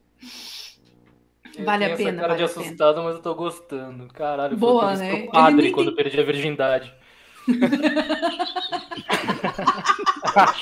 Vale 1.64 1.84
a 1.84 1.88
tenho 1.88 1.94
essa 1.94 2.04
pena, 2.04 2.20
cara 2.22 2.28
vale 2.34 2.38
de 2.38 2.44
a 2.44 2.48
pena. 2.54 2.66
assustado, 2.66 3.02
mas 3.02 3.14
eu 3.16 3.22
tô 3.22 3.34
gostando. 3.34 4.06
Caralho, 4.08 4.56
Boa, 4.56 4.88
foi 4.96 5.06
né? 5.06 5.14
Ele 5.20 5.28
padre 5.30 5.62
nem 5.62 5.72
quando 5.72 5.94
perdi 5.94 6.20
a 6.20 6.24
virgindade. 6.24 6.92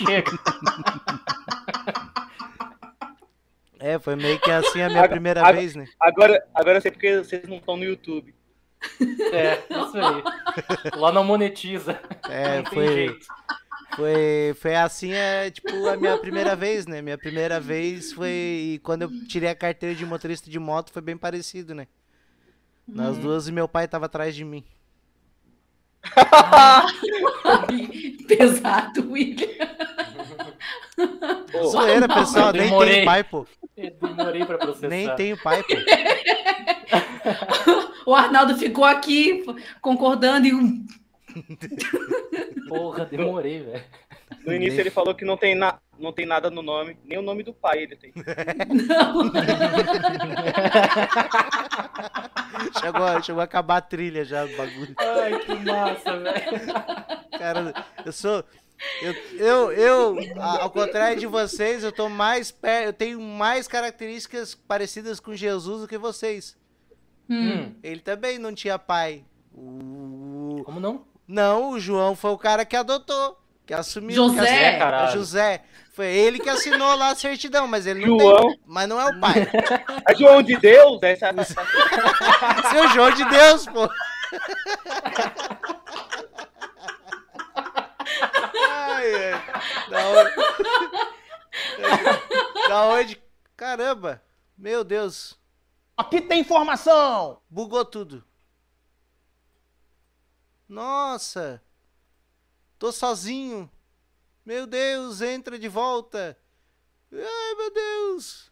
Chega. 0.07 0.31
É, 3.81 3.99
foi 3.99 4.17
meio 4.17 4.39
que 4.41 4.51
assim 4.51 4.81
a 4.81 4.89
minha 4.89 5.07
primeira 5.07 5.47
ag- 5.47 5.59
vez, 5.59 5.75
né? 5.75 5.85
Agora, 6.01 6.43
agora 6.55 6.79
eu 6.79 6.81
sei 6.81 6.91
porque 6.91 7.19
vocês 7.19 7.47
não 7.47 7.57
estão 7.59 7.77
no 7.77 7.85
YouTube. 7.85 8.35
É, 9.31 9.59
isso 9.71 9.99
aí. 9.99 10.23
Lá 10.99 11.13
não 11.13 11.23
monetiza. 11.23 12.01
É, 12.31 12.63
não 12.63 12.71
foi, 12.71 12.87
jeito. 12.89 13.27
Foi, 13.97 14.55
foi 14.61 14.77
assim, 14.77 15.13
é, 15.13 15.51
tipo, 15.51 15.89
a 15.89 15.97
minha 15.97 16.17
primeira 16.19 16.55
vez, 16.55 16.87
né? 16.87 17.03
Minha 17.03 17.19
primeira 17.19 17.59
vez 17.61 18.13
foi 18.13 18.31
e 18.31 18.81
quando 18.83 19.03
eu 19.03 19.11
tirei 19.27 19.49
a 19.49 19.55
carteira 19.55 19.95
de 19.95 20.05
motorista 20.05 20.51
de 20.51 20.59
moto, 20.59 20.93
foi 20.93 21.03
bem 21.03 21.17
parecido, 21.17 21.75
né? 21.75 21.87
Nas 22.87 23.17
duas, 23.17 23.49
e 23.49 23.53
meu 23.53 23.67
pai 23.67 23.89
tava 23.89 24.07
atrás 24.07 24.35
de 24.35 24.45
mim. 24.45 24.63
Pesado, 28.29 29.11
William. 29.11 29.49
Pô, 31.51 31.67
Zoeira, 31.69 32.07
pessoal, 32.07 32.53
nem 32.53 32.65
demorei. 32.65 32.95
tenho 32.95 33.05
pai, 33.07 33.25
pô. 33.25 33.47
Eu 33.77 33.91
demorei 33.91 34.45
pra 34.45 34.59
processar. 34.59 34.89
Nem 34.89 35.15
tenho 35.17 35.43
pai, 35.43 35.63
pô. 35.63 35.75
O 38.07 38.15
Arnaldo 38.15 38.57
ficou 38.59 38.85
aqui 38.85 39.43
concordando 39.81 40.47
e 40.47 40.53
um. 40.55 40.85
Porra, 42.69 43.05
demorei, 43.05 43.61
velho. 43.61 43.85
no 44.45 44.53
início 44.53 44.81
ele 44.81 44.91
falou 44.91 45.15
que 45.15 45.25
não 45.25 45.37
tem, 45.37 45.55
na, 45.55 45.79
não 45.99 46.13
tem 46.13 46.27
nada 46.27 46.51
no 46.51 46.63
nome, 46.63 46.97
nem 47.05 47.19
o 47.19 47.23
nome 47.23 47.43
do 47.43 47.53
pai 47.53 47.83
ele 47.83 47.97
tem. 47.97 48.13
Não. 48.89 49.31
Chegou, 52.81 53.23
chegou 53.23 53.41
a 53.41 53.45
acabar 53.45 53.77
a 53.77 53.81
trilha 53.81 54.25
já 54.25 54.45
do 54.47 54.57
bagulho. 54.57 54.95
Ai, 54.99 55.39
que 55.41 55.55
massa, 55.55 56.19
velho. 56.19 57.39
Cara, 57.39 57.87
eu 58.05 58.13
sou. 58.13 58.45
Eu, 59.01 59.13
eu, 59.39 59.73
eu, 59.73 60.17
ao 60.41 60.71
contrário 60.71 61.19
de 61.19 61.27
vocês, 61.27 61.85
eu 61.85 61.93
tô 61.93 62.09
mais 62.09 62.51
perto. 62.51 62.87
Eu 62.87 62.93
tenho 62.93 63.21
mais 63.21 63.69
características 63.69 64.55
parecidas 64.55 65.21
com 65.21 65.35
Jesus 65.35 65.83
do 65.83 65.89
que 65.89 65.99
vocês. 65.99 66.57
Hum, 67.29 67.73
Ele 67.83 68.01
também 68.01 68.39
não 68.39 68.55
tinha 68.55 68.79
pai. 68.79 69.25
O... 69.53 70.63
como 70.65 70.81
não? 70.81 71.07
Não, 71.27 71.71
o 71.71 71.81
João 71.81 72.15
foi 72.15 72.31
o 72.31 72.39
cara 72.39 72.65
que 72.65 72.77
adotou. 72.77 73.39
Que 73.67 73.73
assumiu. 73.73 74.15
José? 74.15 74.35
que 74.35 74.41
assumiu- 74.47 74.63
É, 74.65 74.79
caralho. 74.79 75.09
É 75.09 75.13
José. 75.13 75.63
Foi 75.95 76.07
ele 76.07 76.39
que 76.41 76.49
assinou 76.51 76.97
lá 76.97 77.11
a 77.11 77.15
certidão, 77.15 77.67
mas 77.69 77.87
ele 77.87 78.05
não 78.05 78.19
João. 78.19 78.49
tem. 78.49 78.61
Mas 78.67 78.89
não 78.89 79.01
é 79.01 79.07
o 79.07 79.21
pai. 79.21 79.49
É 80.09 80.15
João 80.17 80.43
de 80.43 80.57
Deus? 80.57 81.01
Essa, 81.03 81.33
Seu 82.71 82.89
João 82.91 83.11
de 83.13 83.25
Deus, 83.27 83.65
pô. 83.67 83.89
Ai, 88.71 89.33
ai. 89.33 89.43
Da 89.91 90.09
onde? 90.09 90.31
Da 92.69 92.83
onde? 92.87 93.23
Caramba. 93.57 94.23
Meu 94.57 94.85
Deus. 94.85 95.39
Aqui 95.97 96.21
tem 96.21 96.41
informação! 96.41 97.39
Bugou 97.49 97.85
tudo. 97.85 98.25
Nossa. 100.75 101.63
Tô 102.81 102.91
sozinho. 102.91 103.71
Meu 104.45 104.67
Deus, 104.67 105.23
entra 105.23 105.57
de 105.57 105.69
volta. 105.69 106.37
Ai, 107.13 107.55
meu 107.57 107.73
Deus. 107.73 108.51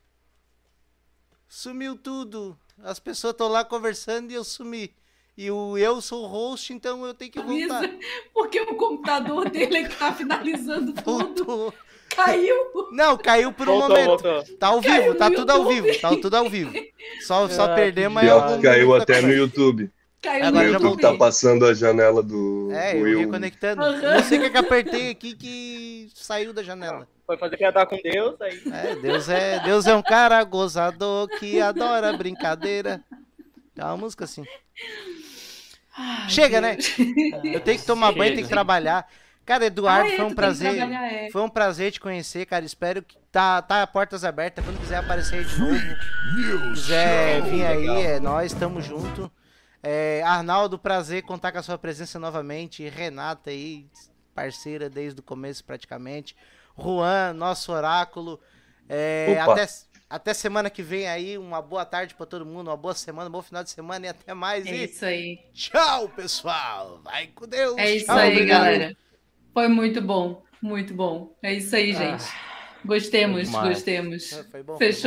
Sumiu 1.49 1.97
tudo. 1.97 2.57
As 2.83 3.01
pessoas 3.01 3.33
estão 3.33 3.49
lá 3.49 3.65
conversando 3.65 4.31
e 4.31 4.35
eu 4.35 4.45
sumi. 4.45 4.95
E 5.37 5.51
o 5.51 5.77
eu 5.77 6.01
sou 6.01 6.25
o 6.25 6.27
host, 6.29 6.73
então 6.73 7.05
eu 7.05 7.13
tenho 7.13 7.33
que 7.33 7.41
voltar. 7.43 7.83
Porque 8.33 8.61
o 8.61 8.77
computador 8.77 9.51
dele 9.51 9.79
é 9.79 9.89
que 9.89 9.97
tá 9.97 10.13
finalizando 10.13 10.93
tudo. 11.03 11.45
Voltou. 11.45 11.75
Caiu. 12.15 12.55
Não, 12.93 13.17
caiu 13.17 13.53
por 13.53 13.69
um 13.69 13.79
voltou, 13.81 13.89
momento. 13.89 14.23
voltou. 14.23 14.57
Tá 14.59 14.67
ao 14.69 14.81
Caiu 14.81 15.01
vivo, 15.03 15.13
no 15.15 15.19
tá 15.19 15.31
tudo 15.31 15.51
ao 15.51 15.59
YouTube. 15.73 15.81
vivo, 15.91 16.01
tá 16.01 16.11
tudo 16.17 16.35
ao 16.37 16.49
vivo. 16.49 16.73
Só, 17.23 17.49
só 17.49 17.65
Ah, 17.65 17.75
perdemos 17.75 18.23
aí 18.23 18.29
algum 18.29 18.57
que 18.57 18.63
caiu 18.63 18.95
até 18.95 19.21
no. 19.21 19.33
YouTube. 19.33 19.91
Caiu 20.23 20.45
Agora 20.47 20.65
no 20.67 20.73
já 20.73 20.79
YouTube 20.79 21.01
tá 21.01 21.15
passando 21.15 21.67
a 21.67 21.75
janela 21.75 22.23
do 22.23 22.71
É, 22.73 22.97
eu 22.97 23.03
Will. 23.03 23.21
ia 23.23 23.29
conectando. 23.29 23.83
Aham. 23.83 24.01
Não 24.15 24.23
sei 24.23 24.39
o 24.39 24.43
que, 24.43 24.51
que 24.51 24.57
apertei 24.57 25.11
aqui 25.11 25.35
que 25.35 26.09
saiu 26.15 26.53
da 26.53 26.63
janela. 26.63 27.09
Foi 27.27 27.37
fazer 27.37 27.57
piada 27.57 27.85
com 27.85 27.97
Deus, 28.03 28.41
aí. 28.41 28.63
É, 28.73 28.95
Deus 28.97 29.29
é, 29.29 29.59
Deus 29.65 29.87
é 29.87 29.95
um 29.97 30.03
cara 30.03 30.43
gozador 30.45 31.27
que 31.39 31.61
adora 31.61 32.17
brincadeira. 32.17 33.01
Tem 33.75 33.85
uma 33.85 33.97
música 33.97 34.25
assim. 34.25 34.45
Ai, 35.97 36.29
Chega, 36.31 36.61
Deus. 36.61 36.95
Eu 37.45 37.61
tenho 37.61 37.79
que 37.81 37.87
tomar 37.87 38.13
banho, 38.13 38.35
tenho 38.35 38.47
que 38.47 38.53
trabalhar. 38.53 39.07
Cara, 39.45 39.67
Eduardo, 39.67 40.09
Ah, 40.09 40.13
é, 40.13 40.17
foi 40.17 40.25
um 40.25 40.29
que 40.29 40.35
prazer. 40.37 40.79
é. 40.81 41.29
Foi 41.33 41.43
um 41.43 41.49
prazer 41.49 41.91
te 41.91 41.99
conhecer, 41.99 42.47
cara. 42.47 42.65
Espero 42.65 43.03
que 43.03 43.17
tá, 43.33 43.61
tá 43.61 43.85
portas 43.89 44.25
abertas. 44.25 44.65
Quando 44.65 44.79
quiser 44.81 44.99
aparecer 44.99 45.41
aí 45.41 45.45
de 45.45 45.59
novo, 45.59 46.75
quiser 46.75 47.43
vir 47.43 47.67
aí, 47.67 47.89
é 48.07 48.21
nós, 48.21 48.53
tamo 48.53 48.81
junto. 48.81 49.29
É, 49.83 50.23
Arnaldo, 50.25 50.79
prazer 50.79 51.23
contar 51.23 51.51
com 51.53 51.59
a 51.59 51.63
sua 51.63 51.77
presença 51.77 52.19
novamente. 52.19 52.89
Renata 52.89 53.51
aí, 53.51 53.87
parceira 54.35 54.89
desde 54.89 55.21
o 55.21 55.23
começo 55.23 55.65
praticamente. 55.65 56.37
Juan, 56.79 57.33
nosso 57.35 57.73
oráculo. 57.73 58.41
É, 58.89 59.37
até, 59.41 59.67
Até 60.09 60.35
semana 60.35 60.69
que 60.69 60.83
vem 60.83 61.09
aí. 61.09 61.39
Uma 61.39 61.61
boa 61.63 61.85
tarde 61.85 62.15
pra 62.15 62.27
todo 62.27 62.45
mundo, 62.47 62.69
uma 62.69 62.77
boa 62.77 62.95
semana, 62.95 63.29
um 63.29 63.33
bom 63.33 63.43
final 63.43 63.65
de 63.65 63.71
semana 63.71 64.07
e 64.07 64.09
até 64.11 64.35
mais. 64.35 64.67
É 64.67 64.71
e 64.71 64.85
isso 64.85 65.05
aí. 65.05 65.39
tchau, 65.55 66.09
pessoal. 66.11 67.01
Vai 67.03 67.29
com 67.29 67.49
Deus. 67.49 67.77
É 67.79 67.91
isso 67.91 68.07
Tchau, 68.07 68.19
aí, 68.19 68.33
obrigado. 68.33 68.63
galera. 68.65 68.97
Foi 69.53 69.69
muito 69.69 70.01
bom, 70.01 70.43
muito 70.63 70.95
bom. 70.95 71.35
É 71.43 71.55
isso 71.55 71.75
aí, 71.75 71.93
gente. 71.93 72.25
Gostemos, 72.85 73.47
demais. 73.49 73.69
gostemos. 73.69 74.31
Foi 74.51 74.63
bom, 74.63 74.77
foi 74.77 74.87
Fechou. 74.87 75.01